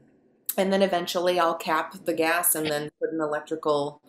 and 0.57 0.71
then 0.71 0.81
eventually 0.81 1.39
I'll 1.39 1.55
cap 1.55 1.95
the 2.05 2.13
gas 2.13 2.55
and 2.55 2.67
then 2.67 2.89
put 2.99 3.13
an 3.13 3.21
electrical 3.21 4.01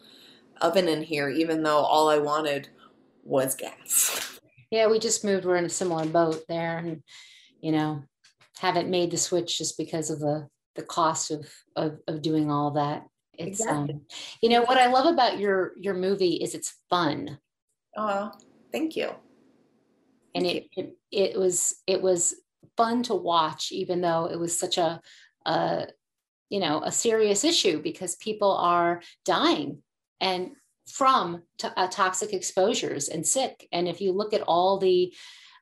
oven 0.60 0.88
in 0.88 1.02
here, 1.02 1.28
even 1.28 1.62
though 1.62 1.78
all 1.78 2.08
I 2.08 2.18
wanted 2.18 2.68
was 3.24 3.54
gas. 3.54 4.40
Yeah, 4.70 4.86
we 4.88 4.98
just 4.98 5.24
moved. 5.24 5.44
We're 5.44 5.56
in 5.56 5.66
a 5.66 5.70
similar 5.70 6.06
boat 6.06 6.44
there, 6.48 6.78
and 6.78 7.02
you 7.60 7.72
know, 7.72 8.04
haven't 8.58 8.88
made 8.88 9.10
the 9.10 9.18
switch 9.18 9.58
just 9.58 9.76
because 9.76 10.10
of 10.10 10.20
the 10.20 10.48
the 10.74 10.82
cost 10.82 11.30
of 11.30 11.46
of, 11.76 11.98
of 12.08 12.22
doing 12.22 12.50
all 12.50 12.70
that. 12.72 13.06
It's 13.38 13.60
exactly. 13.60 13.94
um, 13.94 14.00
you 14.42 14.50
know 14.50 14.62
what 14.62 14.78
I 14.78 14.88
love 14.88 15.06
about 15.06 15.38
your 15.38 15.72
your 15.80 15.94
movie 15.94 16.34
is 16.34 16.54
it's 16.54 16.74
fun. 16.90 17.38
Oh, 17.96 18.30
thank 18.72 18.96
you. 18.96 19.10
And 20.34 20.46
it, 20.46 20.68
it 20.76 20.96
it 21.10 21.38
was 21.38 21.76
it 21.86 22.00
was 22.02 22.34
fun 22.76 23.02
to 23.04 23.14
watch, 23.14 23.72
even 23.72 24.00
though 24.00 24.26
it 24.26 24.38
was 24.38 24.58
such 24.58 24.78
a, 24.78 25.00
a 25.46 25.86
you 26.48 26.60
know 26.60 26.82
a 26.82 26.92
serious 26.92 27.44
issue 27.44 27.82
because 27.82 28.16
people 28.16 28.52
are 28.56 29.02
dying 29.24 29.82
and 30.20 30.50
from 30.86 31.42
to, 31.58 31.78
uh, 31.78 31.88
toxic 31.88 32.32
exposures 32.32 33.08
and 33.08 33.26
sick. 33.26 33.68
And 33.72 33.88
if 33.88 34.00
you 34.00 34.12
look 34.12 34.34
at 34.34 34.42
all 34.42 34.78
the 34.78 35.14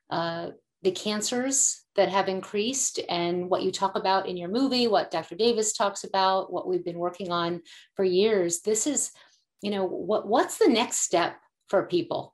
uh, 0.09 0.49
the 0.83 0.91
cancers 0.91 1.83
that 1.95 2.09
have 2.09 2.27
increased 2.27 2.99
and 3.09 3.49
what 3.49 3.63
you 3.63 3.71
talk 3.71 3.95
about 3.95 4.27
in 4.27 4.37
your 4.37 4.49
movie, 4.49 4.87
what 4.87 5.11
Dr. 5.11 5.35
Davis 5.35 5.73
talks 5.73 6.03
about, 6.03 6.51
what 6.51 6.67
we've 6.67 6.85
been 6.85 6.97
working 6.97 7.31
on 7.31 7.61
for 7.95 8.03
years, 8.03 8.61
this 8.61 8.87
is, 8.87 9.11
you 9.61 9.71
know, 9.71 9.85
what 9.85 10.27
what's 10.27 10.57
the 10.57 10.67
next 10.67 10.99
step 10.99 11.35
for 11.67 11.85
people? 11.85 12.33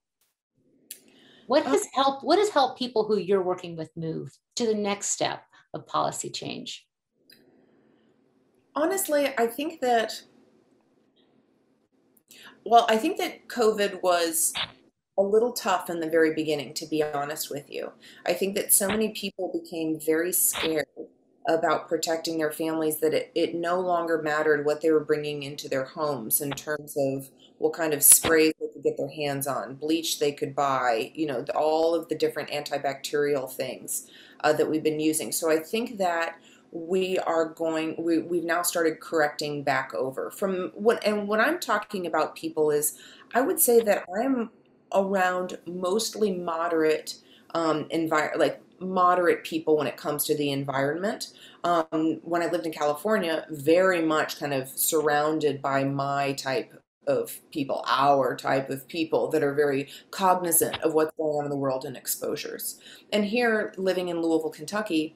What 1.47 1.65
uh, 1.65 1.71
has 1.71 1.87
helped? 1.93 2.23
What 2.23 2.39
has 2.39 2.49
helped 2.49 2.79
people 2.79 3.05
who 3.05 3.17
you're 3.17 3.41
working 3.41 3.75
with 3.75 3.89
move 3.97 4.31
to 4.57 4.65
the 4.65 4.75
next 4.75 5.07
step 5.07 5.43
of 5.73 5.87
policy 5.87 6.29
change? 6.29 6.85
Honestly, 8.75 9.33
I 9.37 9.47
think 9.47 9.81
that 9.81 10.21
well, 12.63 12.85
I 12.89 12.97
think 12.97 13.17
that 13.17 13.47
COVID 13.47 14.03
was 14.03 14.53
a 15.17 15.23
little 15.23 15.51
tough 15.51 15.89
in 15.89 15.99
the 15.99 16.09
very 16.09 16.33
beginning, 16.33 16.73
to 16.75 16.85
be 16.85 17.01
honest 17.03 17.49
with 17.49 17.71
you. 17.71 17.91
I 18.25 18.33
think 18.33 18.55
that 18.55 18.73
so 18.73 18.87
many 18.87 19.09
people 19.09 19.51
became 19.51 19.99
very 19.99 20.31
scared 20.31 20.85
about 21.47 21.87
protecting 21.87 22.37
their 22.37 22.51
families 22.51 22.99
that 22.99 23.13
it, 23.13 23.31
it 23.33 23.55
no 23.55 23.79
longer 23.79 24.21
mattered 24.21 24.65
what 24.65 24.81
they 24.81 24.91
were 24.91 25.03
bringing 25.03 25.43
into 25.43 25.69
their 25.69 25.85
homes 25.85 26.41
in 26.41 26.51
terms 26.51 26.95
of 26.97 27.29
what 27.57 27.73
kind 27.73 27.93
of 27.93 28.03
sprays 28.03 28.53
they 28.59 28.67
could 28.67 28.83
get 28.83 28.97
their 28.97 29.09
hands 29.09 29.47
on, 29.47 29.75
bleach 29.75 30.19
they 30.19 30.31
could 30.31 30.53
buy, 30.53 31.11
you 31.15 31.25
know, 31.25 31.43
all 31.55 31.95
of 31.95 32.09
the 32.09 32.15
different 32.15 32.49
antibacterial 32.49 33.51
things 33.51 34.07
uh, 34.43 34.53
that 34.53 34.69
we've 34.69 34.83
been 34.83 34.99
using. 34.99 35.31
So 35.31 35.49
I 35.49 35.57
think 35.57 35.97
that 35.97 36.37
we 36.71 37.17
are 37.19 37.45
going 37.45 37.95
we, 37.97 38.19
we've 38.19 38.43
now 38.43 38.61
started 38.61 38.99
correcting 38.99 39.63
back 39.63 39.93
over 39.93 40.29
from 40.29 40.69
what 40.75 41.01
and 41.07 41.25
what 41.25 41.39
i'm 41.39 41.59
talking 41.59 42.05
about 42.05 42.35
people 42.35 42.71
is 42.71 42.99
i 43.33 43.39
would 43.39 43.57
say 43.57 43.79
that 43.79 44.03
i'm 44.19 44.49
around 44.93 45.57
mostly 45.65 46.31
moderate 46.33 47.15
um 47.55 47.85
envir- 47.85 48.37
like 48.37 48.61
moderate 48.79 49.43
people 49.43 49.77
when 49.77 49.87
it 49.87 49.97
comes 49.97 50.23
to 50.25 50.35
the 50.37 50.51
environment 50.51 51.33
um, 51.63 52.19
when 52.23 52.41
i 52.43 52.47
lived 52.47 52.65
in 52.65 52.71
california 52.71 53.45
very 53.49 54.01
much 54.01 54.39
kind 54.39 54.53
of 54.53 54.69
surrounded 54.69 55.61
by 55.61 55.83
my 55.83 56.33
type 56.33 56.73
of 57.07 57.39
people, 57.51 57.83
our 57.87 58.35
type 58.35 58.69
of 58.69 58.87
people 58.87 59.29
that 59.29 59.41
are 59.43 59.53
very 59.53 59.87
cognizant 60.11 60.79
of 60.81 60.93
what's 60.93 61.15
going 61.17 61.37
on 61.37 61.45
in 61.45 61.49
the 61.49 61.55
world 61.57 61.85
and 61.85 61.97
exposures. 61.97 62.79
And 63.11 63.25
here, 63.25 63.73
living 63.77 64.09
in 64.09 64.21
Louisville, 64.21 64.49
Kentucky, 64.49 65.15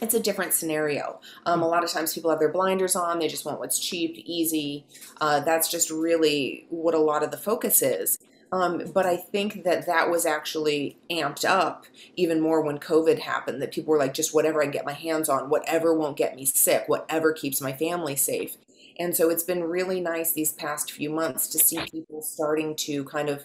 it's 0.00 0.14
a 0.14 0.20
different 0.20 0.52
scenario. 0.52 1.20
Um, 1.46 1.62
a 1.62 1.68
lot 1.68 1.82
of 1.82 1.90
times 1.90 2.14
people 2.14 2.30
have 2.30 2.38
their 2.38 2.52
blinders 2.52 2.94
on, 2.96 3.18
they 3.18 3.28
just 3.28 3.44
want 3.44 3.58
what's 3.58 3.78
cheap, 3.78 4.22
easy. 4.26 4.86
Uh, 5.20 5.40
that's 5.40 5.70
just 5.70 5.90
really 5.90 6.66
what 6.68 6.94
a 6.94 6.98
lot 6.98 7.22
of 7.22 7.30
the 7.30 7.36
focus 7.38 7.82
is. 7.82 8.18
Um, 8.52 8.90
but 8.94 9.06
I 9.06 9.16
think 9.16 9.64
that 9.64 9.86
that 9.86 10.10
was 10.10 10.24
actually 10.24 10.96
amped 11.10 11.44
up 11.44 11.86
even 12.14 12.40
more 12.40 12.62
when 12.62 12.78
COVID 12.78 13.18
happened, 13.18 13.60
that 13.60 13.72
people 13.72 13.90
were 13.90 13.98
like, 13.98 14.14
just 14.14 14.34
whatever 14.34 14.60
I 14.60 14.64
can 14.64 14.72
get 14.72 14.84
my 14.84 14.92
hands 14.92 15.28
on, 15.28 15.50
whatever 15.50 15.92
won't 15.92 16.16
get 16.16 16.36
me 16.36 16.44
sick, 16.44 16.84
whatever 16.86 17.32
keeps 17.32 17.60
my 17.60 17.72
family 17.72 18.14
safe. 18.14 18.56
And 18.98 19.16
so 19.16 19.28
it's 19.30 19.42
been 19.42 19.64
really 19.64 20.00
nice 20.00 20.32
these 20.32 20.52
past 20.52 20.92
few 20.92 21.10
months 21.10 21.48
to 21.48 21.58
see 21.58 21.80
people 21.90 22.22
starting 22.22 22.76
to 22.76 23.04
kind 23.04 23.28
of 23.28 23.44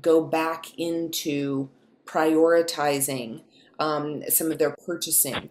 go 0.00 0.22
back 0.22 0.78
into 0.78 1.68
prioritizing 2.06 3.42
um, 3.78 4.22
some 4.28 4.50
of 4.52 4.58
their 4.58 4.76
purchasing 4.86 5.50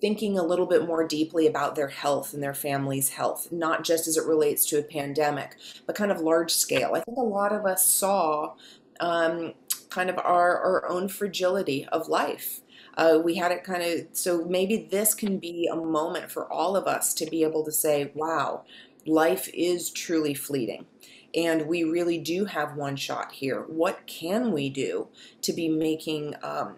thinking 0.00 0.38
a 0.38 0.44
little 0.44 0.66
bit 0.66 0.86
more 0.86 1.06
deeply 1.06 1.46
about 1.46 1.74
their 1.74 1.88
health 1.88 2.32
and 2.32 2.42
their 2.42 2.54
family's 2.54 3.10
health, 3.10 3.50
not 3.50 3.84
just 3.84 4.06
as 4.06 4.16
it 4.16 4.24
relates 4.24 4.64
to 4.66 4.78
a 4.78 4.82
pandemic, 4.82 5.56
but 5.86 5.96
kind 5.96 6.12
of 6.12 6.20
large 6.20 6.52
scale. 6.52 6.92
I 6.94 7.00
think 7.00 7.18
a 7.18 7.22
lot 7.22 7.52
of 7.52 7.66
us 7.66 7.86
saw 7.86 8.54
um, 9.00 9.54
kind 9.90 10.10
of 10.10 10.18
our, 10.18 10.58
our 10.58 10.88
own 10.88 11.08
fragility 11.08 11.86
of 11.86 12.08
life. 12.08 12.60
Uh, 12.96 13.18
we 13.22 13.34
had 13.34 13.52
it 13.52 13.64
kind 13.64 13.82
of, 13.82 14.06
so 14.12 14.44
maybe 14.44 14.76
this 14.90 15.14
can 15.14 15.38
be 15.38 15.68
a 15.70 15.76
moment 15.76 16.30
for 16.30 16.50
all 16.50 16.76
of 16.76 16.86
us 16.86 17.12
to 17.14 17.26
be 17.26 17.42
able 17.42 17.64
to 17.64 17.72
say, 17.72 18.10
wow, 18.14 18.64
life 19.04 19.48
is 19.52 19.90
truly 19.90 20.32
fleeting. 20.32 20.86
And 21.34 21.66
we 21.66 21.84
really 21.84 22.16
do 22.16 22.46
have 22.46 22.76
one 22.76 22.96
shot 22.96 23.32
here. 23.32 23.62
What 23.62 24.06
can 24.06 24.52
we 24.52 24.70
do 24.70 25.08
to 25.42 25.52
be 25.52 25.68
making 25.68 26.34
um, 26.42 26.76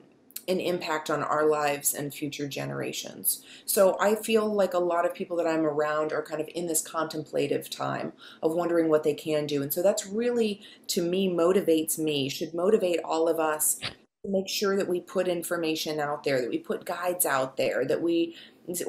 an 0.49 0.61
impact 0.61 1.11
on 1.11 1.23
our 1.23 1.47
lives 1.47 1.95
and 1.95 2.13
future 2.13 2.49
generations. 2.49 3.45
So 3.67 3.97
I 4.01 4.15
feel 4.15 4.47
like 4.53 4.73
a 4.73 4.79
lot 4.79 5.05
of 5.05 5.15
people 5.15 5.37
that 5.37 5.47
I'm 5.47 5.67
around 5.67 6.13
are 6.13 6.23
kind 6.23 6.41
of 6.41 6.49
in 6.55 6.67
this 6.67 6.81
contemplative 6.81 7.69
time 7.69 8.15
of 8.43 8.55
wondering 8.55 8.89
what 8.89 9.05
they 9.05 9.15
can 9.15 9.47
do. 9.47 9.63
And 9.63 9.73
so 9.73 9.83
that's 9.83 10.07
really, 10.07 10.63
to 10.89 11.03
me, 11.03 11.29
motivates 11.29 11.99
me, 11.99 12.31
should 12.31 12.55
motivate 12.55 13.01
all 13.05 13.29
of 13.29 13.39
us 13.39 13.79
to 14.25 14.31
make 14.31 14.49
sure 14.49 14.75
that 14.77 14.89
we 14.89 15.01
put 15.01 15.29
information 15.29 16.01
out 16.01 16.25
there, 16.25 16.41
that 16.41 16.51
we 16.51 16.59
put 16.59 16.87
guides 16.87 17.27
out 17.27 17.57
there, 17.57 17.85
that 17.85 18.01
we 18.01 18.35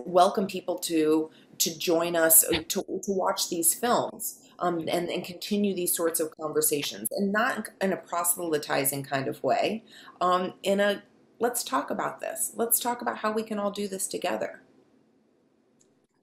welcome 0.06 0.48
people 0.48 0.78
to 0.80 1.30
to 1.60 1.78
join 1.78 2.16
us 2.16 2.46
uh, 2.46 2.64
to, 2.70 2.82
to 3.04 3.12
watch 3.12 3.50
these 3.50 3.74
films. 3.74 4.40
Um, 4.62 4.90
and, 4.90 5.10
and 5.10 5.24
continue 5.24 5.74
these 5.74 5.96
sorts 5.96 6.20
of 6.20 6.36
conversations 6.36 7.08
and 7.12 7.32
not 7.32 7.70
in 7.80 7.94
a 7.94 7.96
proselytizing 7.96 9.04
kind 9.04 9.30
of 9.30 9.42
way, 9.42 9.86
um, 10.20 10.54
in 10.64 10.82
a 10.82 11.02
let's 11.40 11.64
talk 11.64 11.90
about 11.90 12.20
this. 12.20 12.52
Let's 12.56 12.80
talk 12.80 13.02
about 13.02 13.18
how 13.18 13.32
we 13.32 13.44
can 13.44 13.60
all 13.60 13.72
do 13.72 13.88
this 13.88 14.08
together. 14.08 14.62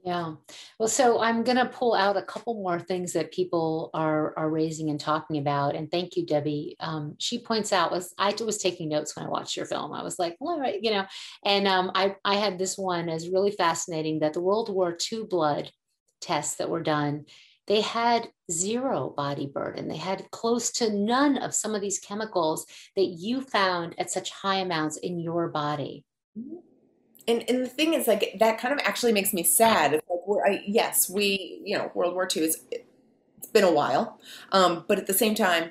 Yeah. 0.06 0.34
Well, 0.78 0.88
so 0.88 1.20
I'm 1.20 1.42
going 1.42 1.56
to 1.56 1.66
pull 1.66 1.92
out 1.92 2.16
a 2.16 2.22
couple 2.22 2.54
more 2.54 2.78
things 2.78 3.12
that 3.14 3.32
people 3.32 3.90
are 3.92 4.38
are 4.38 4.48
raising 4.48 4.88
and 4.88 5.00
talking 5.00 5.36
about. 5.38 5.74
And 5.74 5.90
thank 5.90 6.14
you, 6.14 6.24
Debbie. 6.24 6.76
Um, 6.78 7.16
she 7.18 7.40
points 7.40 7.72
out 7.72 7.90
was 7.90 8.14
I 8.16 8.32
was 8.44 8.58
taking 8.58 8.88
notes 8.88 9.16
when 9.16 9.26
I 9.26 9.28
watched 9.28 9.56
your 9.56 9.66
film. 9.66 9.92
I 9.92 10.04
was 10.04 10.16
like, 10.16 10.36
well, 10.38 10.54
all 10.54 10.60
right, 10.60 10.78
you 10.80 10.92
know. 10.92 11.06
And 11.44 11.66
um, 11.66 11.90
I 11.96 12.14
I 12.24 12.36
had 12.36 12.56
this 12.56 12.78
one 12.78 13.08
as 13.08 13.28
really 13.28 13.50
fascinating 13.50 14.20
that 14.20 14.32
the 14.32 14.40
World 14.40 14.72
War 14.72 14.96
II 15.12 15.24
blood 15.24 15.72
tests 16.20 16.54
that 16.58 16.70
were 16.70 16.84
done 16.84 17.24
they 17.66 17.80
had 17.80 18.28
zero 18.50 19.12
body 19.16 19.46
burden. 19.46 19.88
They 19.88 19.96
had 19.96 20.30
close 20.30 20.70
to 20.72 20.92
none 20.92 21.36
of 21.36 21.54
some 21.54 21.74
of 21.74 21.80
these 21.80 21.98
chemicals 21.98 22.66
that 22.94 23.06
you 23.06 23.40
found 23.40 23.94
at 23.98 24.10
such 24.10 24.30
high 24.30 24.56
amounts 24.56 24.96
in 24.96 25.18
your 25.18 25.48
body. 25.48 26.04
And, 27.28 27.44
and 27.48 27.64
the 27.64 27.68
thing 27.68 27.94
is, 27.94 28.06
like, 28.06 28.36
that 28.38 28.58
kind 28.58 28.72
of 28.72 28.80
actually 28.86 29.12
makes 29.12 29.32
me 29.32 29.42
sad. 29.42 29.92
Like, 29.92 30.40
I, 30.46 30.62
yes, 30.66 31.10
we, 31.10 31.60
you 31.64 31.76
know, 31.76 31.90
World 31.94 32.14
War 32.14 32.28
II 32.34 32.44
is, 32.44 32.62
it's 32.70 33.48
been 33.52 33.64
a 33.64 33.72
while. 33.72 34.20
Um, 34.52 34.84
but 34.86 34.98
at 34.98 35.08
the 35.08 35.14
same 35.14 35.34
time, 35.34 35.70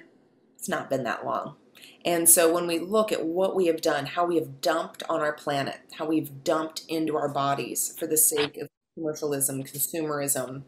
it's 0.58 0.68
not 0.68 0.90
been 0.90 1.04
that 1.04 1.26
long. 1.26 1.56
And 2.04 2.30
so 2.30 2.54
when 2.54 2.68
we 2.68 2.78
look 2.78 3.12
at 3.12 3.26
what 3.26 3.56
we 3.56 3.68
have 3.68 3.82
done, 3.82 4.06
how 4.06 4.26
we 4.26 4.36
have 4.36 4.62
dumped 4.62 5.02
on 5.10 5.22
our 5.22 5.34
planet, 5.34 5.80
how 5.94 6.06
we've 6.06 6.44
dumped 6.44 6.84
into 6.88 7.16
our 7.16 7.30
bodies 7.30 7.96
for 7.98 8.06
the 8.06 8.18
sake 8.18 8.58
of 8.58 8.68
commercialism, 8.96 9.64
consumerism, 9.64 10.64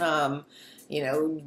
um, 0.00 0.44
you 0.88 1.02
know, 1.02 1.42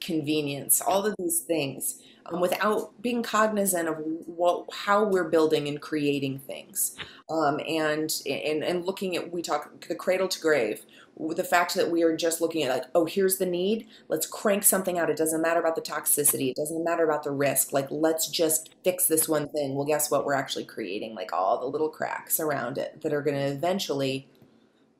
convenience, 0.00 0.80
all 0.80 1.06
of 1.06 1.14
these 1.18 1.40
things, 1.40 2.00
um, 2.26 2.40
without 2.40 3.00
being 3.02 3.22
cognizant 3.22 3.88
of 3.88 3.96
what 4.26 4.66
how 4.72 5.04
we're 5.04 5.28
building 5.28 5.68
and 5.68 5.80
creating 5.80 6.38
things, 6.40 6.96
um, 7.30 7.60
and 7.66 8.22
and 8.26 8.64
and 8.64 8.84
looking 8.84 9.16
at 9.16 9.32
we 9.32 9.42
talk 9.42 9.86
the 9.88 9.94
cradle 9.94 10.28
to 10.28 10.40
grave. 10.40 10.82
The 11.18 11.44
fact 11.44 11.74
that 11.74 11.90
we 11.90 12.02
are 12.02 12.16
just 12.16 12.40
looking 12.40 12.62
at 12.62 12.70
like, 12.74 12.84
oh, 12.94 13.04
here's 13.04 13.36
the 13.36 13.46
need. 13.46 13.86
Let's 14.08 14.26
crank 14.26 14.64
something 14.64 14.98
out. 14.98 15.10
It 15.10 15.16
doesn't 15.16 15.42
matter 15.42 15.60
about 15.60 15.76
the 15.76 15.82
toxicity. 15.82 16.50
It 16.50 16.56
doesn't 16.56 16.82
matter 16.82 17.04
about 17.04 17.22
the 17.22 17.30
risk. 17.30 17.72
Like, 17.72 17.86
let's 17.90 18.28
just 18.28 18.74
fix 18.82 19.06
this 19.06 19.28
one 19.28 19.48
thing. 19.50 19.74
Well, 19.74 19.84
guess 19.84 20.10
what? 20.10 20.24
We're 20.24 20.32
actually 20.34 20.64
creating 20.64 21.14
like 21.14 21.32
all 21.32 21.60
the 21.60 21.66
little 21.66 21.90
cracks 21.90 22.40
around 22.40 22.78
it 22.78 23.02
that 23.02 23.12
are 23.12 23.20
going 23.22 23.36
to 23.36 23.42
eventually 23.44 24.26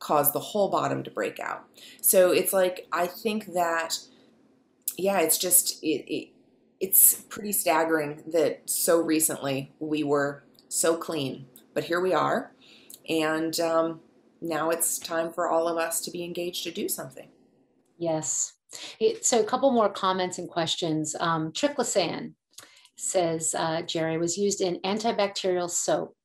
cause 0.03 0.33
the 0.33 0.39
whole 0.39 0.69
bottom 0.69 1.01
to 1.01 1.09
break 1.09 1.39
out. 1.39 1.65
So 2.01 2.31
it's 2.31 2.51
like 2.51 2.87
I 2.91 3.07
think 3.07 3.53
that 3.53 3.99
yeah, 4.97 5.19
it's 5.19 5.37
just 5.37 5.81
it, 5.81 6.05
it 6.13 6.29
it's 6.79 7.15
pretty 7.15 7.53
staggering 7.53 8.21
that 8.27 8.69
so 8.69 8.99
recently 8.99 9.71
we 9.79 10.03
were 10.03 10.43
so 10.67 10.97
clean, 10.97 11.45
but 11.73 11.85
here 11.85 12.01
we 12.01 12.13
are, 12.13 12.51
and 13.07 13.57
um, 13.61 14.01
now 14.41 14.69
it's 14.69 14.99
time 14.99 15.31
for 15.31 15.49
all 15.49 15.69
of 15.69 15.77
us 15.77 16.01
to 16.01 16.11
be 16.11 16.23
engaged 16.23 16.63
to 16.65 16.71
do 16.71 16.89
something. 16.89 17.29
Yes. 17.97 18.53
It, 18.99 19.25
so 19.25 19.39
a 19.39 19.45
couple 19.45 19.71
more 19.71 19.89
comments 19.89 20.37
and 20.39 20.49
questions. 20.49 21.15
Um, 21.19 21.51
Triclosan 21.53 22.33
says, 22.97 23.55
uh, 23.57 23.83
Jerry, 23.83 24.17
was 24.17 24.37
used 24.37 24.61
in 24.61 24.79
antibacterial 24.79 25.69
soap. 25.69 26.15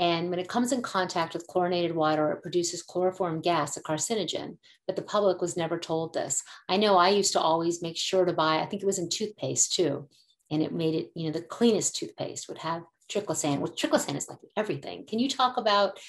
And 0.00 0.30
when 0.30 0.38
it 0.38 0.48
comes 0.48 0.72
in 0.72 0.80
contact 0.80 1.34
with 1.34 1.46
chlorinated 1.46 1.94
water, 1.94 2.32
it 2.32 2.40
produces 2.40 2.82
chloroform 2.82 3.42
gas, 3.42 3.76
a 3.76 3.82
carcinogen. 3.82 4.56
But 4.86 4.96
the 4.96 5.02
public 5.02 5.42
was 5.42 5.58
never 5.58 5.78
told 5.78 6.14
this. 6.14 6.42
I 6.70 6.78
know 6.78 6.96
I 6.96 7.10
used 7.10 7.34
to 7.34 7.40
always 7.40 7.82
make 7.82 7.98
sure 7.98 8.24
to 8.24 8.32
buy, 8.32 8.60
I 8.60 8.66
think 8.66 8.82
it 8.82 8.86
was 8.86 8.98
in 8.98 9.10
toothpaste 9.10 9.74
too. 9.74 10.08
And 10.50 10.62
it 10.62 10.72
made 10.72 10.94
it, 10.94 11.10
you 11.14 11.26
know, 11.26 11.32
the 11.32 11.42
cleanest 11.42 11.96
toothpaste 11.96 12.48
would 12.48 12.56
have 12.58 12.82
triclosan, 13.12 13.60
which 13.60 13.72
triclosan 13.72 14.16
is 14.16 14.26
like 14.26 14.38
everything. 14.56 15.04
Can 15.06 15.18
you 15.18 15.28
talk 15.28 15.58
about 15.58 16.00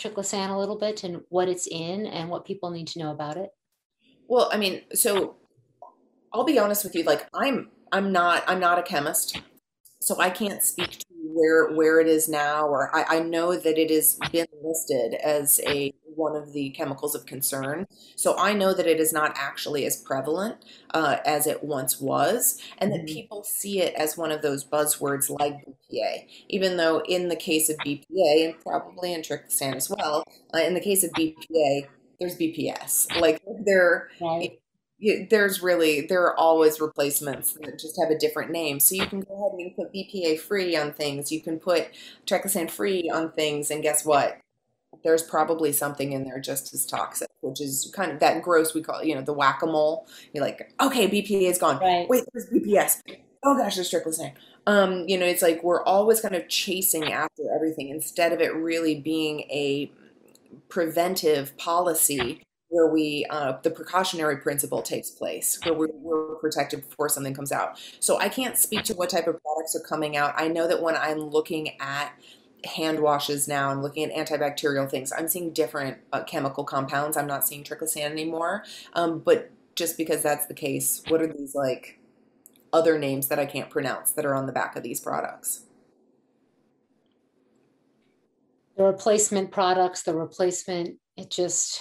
triclosan 0.00 0.50
a 0.50 0.58
little 0.58 0.76
bit 0.76 1.04
and 1.04 1.20
what 1.28 1.48
it's 1.48 1.68
in 1.68 2.06
and 2.06 2.30
what 2.30 2.44
people 2.44 2.72
need 2.72 2.88
to 2.88 2.98
know 2.98 3.12
about 3.12 3.36
it? 3.36 3.50
Well, 4.26 4.50
I 4.52 4.56
mean, 4.56 4.82
so 4.94 5.36
I'll 6.32 6.44
be 6.44 6.58
honest 6.58 6.82
with 6.82 6.96
you. 6.96 7.04
Like, 7.04 7.28
I'm 7.32 7.70
I'm 7.92 8.10
not 8.10 8.42
I'm 8.48 8.58
not 8.58 8.80
a 8.80 8.82
chemist, 8.82 9.40
so 10.00 10.20
I 10.20 10.28
can't 10.28 10.62
speak 10.62 10.90
to 10.90 11.06
where 11.38 11.68
where 11.72 12.00
it 12.00 12.08
is 12.08 12.28
now. 12.28 12.66
Or 12.66 12.94
I, 12.94 13.18
I 13.18 13.20
know 13.20 13.56
that 13.56 13.78
it 13.78 13.90
has 13.90 14.18
been 14.32 14.46
listed 14.62 15.14
as 15.14 15.60
a 15.66 15.92
one 16.14 16.34
of 16.34 16.52
the 16.52 16.70
chemicals 16.70 17.14
of 17.14 17.26
concern. 17.26 17.86
So 18.16 18.36
I 18.36 18.52
know 18.52 18.74
that 18.74 18.86
it 18.86 18.98
is 18.98 19.12
not 19.12 19.32
actually 19.36 19.86
as 19.86 19.96
prevalent 19.96 20.56
uh, 20.92 21.18
as 21.24 21.46
it 21.46 21.62
once 21.62 22.00
was, 22.00 22.60
and 22.78 22.92
that 22.92 22.98
mm-hmm. 22.98 23.14
people 23.14 23.44
see 23.44 23.80
it 23.80 23.94
as 23.94 24.16
one 24.16 24.32
of 24.32 24.42
those 24.42 24.64
buzzwords 24.64 25.30
like 25.30 25.64
BPA. 25.64 26.26
Even 26.48 26.76
though 26.76 27.02
in 27.08 27.28
the 27.28 27.36
case 27.36 27.70
of 27.70 27.76
BPA, 27.78 28.44
and 28.44 28.60
probably 28.60 29.14
in 29.14 29.22
triclosan 29.22 29.76
as 29.76 29.88
well, 29.88 30.24
uh, 30.52 30.58
in 30.58 30.74
the 30.74 30.80
case 30.80 31.04
of 31.04 31.12
BPA, 31.12 31.86
there's 32.18 32.36
BPS. 32.36 33.20
Like 33.20 33.40
there, 33.64 34.08
right. 34.20 34.58
There's 35.00 35.62
really 35.62 36.02
there 36.02 36.22
are 36.22 36.38
always 36.38 36.80
replacements 36.80 37.52
that 37.60 37.78
just 37.78 37.98
have 38.00 38.10
a 38.10 38.18
different 38.18 38.50
name. 38.50 38.80
So 38.80 38.96
you 38.96 39.06
can 39.06 39.20
go 39.20 39.34
ahead 39.34 39.52
and 39.52 39.60
you 39.60 39.70
put 39.70 39.92
BPA 39.92 40.40
free 40.40 40.76
on 40.76 40.92
things. 40.92 41.30
You 41.30 41.40
can 41.40 41.60
put 41.60 41.88
triclosan 42.26 42.70
free 42.70 43.08
on 43.08 43.32
things, 43.32 43.70
and 43.70 43.82
guess 43.82 44.04
what? 44.04 44.38
There's 45.04 45.22
probably 45.22 45.72
something 45.72 46.12
in 46.12 46.24
there 46.24 46.40
just 46.40 46.74
as 46.74 46.84
toxic, 46.84 47.28
which 47.40 47.60
is 47.60 47.92
kind 47.94 48.10
of 48.10 48.18
that 48.20 48.42
gross. 48.42 48.74
We 48.74 48.82
call 48.82 49.04
you 49.04 49.14
know, 49.14 49.22
the 49.22 49.32
whack 49.32 49.62
a 49.62 49.66
mole. 49.66 50.06
You're 50.32 50.44
like, 50.44 50.72
okay, 50.80 51.08
BPA 51.08 51.42
is 51.42 51.58
gone. 51.58 51.78
Right. 51.78 52.08
Wait, 52.08 52.24
there's 52.32 52.46
BPS. 52.50 53.00
Oh 53.44 53.56
gosh, 53.56 53.76
there's 53.76 53.90
triclosan. 53.90 54.32
Um, 54.66 55.04
you 55.06 55.16
know, 55.16 55.26
it's 55.26 55.42
like 55.42 55.62
we're 55.62 55.84
always 55.84 56.20
kind 56.20 56.34
of 56.34 56.48
chasing 56.48 57.12
after 57.12 57.44
everything 57.54 57.88
instead 57.88 58.32
of 58.32 58.40
it 58.40 58.54
really 58.54 59.00
being 59.00 59.42
a 59.42 59.92
preventive 60.68 61.56
policy 61.56 62.42
where 62.68 62.86
we 62.86 63.26
uh, 63.30 63.54
the 63.62 63.70
precautionary 63.70 64.36
principle 64.36 64.82
takes 64.82 65.10
place 65.10 65.58
where 65.64 65.74
we're, 65.74 65.88
we're, 65.92 66.28
protected 66.36 66.88
before 66.88 67.08
something 67.08 67.34
comes 67.34 67.50
out. 67.50 67.80
So 67.98 68.18
i 68.18 68.28
can't 68.28 68.56
speak 68.56 68.84
to 68.84 68.94
what 68.94 69.10
type 69.10 69.26
of 69.26 69.42
products 69.42 69.74
are 69.74 69.80
coming 69.80 70.16
out. 70.16 70.34
I 70.36 70.48
know 70.48 70.68
that 70.68 70.80
when 70.80 70.96
i'm 70.96 71.18
looking 71.18 71.80
at 71.80 72.12
hand 72.64 73.00
washes 73.00 73.48
now 73.48 73.70
i'm 73.70 73.82
looking 73.82 74.10
at 74.10 74.26
antibacterial 74.26 74.90
things 74.90 75.12
i'm 75.16 75.28
seeing 75.28 75.52
different 75.52 75.98
uh, 76.12 76.22
chemical 76.24 76.64
compounds. 76.64 77.16
I'm 77.16 77.26
not 77.26 77.46
seeing 77.46 77.64
triclosan 77.64 78.10
anymore. 78.10 78.64
Um, 78.94 79.20
but 79.20 79.50
just 79.74 79.96
because 79.96 80.22
that's 80.22 80.46
the 80.46 80.54
case 80.54 81.02
what 81.08 81.20
are 81.20 81.32
these 81.32 81.54
like 81.54 81.98
other 82.72 82.98
names 82.98 83.28
that 83.28 83.38
i 83.38 83.46
can't 83.46 83.70
pronounce 83.70 84.12
that 84.12 84.24
are 84.24 84.34
on 84.34 84.46
the 84.46 84.52
back 84.52 84.76
of 84.76 84.82
these 84.82 85.00
products? 85.00 85.62
The 88.78 88.84
replacement 88.84 89.50
products, 89.50 90.04
the 90.04 90.14
replacement, 90.14 90.98
it 91.16 91.30
just, 91.30 91.80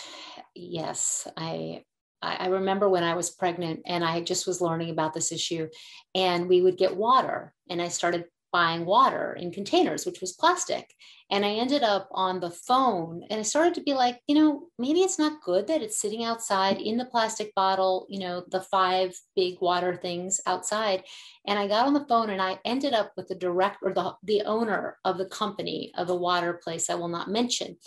yes, 0.58 1.28
I, 1.38 1.84
I 2.22 2.47
remember 2.47 2.89
when 2.89 3.03
I 3.03 3.16
was 3.16 3.30
pregnant 3.30 3.82
and 3.86 4.03
I 4.03 4.22
just 4.22 4.47
was 4.47 4.62
learning 4.62 4.89
about 4.89 5.14
this 5.14 5.32
issue 5.32 5.68
and 6.16 6.49
we 6.49 6.62
would 6.62 6.78
get 6.78 6.97
water 6.97 7.53
and 7.70 7.82
I 7.82 7.89
started 7.89 8.26
buying 8.51 8.86
water 8.86 9.34
in 9.34 9.51
containers, 9.51 10.05
which 10.05 10.22
was 10.22 10.34
plastic. 10.34 10.91
And 11.30 11.45
I 11.45 11.49
ended 11.51 11.84
up 11.84 12.08
on 12.12 12.39
the 12.39 12.49
phone 12.49 13.24
and 13.30 13.39
I 13.39 13.43
started 13.43 13.76
to 13.76 13.84
be 13.84 13.93
like, 13.93 14.22
you 14.28 14.36
know, 14.36 14.70
maybe 14.80 15.01
it's 15.01 15.20
not 15.20 15.43
good 15.43 15.68
that 15.68 15.82
it's 15.82 15.99
sitting 15.99 16.24
outside 16.24 16.80
in 16.80 16.97
the 16.97 17.05
plastic 17.05 17.53
bottle, 17.53 18.08
you 18.10 18.20
know, 18.20 18.43
the 18.47 18.62
five 18.62 19.14
big 19.36 19.58
water 19.60 19.95
things 19.95 20.39
outside. 20.45 21.03
And 21.45 21.60
I 21.60 21.68
got 21.68 21.86
on 21.86 21.93
the 21.93 22.05
phone 22.08 22.30
and 22.30 22.41
I 22.41 22.60
ended 22.64 22.93
up 22.93 23.12
with 23.18 23.28
the 23.28 23.36
director, 23.36 23.93
the, 23.93 24.16
the 24.24 24.41
owner 24.43 24.97
of 25.03 25.18
the 25.18 25.26
company 25.28 25.91
of 25.95 26.08
the 26.08 26.16
water 26.16 26.53
place 26.53 26.89
I 26.89 26.95
will 26.95 27.10
not 27.10 27.30
mention. 27.30 27.78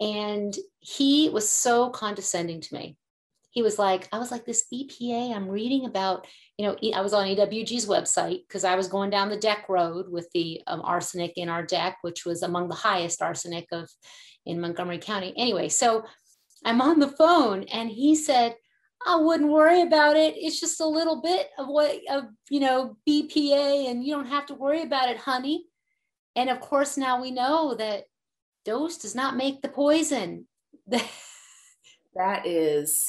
And 0.00 0.56
he 0.80 1.28
was 1.28 1.48
so 1.48 1.90
condescending 1.90 2.60
to 2.60 2.74
me 2.74 2.96
he 3.58 3.62
was 3.62 3.76
like, 3.76 4.08
I 4.12 4.18
was 4.18 4.30
like, 4.30 4.44
this 4.44 4.66
BPA, 4.72 5.34
I'm 5.34 5.48
reading 5.48 5.84
about, 5.84 6.26
you 6.58 6.66
know, 6.66 6.76
I 6.94 7.00
was 7.00 7.12
on 7.12 7.26
EWG's 7.26 7.86
website 7.86 8.42
because 8.46 8.62
I 8.62 8.76
was 8.76 8.86
going 8.88 9.10
down 9.10 9.30
the 9.30 9.36
deck 9.36 9.68
road 9.68 10.08
with 10.08 10.28
the 10.32 10.62
um, 10.68 10.80
arsenic 10.82 11.32
in 11.36 11.48
our 11.48 11.64
deck, 11.64 11.98
which 12.02 12.24
was 12.24 12.42
among 12.42 12.68
the 12.68 12.76
highest 12.76 13.20
arsenic 13.20 13.66
of 13.72 13.90
in 14.46 14.60
Montgomery 14.60 14.98
County. 14.98 15.34
Anyway, 15.36 15.68
so 15.68 16.04
I'm 16.64 16.80
on 16.80 17.00
the 17.00 17.08
phone 17.08 17.64
and 17.64 17.90
he 17.90 18.14
said, 18.14 18.54
I 19.04 19.16
wouldn't 19.16 19.50
worry 19.50 19.82
about 19.82 20.16
it. 20.16 20.34
It's 20.36 20.60
just 20.60 20.80
a 20.80 20.86
little 20.86 21.20
bit 21.20 21.48
of 21.58 21.66
what 21.66 21.98
of 22.10 22.24
you 22.50 22.60
know 22.60 22.96
BPA, 23.08 23.88
and 23.88 24.04
you 24.04 24.12
don't 24.12 24.26
have 24.26 24.46
to 24.46 24.54
worry 24.54 24.82
about 24.82 25.08
it, 25.08 25.18
honey. 25.18 25.66
And 26.34 26.50
of 26.50 26.60
course, 26.60 26.96
now 26.96 27.20
we 27.20 27.30
know 27.30 27.76
that 27.76 28.04
dose 28.68 28.98
does 28.98 29.14
not 29.14 29.36
make 29.36 29.62
the 29.62 29.68
poison. 29.68 30.46
that 30.86 32.46
is 32.46 33.08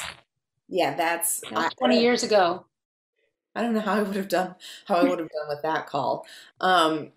yeah, 0.69 0.95
that's 0.95 1.41
I, 1.53 1.69
20 1.77 1.97
I, 1.97 1.99
years 1.99 2.23
ago. 2.23 2.65
I 3.55 3.61
don't 3.61 3.73
know 3.73 3.81
how 3.81 3.95
I 3.95 4.03
would 4.03 4.15
have 4.15 4.29
done 4.29 4.55
how 4.87 4.95
I 4.95 5.03
would 5.03 5.19
have 5.19 5.29
done 5.29 5.49
with 5.49 5.61
that 5.63 5.87
call. 5.87 6.25
Um, 6.61 7.11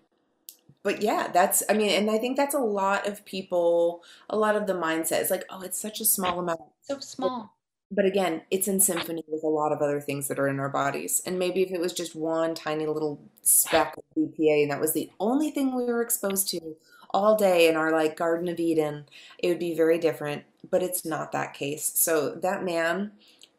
but 0.81 1.01
yeah, 1.01 1.29
that's 1.33 1.63
I 1.69 1.73
mean, 1.73 1.91
and 1.91 2.11
I 2.11 2.17
think 2.17 2.35
that's 2.35 2.55
a 2.55 2.59
lot 2.59 3.07
of 3.07 3.23
people, 3.23 4.03
a 4.29 4.35
lot 4.35 4.57
of 4.57 4.67
the 4.67 4.73
mindset 4.73 5.21
is 5.21 5.31
like, 5.31 5.45
oh, 5.49 5.61
it's 5.61 5.79
such 5.79 6.01
a 6.01 6.05
small 6.05 6.39
amount. 6.39 6.61
So 6.81 6.99
small. 6.99 7.55
But, 7.89 7.95
but 7.95 8.05
again, 8.05 8.41
it's 8.51 8.67
in 8.67 8.81
symphony 8.81 9.23
with 9.27 9.43
a 9.43 9.47
lot 9.47 9.71
of 9.71 9.81
other 9.81 10.01
things 10.01 10.27
that 10.27 10.39
are 10.39 10.49
in 10.49 10.59
our 10.59 10.69
bodies. 10.69 11.21
And 11.25 11.39
maybe 11.39 11.61
if 11.61 11.71
it 11.71 11.79
was 11.79 11.93
just 11.93 12.15
one 12.15 12.55
tiny 12.55 12.87
little 12.87 13.21
speck 13.43 13.95
of 13.95 14.03
BPA 14.17 14.63
and 14.63 14.71
that 14.71 14.81
was 14.81 14.93
the 14.93 15.11
only 15.19 15.51
thing 15.51 15.73
we 15.73 15.85
were 15.85 16.01
exposed 16.01 16.49
to 16.49 16.75
all 17.13 17.35
day 17.35 17.67
in 17.67 17.75
our 17.75 17.91
like 17.91 18.17
Garden 18.17 18.47
of 18.49 18.59
Eden, 18.59 19.05
it 19.37 19.49
would 19.49 19.59
be 19.59 19.75
very 19.75 19.97
different. 19.97 20.43
But 20.69 20.83
it's 20.83 21.05
not 21.05 21.31
that 21.33 21.53
case. 21.53 21.91
So 21.95 22.31
that 22.35 22.63
man 22.63 23.11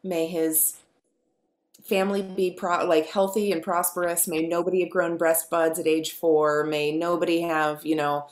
May 0.05 0.27
his 0.27 0.77
family 1.83 2.21
be 2.21 2.51
pro- 2.51 2.85
like 2.85 3.07
healthy 3.07 3.51
and 3.51 3.61
prosperous. 3.63 4.27
May 4.27 4.47
nobody 4.47 4.81
have 4.81 4.91
grown 4.91 5.17
breast 5.17 5.49
buds 5.49 5.79
at 5.79 5.87
age 5.87 6.11
four. 6.11 6.63
May 6.63 6.91
nobody 6.91 7.41
have, 7.41 7.83
you 7.83 7.95
know, 7.95 8.27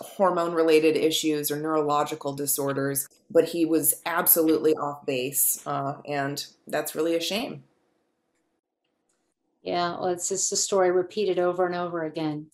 hormone 0.00 0.52
related 0.52 0.96
issues 0.96 1.50
or 1.50 1.56
neurological 1.56 2.34
disorders. 2.34 3.08
But 3.30 3.44
he 3.46 3.64
was 3.64 4.02
absolutely 4.04 4.74
off 4.74 5.06
base. 5.06 5.62
Uh, 5.66 5.94
and 6.06 6.44
that's 6.66 6.94
really 6.94 7.14
a 7.14 7.20
shame. 7.20 7.64
Yeah, 9.62 9.92
well, 9.92 10.06
it's 10.06 10.28
just 10.28 10.52
a 10.52 10.56
story 10.56 10.90
repeated 10.90 11.38
over 11.38 11.64
and 11.64 11.74
over 11.74 12.04
again. 12.04 12.48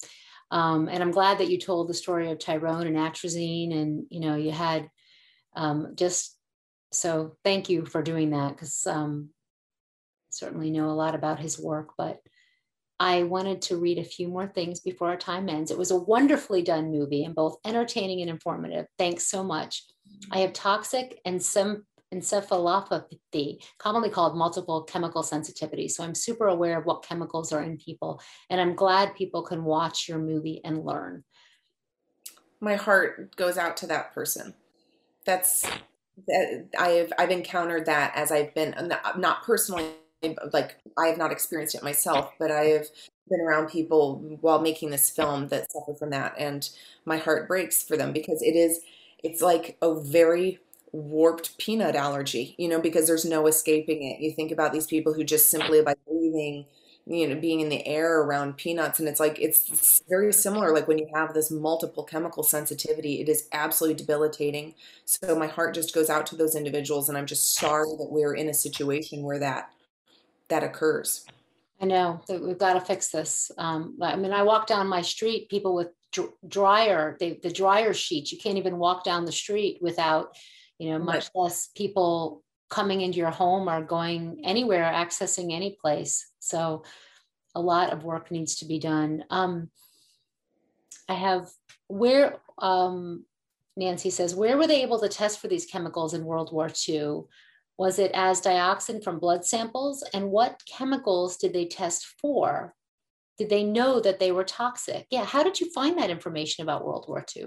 Um, 0.54 0.88
and 0.88 1.02
I'm 1.02 1.10
glad 1.10 1.38
that 1.38 1.50
you 1.50 1.58
told 1.58 1.88
the 1.88 1.94
story 1.94 2.30
of 2.30 2.38
Tyrone 2.38 2.86
and 2.86 2.96
atrazine, 2.96 3.74
and 3.74 4.06
you 4.08 4.20
know, 4.20 4.36
you 4.36 4.52
had 4.52 4.88
um, 5.56 5.94
just 5.96 6.38
so 6.92 7.36
thank 7.42 7.68
you 7.68 7.84
for 7.84 8.02
doing 8.02 8.30
that 8.30 8.50
because 8.50 8.86
um, 8.86 9.30
certainly 10.30 10.70
know 10.70 10.90
a 10.90 10.92
lot 10.92 11.16
about 11.16 11.40
his 11.40 11.58
work, 11.58 11.94
but 11.98 12.20
I 13.00 13.24
wanted 13.24 13.62
to 13.62 13.76
read 13.76 13.98
a 13.98 14.04
few 14.04 14.28
more 14.28 14.46
things 14.46 14.78
before 14.78 15.08
our 15.08 15.16
time 15.16 15.48
ends. 15.48 15.72
It 15.72 15.78
was 15.78 15.90
a 15.90 15.98
wonderfully 15.98 16.62
done 16.62 16.92
movie 16.92 17.24
and 17.24 17.34
both 17.34 17.58
entertaining 17.64 18.20
and 18.20 18.30
informative. 18.30 18.86
Thanks 18.96 19.26
so 19.26 19.42
much. 19.42 19.82
I 20.30 20.38
have 20.38 20.52
toxic 20.52 21.20
and 21.24 21.42
some 21.42 21.84
encephalopathy, 22.14 23.58
commonly 23.78 24.10
called 24.10 24.36
multiple 24.36 24.82
chemical 24.84 25.22
sensitivity. 25.22 25.88
So 25.88 26.04
I'm 26.04 26.14
super 26.14 26.46
aware 26.46 26.78
of 26.78 26.86
what 26.86 27.04
chemicals 27.04 27.52
are 27.52 27.62
in 27.62 27.76
people, 27.76 28.20
and 28.50 28.60
I'm 28.60 28.74
glad 28.74 29.14
people 29.14 29.42
can 29.42 29.64
watch 29.64 30.08
your 30.08 30.18
movie 30.18 30.60
and 30.64 30.84
learn. 30.84 31.24
My 32.60 32.76
heart 32.76 33.36
goes 33.36 33.58
out 33.58 33.76
to 33.78 33.86
that 33.88 34.14
person. 34.14 34.54
That's 35.26 35.66
that 36.28 36.68
I've 36.78 37.12
I've 37.18 37.30
encountered 37.30 37.86
that 37.86 38.12
as 38.14 38.30
I've 38.30 38.54
been 38.54 38.74
not 39.16 39.42
personally 39.42 39.90
like 40.52 40.76
I 40.98 41.08
have 41.08 41.18
not 41.18 41.32
experienced 41.32 41.74
it 41.74 41.82
myself, 41.82 42.32
but 42.38 42.50
I 42.50 42.66
have 42.66 42.86
been 43.28 43.40
around 43.40 43.68
people 43.68 44.38
while 44.40 44.60
making 44.60 44.90
this 44.90 45.10
film 45.10 45.48
that 45.48 45.70
suffer 45.70 45.94
from 45.94 46.10
that, 46.10 46.34
and 46.38 46.68
my 47.04 47.16
heart 47.16 47.48
breaks 47.48 47.82
for 47.82 47.96
them 47.96 48.12
because 48.12 48.42
it 48.42 48.54
is 48.54 48.80
it's 49.22 49.40
like 49.40 49.76
a 49.82 49.94
very 50.00 50.60
warped 50.94 51.58
peanut 51.58 51.96
allergy, 51.96 52.54
you 52.56 52.68
know, 52.68 52.80
because 52.80 53.06
there's 53.06 53.24
no 53.24 53.46
escaping 53.46 54.02
it. 54.02 54.20
You 54.20 54.32
think 54.32 54.52
about 54.52 54.72
these 54.72 54.86
people 54.86 55.12
who 55.12 55.24
just 55.24 55.50
simply 55.50 55.82
by 55.82 55.94
breathing 56.06 56.66
you 57.06 57.28
know 57.28 57.38
being 57.38 57.60
in 57.60 57.68
the 57.68 57.86
air 57.86 58.22
around 58.22 58.56
peanuts 58.56 58.98
and 58.98 59.06
it's 59.06 59.20
like 59.20 59.38
it's, 59.38 60.02
very 60.08 60.32
similar 60.32 60.72
like 60.72 60.88
when 60.88 60.96
you 60.96 61.06
have 61.14 61.34
this 61.34 61.50
multiple 61.50 62.02
chemical 62.02 62.42
sensitivity 62.42 63.20
it 63.20 63.28
is 63.28 63.46
absolutely 63.52 63.94
debilitating 63.94 64.74
so 65.04 65.36
my 65.38 65.46
heart 65.46 65.74
just 65.74 65.94
goes 65.94 66.08
out 66.08 66.24
to 66.24 66.34
those 66.34 66.54
individuals 66.54 67.10
and 67.10 67.18
i'm 67.18 67.26
just 67.26 67.56
sorry 67.56 67.90
that 67.98 68.08
we're 68.10 68.32
in 68.34 68.48
a 68.48 68.54
situation 68.54 69.22
where 69.22 69.38
that 69.38 69.70
that 70.48 70.62
occurs 70.62 71.26
I 71.80 71.86
know 71.86 72.20
that 72.28 72.40
we've 72.40 72.56
got 72.56 72.74
to 72.74 72.80
fix 72.80 73.08
this. 73.08 73.50
Um, 73.58 73.98
I 74.00 74.16
mean, 74.16 74.32
I 74.32 74.42
walk 74.42 74.66
down 74.66 74.86
my 74.86 75.02
street, 75.02 75.50
people 75.50 75.74
with 75.74 75.88
dryer, 76.48 77.16
they, 77.18 77.38
the 77.42 77.50
dryer 77.50 77.92
sheets, 77.92 78.32
you 78.32 78.38
can't 78.38 78.56
even 78.58 78.78
walk 78.78 79.04
down 79.04 79.24
the 79.24 79.32
street 79.32 79.78
without, 79.82 80.36
you 80.78 80.90
know, 80.90 80.98
much 80.98 81.30
less 81.34 81.68
people 81.74 82.42
coming 82.70 83.00
into 83.00 83.18
your 83.18 83.30
home 83.30 83.68
or 83.68 83.82
going 83.82 84.40
anywhere, 84.44 84.90
accessing 84.92 85.52
any 85.52 85.76
place. 85.80 86.26
So 86.40 86.84
a 87.54 87.60
lot 87.60 87.92
of 87.92 88.04
work 88.04 88.30
needs 88.30 88.56
to 88.56 88.64
be 88.64 88.78
done. 88.78 89.24
Um, 89.30 89.70
I 91.08 91.14
have 91.14 91.48
where 91.88 92.38
um, 92.58 93.24
Nancy 93.76 94.10
says, 94.10 94.34
where 94.34 94.56
were 94.56 94.66
they 94.66 94.82
able 94.82 95.00
to 95.00 95.08
test 95.08 95.40
for 95.40 95.48
these 95.48 95.66
chemicals 95.66 96.14
in 96.14 96.24
World 96.24 96.52
War 96.52 96.70
II? 96.88 97.22
Was 97.76 97.98
it 97.98 98.12
as 98.14 98.40
dioxin 98.40 99.02
from 99.02 99.18
blood 99.18 99.44
samples? 99.44 100.04
And 100.14 100.30
what 100.30 100.62
chemicals 100.66 101.36
did 101.36 101.52
they 101.52 101.66
test 101.66 102.06
for? 102.20 102.74
Did 103.36 103.50
they 103.50 103.64
know 103.64 104.00
that 104.00 104.20
they 104.20 104.30
were 104.30 104.44
toxic? 104.44 105.06
Yeah. 105.10 105.24
How 105.24 105.42
did 105.42 105.60
you 105.60 105.70
find 105.72 105.98
that 105.98 106.10
information 106.10 106.62
about 106.62 106.84
World 106.84 107.06
War 107.08 107.24
II? 107.36 107.46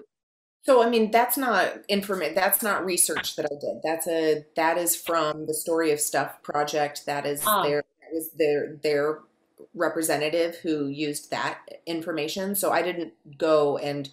So 0.64 0.84
I 0.84 0.90
mean 0.90 1.12
that's 1.12 1.38
not 1.38 1.74
information 1.88 2.36
that's 2.36 2.62
not 2.62 2.86
research 2.86 3.36
that 3.38 3.46
I 3.46 3.56
did. 3.60 3.82
That's 3.84 4.08
a 4.08 4.46
that 4.56 4.78
is 4.78 4.96
from 4.96 5.46
the 5.46 5.54
Story 5.54 5.92
of 5.92 6.00
Stuff 6.00 6.42
project. 6.44 7.06
That 7.06 7.26
is 7.26 7.42
ah. 7.46 7.64
their 7.64 7.84
that 8.02 8.14
was 8.14 8.30
their 8.32 8.76
their 8.84 9.20
representative 9.74 10.56
who 10.58 10.88
used 10.88 11.32
that 11.32 11.60
information. 11.86 12.56
So 12.56 12.72
I 12.72 12.82
didn't 12.82 13.14
go 13.38 13.78
and 13.78 14.10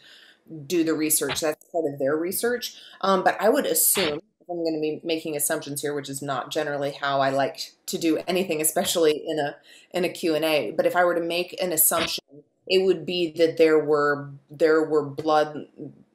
do 0.67 0.85
the 0.85 0.95
research. 0.95 1.41
That's 1.41 1.65
part 1.71 1.87
of 1.93 1.99
their 1.99 2.17
research. 2.17 2.77
Um, 3.01 3.25
but 3.25 3.41
I 3.41 3.49
would 3.49 3.67
assume 3.67 4.21
I'm 4.51 4.57
going 4.57 4.75
to 4.75 4.81
be 4.81 5.01
making 5.03 5.37
assumptions 5.37 5.81
here, 5.81 5.95
which 5.95 6.09
is 6.09 6.21
not 6.21 6.51
generally 6.51 6.93
how 6.93 7.21
I 7.21 7.31
like 7.31 7.73
to 7.87 7.99
do 7.99 8.19
anything, 8.27 8.61
especially 8.61 9.23
in 9.27 9.39
a 9.39 9.57
in 9.93 10.05
a 10.05 10.09
Q&A. 10.09 10.73
But 10.73 10.87
if 10.87 10.97
I 10.97 11.05
were 11.05 11.15
to 11.15 11.21
make 11.21 11.61
an 11.63 11.73
assumption, 11.73 12.25
it 12.67 12.85
would 12.85 13.07
be 13.07 13.33
that 13.33 13.57
there 13.57 13.79
were 13.79 14.31
there 14.51 14.85
were 14.85 15.05
blood 15.05 15.67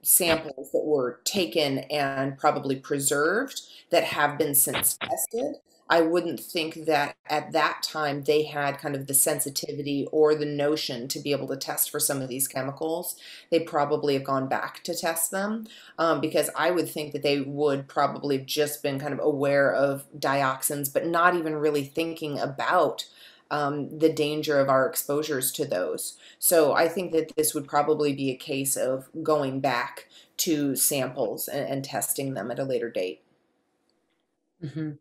samples 0.01 0.71
that 0.71 0.83
were 0.83 1.19
taken 1.23 1.79
and 1.79 2.37
probably 2.37 2.75
preserved 2.75 3.61
that 3.91 4.03
have 4.03 4.37
been 4.37 4.55
since 4.55 4.97
tested. 4.97 5.55
I 5.91 6.01
wouldn't 6.01 6.39
think 6.39 6.85
that 6.85 7.15
at 7.27 7.51
that 7.53 7.81
time 7.81 8.23
they 8.23 8.43
had 8.43 8.77
kind 8.77 8.95
of 8.95 9.07
the 9.07 9.15
sensitivity 9.15 10.07
or 10.11 10.35
the 10.35 10.45
notion 10.45 11.07
to 11.07 11.19
be 11.19 11.31
able 11.31 11.47
to 11.47 11.57
test 11.57 11.89
for 11.89 11.99
some 11.99 12.21
of 12.21 12.29
these 12.29 12.47
chemicals. 12.47 13.15
They 13.49 13.61
probably 13.61 14.13
have 14.13 14.23
gone 14.23 14.47
back 14.47 14.83
to 14.83 14.93
test 14.93 15.31
them 15.31 15.65
um, 15.97 16.21
because 16.21 16.51
I 16.55 16.69
would 16.69 16.87
think 16.87 17.13
that 17.13 17.23
they 17.23 17.41
would 17.41 17.87
probably 17.87 18.37
have 18.37 18.45
just 18.45 18.83
been 18.83 18.99
kind 18.99 19.13
of 19.13 19.19
aware 19.19 19.73
of 19.73 20.05
dioxins, 20.17 20.93
but 20.93 21.07
not 21.07 21.35
even 21.35 21.55
really 21.55 21.83
thinking 21.83 22.37
about 22.37 23.05
um, 23.51 23.97
the 23.97 24.11
danger 24.11 24.59
of 24.59 24.69
our 24.69 24.87
exposures 24.87 25.51
to 25.53 25.65
those. 25.65 26.17
So 26.37 26.73
I 26.73 26.87
think 26.87 27.11
that 27.13 27.35
this 27.35 27.53
would 27.53 27.67
probably 27.67 28.13
be 28.13 28.31
a 28.31 28.35
case 28.35 28.75
of 28.75 29.09
going 29.23 29.59
back 29.59 30.07
to 30.37 30.75
samples 30.75 31.47
and, 31.47 31.67
and 31.67 31.83
testing 31.83 32.33
them 32.33 32.51
at 32.51 32.59
a 32.59 32.63
later 32.63 32.89
date. 32.89 33.23
Mm-hmm. 34.63 34.91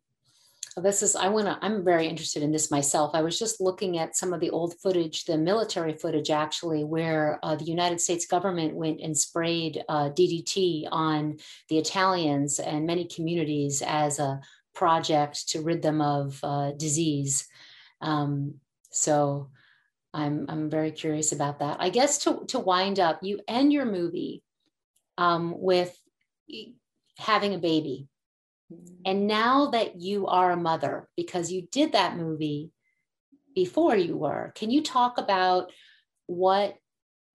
Well, 0.76 0.82
this 0.84 1.02
is 1.02 1.16
I 1.16 1.26
want 1.26 1.46
to. 1.46 1.58
I'm 1.60 1.84
very 1.84 2.06
interested 2.06 2.40
in 2.40 2.52
this 2.52 2.70
myself. 2.70 3.10
I 3.12 3.20
was 3.20 3.36
just 3.36 3.60
looking 3.60 3.98
at 3.98 4.14
some 4.14 4.32
of 4.32 4.38
the 4.38 4.50
old 4.50 4.78
footage, 4.78 5.24
the 5.24 5.36
military 5.36 5.92
footage, 5.92 6.30
actually, 6.30 6.84
where 6.84 7.40
uh, 7.42 7.56
the 7.56 7.64
United 7.64 8.00
States 8.00 8.26
government 8.26 8.76
went 8.76 9.00
and 9.00 9.18
sprayed 9.18 9.82
uh, 9.88 10.10
DDT 10.10 10.86
on 10.92 11.38
the 11.68 11.78
Italians 11.78 12.60
and 12.60 12.86
many 12.86 13.06
communities 13.06 13.82
as 13.84 14.20
a 14.20 14.40
project 14.72 15.48
to 15.48 15.62
rid 15.62 15.82
them 15.82 16.00
of 16.00 16.38
uh, 16.44 16.70
disease. 16.76 17.47
Um, 18.00 18.54
so 18.90 19.50
I'm, 20.14 20.46
I'm 20.48 20.70
very 20.70 20.90
curious 20.90 21.32
about 21.32 21.58
that. 21.58 21.76
I 21.80 21.90
guess 21.90 22.18
to, 22.24 22.44
to 22.48 22.58
wind 22.58 22.98
up, 22.98 23.20
you 23.22 23.40
end 23.46 23.72
your 23.72 23.84
movie 23.84 24.42
um, 25.16 25.54
with 25.56 25.96
having 27.18 27.54
a 27.54 27.58
baby. 27.58 28.08
And 29.04 29.26
now 29.26 29.70
that 29.70 30.00
you 30.00 30.26
are 30.26 30.52
a 30.52 30.56
mother, 30.56 31.08
because 31.16 31.50
you 31.50 31.68
did 31.72 31.92
that 31.92 32.16
movie 32.16 32.70
before 33.54 33.96
you 33.96 34.16
were, 34.16 34.52
can 34.54 34.70
you 34.70 34.82
talk 34.82 35.18
about 35.18 35.72
what, 36.26 36.76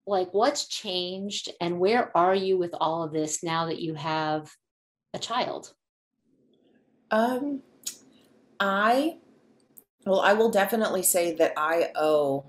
like, 0.06 0.34
what's 0.34 0.68
changed 0.68 1.50
and 1.60 1.80
where 1.80 2.16
are 2.16 2.36
you 2.36 2.58
with 2.58 2.76
all 2.80 3.04
of 3.04 3.14
this 3.14 3.44
now 3.44 3.66
that 3.66 3.82
you 3.82 3.96
have 3.96 4.52
a 5.14 5.20
child? 5.20 5.74
Um, 7.10 7.62
I 8.60 9.18
well, 10.06 10.20
I 10.22 10.34
will 10.34 10.50
definitely 10.50 11.04
say 11.04 11.34
that 11.36 11.54
I 11.58 11.92
owe 11.96 12.46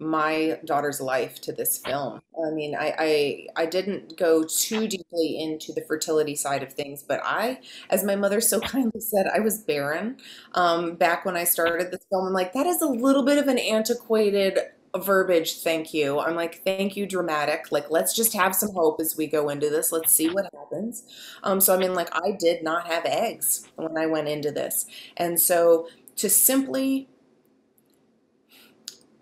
my 0.00 0.58
daughter's 0.64 1.00
life 1.00 1.40
to 1.42 1.52
this 1.52 1.78
film. 1.78 2.20
I 2.44 2.50
mean, 2.50 2.74
I, 2.74 2.94
I 2.98 3.46
I 3.62 3.66
didn't 3.66 4.16
go 4.18 4.42
too 4.44 4.88
deeply 4.88 5.38
into 5.40 5.72
the 5.72 5.82
fertility 5.82 6.34
side 6.34 6.62
of 6.62 6.72
things, 6.72 7.02
but 7.02 7.20
I, 7.24 7.60
as 7.90 8.02
my 8.02 8.16
mother 8.16 8.40
so 8.40 8.60
kindly 8.74 9.00
said, 9.00 9.26
I 9.32 9.40
was 9.40 9.58
barren 9.58 10.16
um, 10.54 10.94
back 10.96 11.24
when 11.24 11.36
I 11.36 11.44
started 11.44 11.90
this 11.92 12.04
film. 12.10 12.26
I'm 12.26 12.32
like, 12.32 12.52
that 12.54 12.66
is 12.66 12.82
a 12.82 12.88
little 12.88 13.22
bit 13.24 13.38
of 13.38 13.46
an 13.48 13.58
antiquated 13.58 14.58
verbiage. 14.96 15.58
Thank 15.60 15.92
you. 15.92 16.20
I'm 16.20 16.36
like, 16.36 16.62
thank 16.64 16.96
you, 16.96 17.06
dramatic. 17.06 17.72
Like, 17.72 17.90
let's 17.90 18.14
just 18.14 18.32
have 18.34 18.54
some 18.54 18.72
hope 18.72 19.00
as 19.00 19.16
we 19.16 19.26
go 19.26 19.48
into 19.48 19.68
this. 19.68 19.90
Let's 19.90 20.12
see 20.12 20.28
what 20.28 20.48
happens. 20.56 21.04
Um, 21.42 21.60
so 21.60 21.74
I 21.74 21.78
mean, 21.78 21.94
like, 21.94 22.08
I 22.14 22.32
did 22.38 22.62
not 22.62 22.86
have 22.86 23.04
eggs 23.04 23.68
when 23.76 23.96
I 23.96 24.06
went 24.06 24.28
into 24.28 24.50
this, 24.50 24.86
and 25.16 25.40
so 25.40 25.88
to 26.16 26.28
simply 26.28 27.08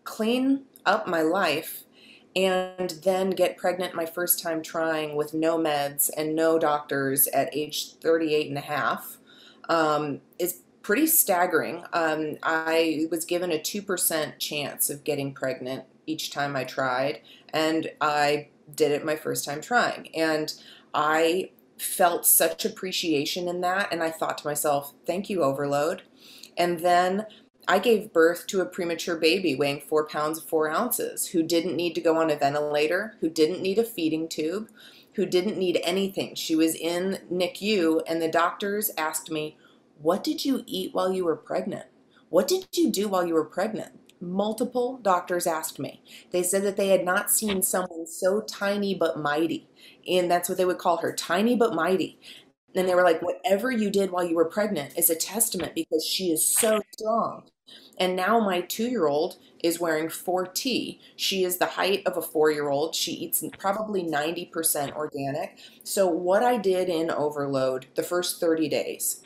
clean 0.05 0.65
up 0.85 1.07
my 1.07 1.23
life 1.23 1.85
and 2.35 2.91
then 3.03 3.31
get 3.31 3.57
pregnant 3.57 3.95
my 3.95 4.07
first 4.07 4.43
time 4.43 4.63
trying 4.63 5.17
with 5.17 5.35
no 5.35 5.59
meds 5.59 6.11
and 6.17 6.35
no 6.35 6.59
doctors 6.59 7.27
at 7.29 7.55
age 7.55 7.95
38 7.97 8.49
and 8.49 8.59
a 8.59 8.63
half 8.63 9.19
um, 9.69 10.21
is 10.39 10.61
pretty 10.83 11.07
staggering. 11.07 11.85
Um, 11.93 12.39
I 12.43 13.07
was 13.11 13.25
given 13.25 13.53
a 13.53 13.59
2% 13.59 14.39
chance 14.39 14.91
of 14.91 15.05
getting 15.05 15.33
pregnant 15.33 15.85
each 16.07 16.33
time 16.33 16.57
I 16.57 16.65
tried, 16.65 17.21
and 17.51 17.91
I 18.01 18.49
did 18.75 18.93
it 18.93 19.05
my 19.05 19.17
first 19.17 19.45
time 19.45 19.61
trying. 19.61 20.09
And 20.15 20.53
I 20.93 21.51
felt 21.79 22.27
such 22.27 22.65
appreciation 22.65 23.49
in 23.49 23.61
that, 23.61 23.93
and 23.93 24.03
I 24.03 24.11
thought 24.11 24.39
to 24.39 24.47
myself, 24.47 24.95
thank 25.07 25.31
you, 25.31 25.43
overload. 25.43 26.03
And 26.57 26.81
then 26.81 27.27
I 27.69 27.79
gave 27.79 28.13
birth 28.13 28.47
to 28.49 28.61
a 28.61 28.67
premature 28.67 29.17
baby 29.17 29.55
weighing 29.55 29.81
four 29.81 30.07
pounds 30.07 30.41
four 30.41 30.69
ounces 30.71 31.29
who 31.29 31.43
didn't 31.43 31.77
need 31.77 31.95
to 31.95 32.01
go 32.01 32.17
on 32.17 32.31
a 32.31 32.37
ventilator, 32.37 33.17
who 33.21 33.29
didn't 33.29 33.63
need 33.63 33.79
a 33.79 33.85
feeding 33.85 34.29
tube, 34.29 34.69
who 35.15 35.27
didn't 35.27 35.59
need 35.59 35.81
anything. 35.85 36.35
She 36.35 36.57
was 36.57 36.75
in 36.75 37.21
NICU, 37.31 38.03
and 38.07 38.21
the 38.21 38.29
doctors 38.29 38.91
asked 38.99 39.31
me, 39.31 39.57
What 40.01 40.25
did 40.25 40.45
you 40.45 40.65
eat 40.67 40.93
while 40.93 41.13
you 41.13 41.25
were 41.25 41.37
pregnant? 41.37 41.87
What 42.31 42.49
did 42.49 42.67
you 42.75 42.91
do 42.91 43.09
while 43.09 43.27
you 43.27 43.35
were 43.35 43.45
pregnant? 43.45 44.01
Multiple 44.21 44.99
doctors 45.03 45.47
asked 45.47 45.79
me. 45.79 46.03
They 46.31 46.43
said 46.43 46.63
that 46.63 46.77
they 46.77 46.89
had 46.89 47.05
not 47.05 47.31
seen 47.31 47.61
someone 47.61 48.07
so 48.07 48.41
tiny 48.41 48.95
but 48.95 49.19
mighty. 49.19 49.69
And 50.09 50.31
that's 50.31 50.49
what 50.49 50.59
they 50.59 50.65
would 50.65 50.79
call 50.79 50.99
her 50.99 51.13
tiny 51.13 51.57
but 51.57 51.75
mighty. 51.75 52.19
And 52.75 52.89
they 52.89 52.95
were 52.95 53.03
like, 53.03 53.21
whatever 53.23 53.71
you 53.71 53.91
did 53.91 54.11
while 54.11 54.25
you 54.25 54.37
were 54.37 54.47
pregnant 54.47 54.97
is 54.97 55.11
a 55.11 55.15
testament 55.15 55.75
because 55.75 56.05
she 56.05 56.31
is 56.31 56.45
so 56.45 56.81
strong. 56.93 57.45
And 57.99 58.17
now 58.17 58.41
my 58.41 58.63
two 58.63 58.89
year 58.89 59.07
old 59.07 59.37
is 59.63 59.79
wearing 59.79 60.09
4T. 60.09 60.99
She 61.17 61.45
is 61.45 61.59
the 61.59 61.67
height 61.67 62.03
of 62.07 62.17
a 62.17 62.23
four 62.23 62.51
year 62.51 62.69
old. 62.69 62.95
She 62.95 63.13
eats 63.13 63.45
probably 63.59 64.03
90% 64.03 64.95
organic. 64.95 65.59
So, 65.85 66.07
what 66.07 66.43
I 66.43 66.57
did 66.57 66.89
in 66.89 67.11
Overload 67.11 67.87
the 67.95 68.03
first 68.03 68.41
30 68.41 68.69
days, 68.69 69.23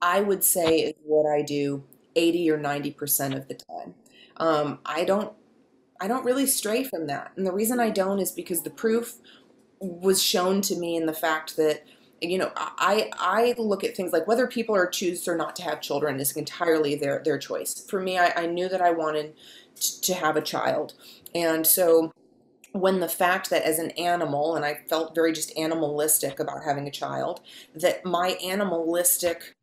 I 0.00 0.20
would 0.20 0.44
say 0.44 0.78
is 0.78 0.94
what 1.04 1.26
I 1.30 1.42
do 1.42 1.84
80 2.14 2.50
or 2.50 2.58
90% 2.58 3.36
of 3.36 3.48
the 3.48 3.54
time. 3.54 3.94
Um, 4.36 4.78
I 4.84 5.04
don't. 5.04 5.32
I 6.00 6.08
don't 6.08 6.24
really 6.24 6.46
stray 6.46 6.82
from 6.82 7.06
that. 7.06 7.30
And 7.36 7.46
the 7.46 7.52
reason 7.52 7.78
I 7.78 7.90
don't 7.90 8.18
is 8.18 8.32
because 8.32 8.62
the 8.62 8.70
proof 8.70 9.18
was 9.78 10.20
shown 10.20 10.60
to 10.62 10.74
me 10.74 10.96
in 10.96 11.06
the 11.06 11.12
fact 11.12 11.56
that 11.56 11.84
you 12.22 12.38
know 12.38 12.50
i 12.56 13.10
i 13.18 13.54
look 13.58 13.84
at 13.84 13.96
things 13.96 14.12
like 14.12 14.26
whether 14.26 14.46
people 14.46 14.74
are 14.74 14.86
choose 14.86 15.26
or 15.26 15.36
not 15.36 15.56
to 15.56 15.62
have 15.62 15.80
children 15.80 16.20
is 16.20 16.32
entirely 16.36 16.94
their 16.94 17.22
their 17.24 17.38
choice. 17.38 17.84
For 17.88 18.00
me 18.00 18.18
i, 18.18 18.32
I 18.36 18.46
knew 18.46 18.68
that 18.68 18.80
i 18.80 18.90
wanted 18.90 19.34
t- 19.74 20.00
to 20.02 20.14
have 20.14 20.36
a 20.36 20.42
child. 20.42 20.94
And 21.34 21.66
so 21.66 22.12
when 22.72 23.00
the 23.00 23.08
fact 23.08 23.50
that 23.50 23.62
as 23.62 23.78
an 23.78 23.90
animal 23.92 24.56
and 24.56 24.64
i 24.64 24.80
felt 24.88 25.14
very 25.14 25.32
just 25.32 25.56
animalistic 25.58 26.40
about 26.40 26.64
having 26.64 26.86
a 26.86 26.90
child 26.90 27.40
that 27.74 28.04
my 28.04 28.38
animalistic 28.44 29.54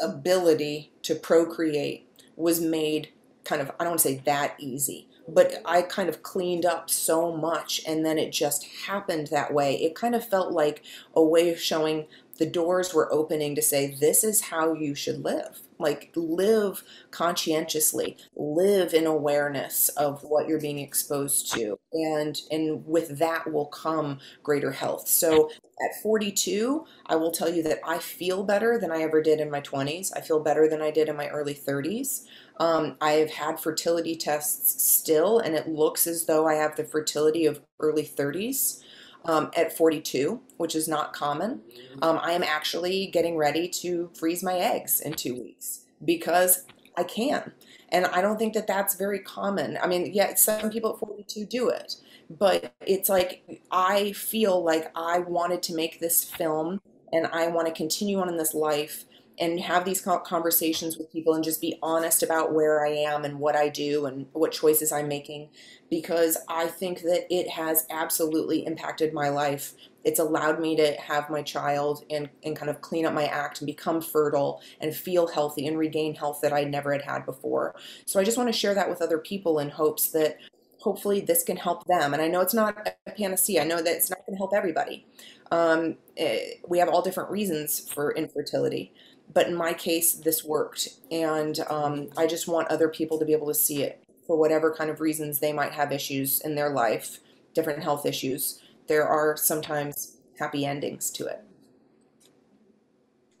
ability 0.00 0.92
to 1.02 1.14
procreate 1.14 2.06
was 2.36 2.60
made 2.60 3.08
kind 3.44 3.62
of, 3.62 3.70
I 3.80 3.84
don't 3.84 3.92
want 3.92 4.00
to 4.00 4.08
say 4.08 4.22
that 4.26 4.54
easy, 4.58 5.08
but 5.28 5.60
I 5.64 5.82
kind 5.82 6.08
of 6.08 6.22
cleaned 6.22 6.64
up 6.64 6.88
so 6.90 7.36
much 7.36 7.82
and 7.86 8.04
then 8.04 8.18
it 8.18 8.32
just 8.32 8.66
happened 8.86 9.28
that 9.28 9.52
way. 9.52 9.74
It 9.76 9.94
kind 9.94 10.14
of 10.14 10.26
felt 10.26 10.52
like 10.52 10.82
a 11.14 11.22
way 11.22 11.50
of 11.50 11.60
showing 11.60 12.06
the 12.38 12.46
doors 12.46 12.94
were 12.94 13.12
opening 13.12 13.54
to 13.56 13.62
say, 13.62 13.94
this 13.94 14.24
is 14.24 14.42
how 14.42 14.72
you 14.72 14.94
should 14.94 15.24
live. 15.24 15.60
Like, 15.80 16.10
live 16.16 16.82
conscientiously, 17.10 18.16
live 18.34 18.94
in 18.94 19.06
awareness 19.06 19.88
of 19.90 20.22
what 20.22 20.48
you're 20.48 20.60
being 20.60 20.78
exposed 20.78 21.52
to. 21.54 21.78
And, 21.92 22.40
and 22.50 22.86
with 22.86 23.18
that 23.18 23.52
will 23.52 23.66
come 23.66 24.18
greater 24.42 24.72
health. 24.72 25.08
So 25.08 25.50
at 25.84 26.02
42, 26.02 26.84
I 27.06 27.16
will 27.16 27.30
tell 27.30 27.48
you 27.48 27.62
that 27.64 27.80
I 27.84 27.98
feel 27.98 28.42
better 28.44 28.78
than 28.78 28.90
I 28.90 29.02
ever 29.02 29.22
did 29.22 29.40
in 29.40 29.50
my 29.50 29.60
20s. 29.60 30.10
I 30.16 30.20
feel 30.20 30.40
better 30.40 30.68
than 30.68 30.82
I 30.82 30.90
did 30.90 31.08
in 31.08 31.16
my 31.16 31.28
early 31.28 31.54
30s. 31.54 32.24
Um, 32.58 32.96
I've 33.00 33.30
had 33.30 33.60
fertility 33.60 34.16
tests 34.16 34.82
still, 34.82 35.38
and 35.38 35.54
it 35.54 35.68
looks 35.68 36.06
as 36.06 36.26
though 36.26 36.46
I 36.46 36.54
have 36.54 36.76
the 36.76 36.84
fertility 36.84 37.46
of 37.46 37.60
early 37.80 38.04
30s 38.04 38.82
um, 39.24 39.50
at 39.56 39.76
42, 39.76 40.40
which 40.56 40.74
is 40.74 40.88
not 40.88 41.12
common. 41.12 41.60
Um, 42.02 42.18
I 42.20 42.32
am 42.32 42.42
actually 42.42 43.06
getting 43.06 43.36
ready 43.36 43.68
to 43.68 44.10
freeze 44.14 44.42
my 44.42 44.58
eggs 44.58 45.00
in 45.00 45.12
two 45.12 45.34
weeks 45.34 45.84
because 46.04 46.64
I 46.96 47.04
can. 47.04 47.52
And 47.90 48.06
I 48.06 48.20
don't 48.20 48.38
think 48.38 48.54
that 48.54 48.66
that's 48.66 48.96
very 48.96 49.20
common. 49.20 49.78
I 49.82 49.86
mean, 49.86 50.12
yeah, 50.12 50.34
some 50.34 50.70
people 50.70 50.92
at 50.92 50.98
42 50.98 51.46
do 51.46 51.68
it, 51.68 51.96
but 52.28 52.74
it's 52.86 53.08
like 53.08 53.62
I 53.70 54.12
feel 54.12 54.62
like 54.62 54.90
I 54.94 55.20
wanted 55.20 55.62
to 55.64 55.74
make 55.74 56.00
this 56.00 56.24
film 56.24 56.80
and 57.12 57.26
I 57.28 57.48
want 57.48 57.66
to 57.68 57.72
continue 57.72 58.18
on 58.20 58.28
in 58.28 58.36
this 58.36 58.52
life 58.52 59.04
and 59.40 59.60
have 59.60 59.84
these 59.84 60.00
conversations 60.00 60.98
with 60.98 61.12
people 61.12 61.34
and 61.34 61.44
just 61.44 61.60
be 61.60 61.78
honest 61.82 62.22
about 62.22 62.52
where 62.52 62.84
I 62.84 62.90
am 62.90 63.24
and 63.24 63.38
what 63.38 63.54
I 63.54 63.68
do 63.68 64.06
and 64.06 64.26
what 64.32 64.52
choices 64.52 64.92
I'm 64.92 65.08
making 65.08 65.48
because 65.90 66.36
I 66.48 66.66
think 66.66 67.02
that 67.02 67.26
it 67.30 67.48
has 67.50 67.86
absolutely 67.90 68.66
impacted 68.66 69.12
my 69.12 69.28
life. 69.28 69.74
It's 70.04 70.18
allowed 70.18 70.60
me 70.60 70.76
to 70.76 70.92
have 71.00 71.30
my 71.30 71.42
child 71.42 72.04
and, 72.10 72.28
and 72.42 72.56
kind 72.56 72.70
of 72.70 72.80
clean 72.80 73.06
up 73.06 73.14
my 73.14 73.26
act 73.26 73.60
and 73.60 73.66
become 73.66 74.00
fertile 74.00 74.60
and 74.80 74.94
feel 74.94 75.28
healthy 75.28 75.66
and 75.66 75.78
regain 75.78 76.14
health 76.14 76.40
that 76.42 76.52
I 76.52 76.64
never 76.64 76.92
had 76.92 77.02
had 77.02 77.26
before. 77.26 77.74
So 78.06 78.18
I 78.18 78.24
just 78.24 78.36
want 78.36 78.48
to 78.48 78.58
share 78.58 78.74
that 78.74 78.88
with 78.88 79.02
other 79.02 79.18
people 79.18 79.58
in 79.58 79.70
hopes 79.70 80.10
that 80.10 80.38
hopefully 80.80 81.20
this 81.20 81.42
can 81.42 81.56
help 81.56 81.84
them. 81.86 82.12
And 82.12 82.22
I 82.22 82.28
know 82.28 82.40
it's 82.40 82.54
not 82.54 82.88
a 83.06 83.10
panacea. 83.10 83.62
I 83.62 83.64
know 83.64 83.76
that 83.76 83.96
it's 83.96 84.10
not 84.10 84.20
going 84.26 84.36
to 84.36 84.38
help 84.38 84.54
everybody. 84.54 85.06
Um, 85.50 85.96
it, 86.16 86.22
eh, 86.22 86.60
we 86.68 86.78
have 86.78 86.88
all 86.88 87.02
different 87.02 87.30
reasons 87.30 87.88
for 87.92 88.12
infertility 88.12 88.92
but 89.32 89.46
in 89.46 89.54
my 89.54 89.72
case, 89.72 90.12
this 90.14 90.44
worked. 90.44 90.88
And 91.10 91.60
um, 91.68 92.08
I 92.16 92.26
just 92.26 92.48
want 92.48 92.68
other 92.68 92.88
people 92.88 93.18
to 93.18 93.24
be 93.24 93.32
able 93.32 93.48
to 93.48 93.54
see 93.54 93.82
it 93.82 94.02
for 94.26 94.36
whatever 94.36 94.74
kind 94.74 94.90
of 94.90 95.00
reasons 95.00 95.38
they 95.38 95.52
might 95.52 95.72
have 95.72 95.92
issues 95.92 96.40
in 96.40 96.54
their 96.54 96.70
life, 96.70 97.18
different 97.54 97.82
health 97.82 98.06
issues. 98.06 98.60
There 98.86 99.06
are 99.06 99.36
sometimes 99.36 100.18
happy 100.38 100.64
endings 100.64 101.10
to 101.12 101.26
it. 101.26 101.44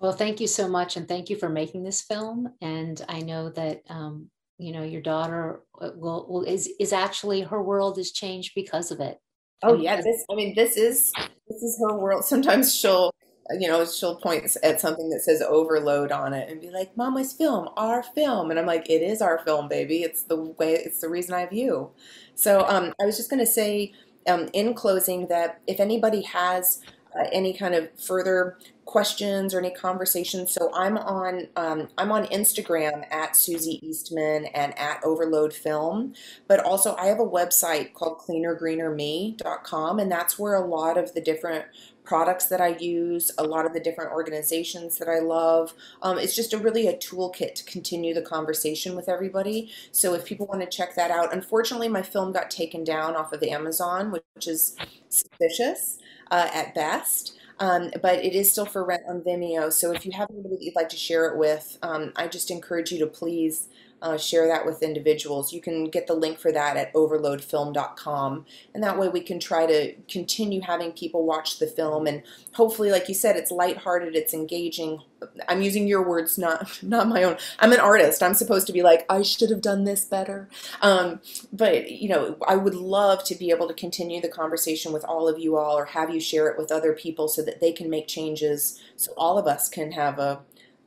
Well, 0.00 0.12
thank 0.12 0.40
you 0.40 0.46
so 0.46 0.68
much. 0.68 0.96
And 0.96 1.08
thank 1.08 1.28
you 1.28 1.36
for 1.36 1.48
making 1.48 1.82
this 1.82 2.02
film. 2.02 2.52
And 2.60 3.04
I 3.08 3.20
know 3.20 3.50
that, 3.50 3.82
um, 3.88 4.30
you 4.58 4.72
know, 4.72 4.82
your 4.82 5.02
daughter 5.02 5.60
uh, 5.80 5.90
will, 5.94 6.26
will 6.28 6.44
is, 6.44 6.70
is 6.78 6.92
actually 6.92 7.42
her 7.42 7.62
world 7.62 7.98
is 7.98 8.12
changed 8.12 8.52
because 8.54 8.90
of 8.90 9.00
it. 9.00 9.18
Oh 9.62 9.74
yeah, 9.74 10.00
this 10.00 10.24
I 10.30 10.36
mean 10.36 10.54
this 10.54 10.76
is 10.76 11.12
this 11.48 11.62
is 11.62 11.82
her 11.82 11.96
world. 11.98 12.24
Sometimes 12.24 12.74
she'll 12.74 13.12
you 13.58 13.68
know, 13.68 13.84
she'll 13.86 14.16
point 14.16 14.56
at 14.62 14.80
something 14.80 15.08
that 15.10 15.20
says 15.20 15.42
overload 15.42 16.12
on 16.12 16.34
it 16.34 16.50
and 16.50 16.60
be 16.60 16.70
like, 16.70 16.96
Mama's 16.96 17.32
film, 17.32 17.68
our 17.76 18.02
film. 18.02 18.50
And 18.50 18.58
I'm 18.58 18.66
like, 18.66 18.88
it 18.90 19.02
is 19.02 19.22
our 19.22 19.38
film, 19.38 19.68
baby. 19.68 20.02
It's 20.02 20.22
the 20.22 20.36
way, 20.36 20.74
it's 20.74 21.00
the 21.00 21.08
reason 21.08 21.34
I 21.34 21.48
you. 21.50 21.90
So 22.34 22.66
um, 22.68 22.92
I 23.00 23.06
was 23.06 23.16
just 23.16 23.30
going 23.30 23.40
to 23.40 23.50
say 23.50 23.92
um, 24.28 24.48
in 24.52 24.74
closing 24.74 25.28
that 25.28 25.60
if 25.66 25.80
anybody 25.80 26.22
has 26.22 26.82
uh, 27.18 27.24
any 27.32 27.54
kind 27.54 27.74
of 27.74 27.88
further 27.98 28.58
questions 28.84 29.52
or 29.52 29.58
any 29.58 29.70
conversations. 29.70 30.52
So 30.52 30.70
I'm 30.74 30.96
on 30.96 31.48
um, 31.56 31.88
I'm 31.98 32.12
on 32.12 32.26
Instagram 32.26 33.04
at 33.10 33.32
Soozie 33.32 33.82
Eastman 33.82 34.46
and 34.46 34.78
at 34.78 35.02
Overload 35.04 35.52
Film, 35.52 36.14
but 36.46 36.60
also 36.60 36.96
I 36.96 37.06
have 37.06 37.20
a 37.20 37.26
website 37.26 37.92
called 37.92 38.18
cleanergreenerme.com, 38.18 39.98
and 39.98 40.10
that's 40.10 40.38
where 40.38 40.54
a 40.54 40.66
lot 40.66 40.96
of 40.96 41.14
the 41.14 41.20
different 41.20 41.66
products 42.08 42.46
that 42.46 42.60
I 42.60 42.68
use, 42.68 43.30
a 43.36 43.44
lot 43.44 43.66
of 43.66 43.74
the 43.74 43.80
different 43.80 44.12
organizations 44.12 44.96
that 44.96 45.08
I 45.08 45.18
love. 45.18 45.74
Um, 46.00 46.18
it's 46.18 46.34
just 46.34 46.54
a 46.54 46.58
really 46.58 46.86
a 46.86 46.96
toolkit 46.96 47.54
to 47.56 47.64
continue 47.64 48.14
the 48.14 48.22
conversation 48.22 48.96
with 48.96 49.10
everybody. 49.10 49.70
So 49.92 50.14
if 50.14 50.24
people 50.24 50.46
want 50.46 50.62
to 50.62 50.66
check 50.66 50.94
that 50.94 51.10
out, 51.10 51.34
unfortunately 51.34 51.88
my 51.88 52.00
film 52.00 52.32
got 52.32 52.50
taken 52.50 52.82
down 52.82 53.14
off 53.14 53.34
of 53.34 53.42
Amazon, 53.42 54.10
which 54.10 54.46
is 54.46 54.74
suspicious 55.10 55.98
uh, 56.30 56.48
at 56.54 56.74
best. 56.74 57.34
Um, 57.60 57.90
but 58.00 58.24
it 58.24 58.34
is 58.34 58.50
still 58.50 58.66
for 58.66 58.84
rent 58.84 59.02
on 59.06 59.20
Vimeo. 59.20 59.70
So 59.70 59.92
if 59.92 60.06
you 60.06 60.12
have 60.12 60.30
anybody 60.30 60.56
that 60.56 60.62
you'd 60.62 60.76
like 60.76 60.88
to 60.90 60.96
share 60.96 61.26
it 61.26 61.36
with, 61.36 61.76
um, 61.82 62.12
I 62.16 62.28
just 62.28 62.50
encourage 62.50 62.90
you 62.90 63.00
to 63.00 63.06
please 63.06 63.68
uh, 64.00 64.16
share 64.16 64.46
that 64.46 64.64
with 64.64 64.82
individuals. 64.82 65.52
You 65.52 65.60
can 65.60 65.90
get 65.90 66.06
the 66.06 66.14
link 66.14 66.38
for 66.38 66.52
that 66.52 66.76
at 66.76 66.92
overloadfilm.com. 66.94 68.46
And 68.74 68.82
that 68.82 68.98
way 68.98 69.08
we 69.08 69.20
can 69.20 69.40
try 69.40 69.66
to 69.66 69.94
continue 70.08 70.60
having 70.60 70.92
people 70.92 71.24
watch 71.24 71.58
the 71.58 71.66
film. 71.66 72.06
And 72.06 72.22
hopefully, 72.52 72.90
like 72.90 73.08
you 73.08 73.14
said, 73.14 73.36
it's 73.36 73.50
lighthearted, 73.50 74.14
it's 74.14 74.32
engaging. 74.32 75.00
I'm 75.48 75.62
using 75.62 75.88
your 75.88 76.06
words, 76.06 76.38
not 76.38 76.78
not 76.82 77.08
my 77.08 77.24
own. 77.24 77.36
I'm 77.58 77.72
an 77.72 77.80
artist. 77.80 78.22
I'm 78.22 78.34
supposed 78.34 78.66
to 78.68 78.72
be 78.72 78.82
like, 78.82 79.04
I 79.08 79.22
should 79.22 79.50
have 79.50 79.60
done 79.62 79.84
this 79.84 80.04
better. 80.04 80.48
Um, 80.80 81.20
but, 81.52 81.90
you 81.90 82.08
know, 82.08 82.36
I 82.46 82.56
would 82.56 82.74
love 82.74 83.24
to 83.24 83.34
be 83.34 83.50
able 83.50 83.66
to 83.66 83.74
continue 83.74 84.20
the 84.20 84.28
conversation 84.28 84.92
with 84.92 85.04
all 85.04 85.28
of 85.28 85.38
you 85.38 85.56
all 85.56 85.76
or 85.76 85.86
have 85.86 86.10
you 86.10 86.20
share 86.20 86.48
it 86.48 86.58
with 86.58 86.70
other 86.70 86.92
people 86.92 87.26
so 87.26 87.42
that 87.42 87.60
they 87.60 87.72
can 87.72 87.90
make 87.90 88.06
changes 88.06 88.80
so 88.96 89.12
all 89.16 89.38
of 89.38 89.46
us 89.46 89.68
can 89.68 89.92
have 89.92 90.18
a, 90.18 90.40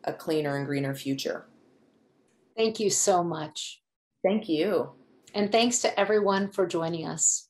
a 0.05 0.13
cleaner 0.13 0.55
and 0.55 0.65
greener 0.65 0.95
future. 0.95 1.45
Thank 2.55 2.79
you 2.79 2.89
so 2.89 3.23
much. 3.23 3.81
Thank 4.23 4.49
you. 4.49 4.91
And 5.33 5.51
thanks 5.51 5.79
to 5.79 5.99
everyone 5.99 6.51
for 6.51 6.67
joining 6.67 7.07
us. 7.07 7.47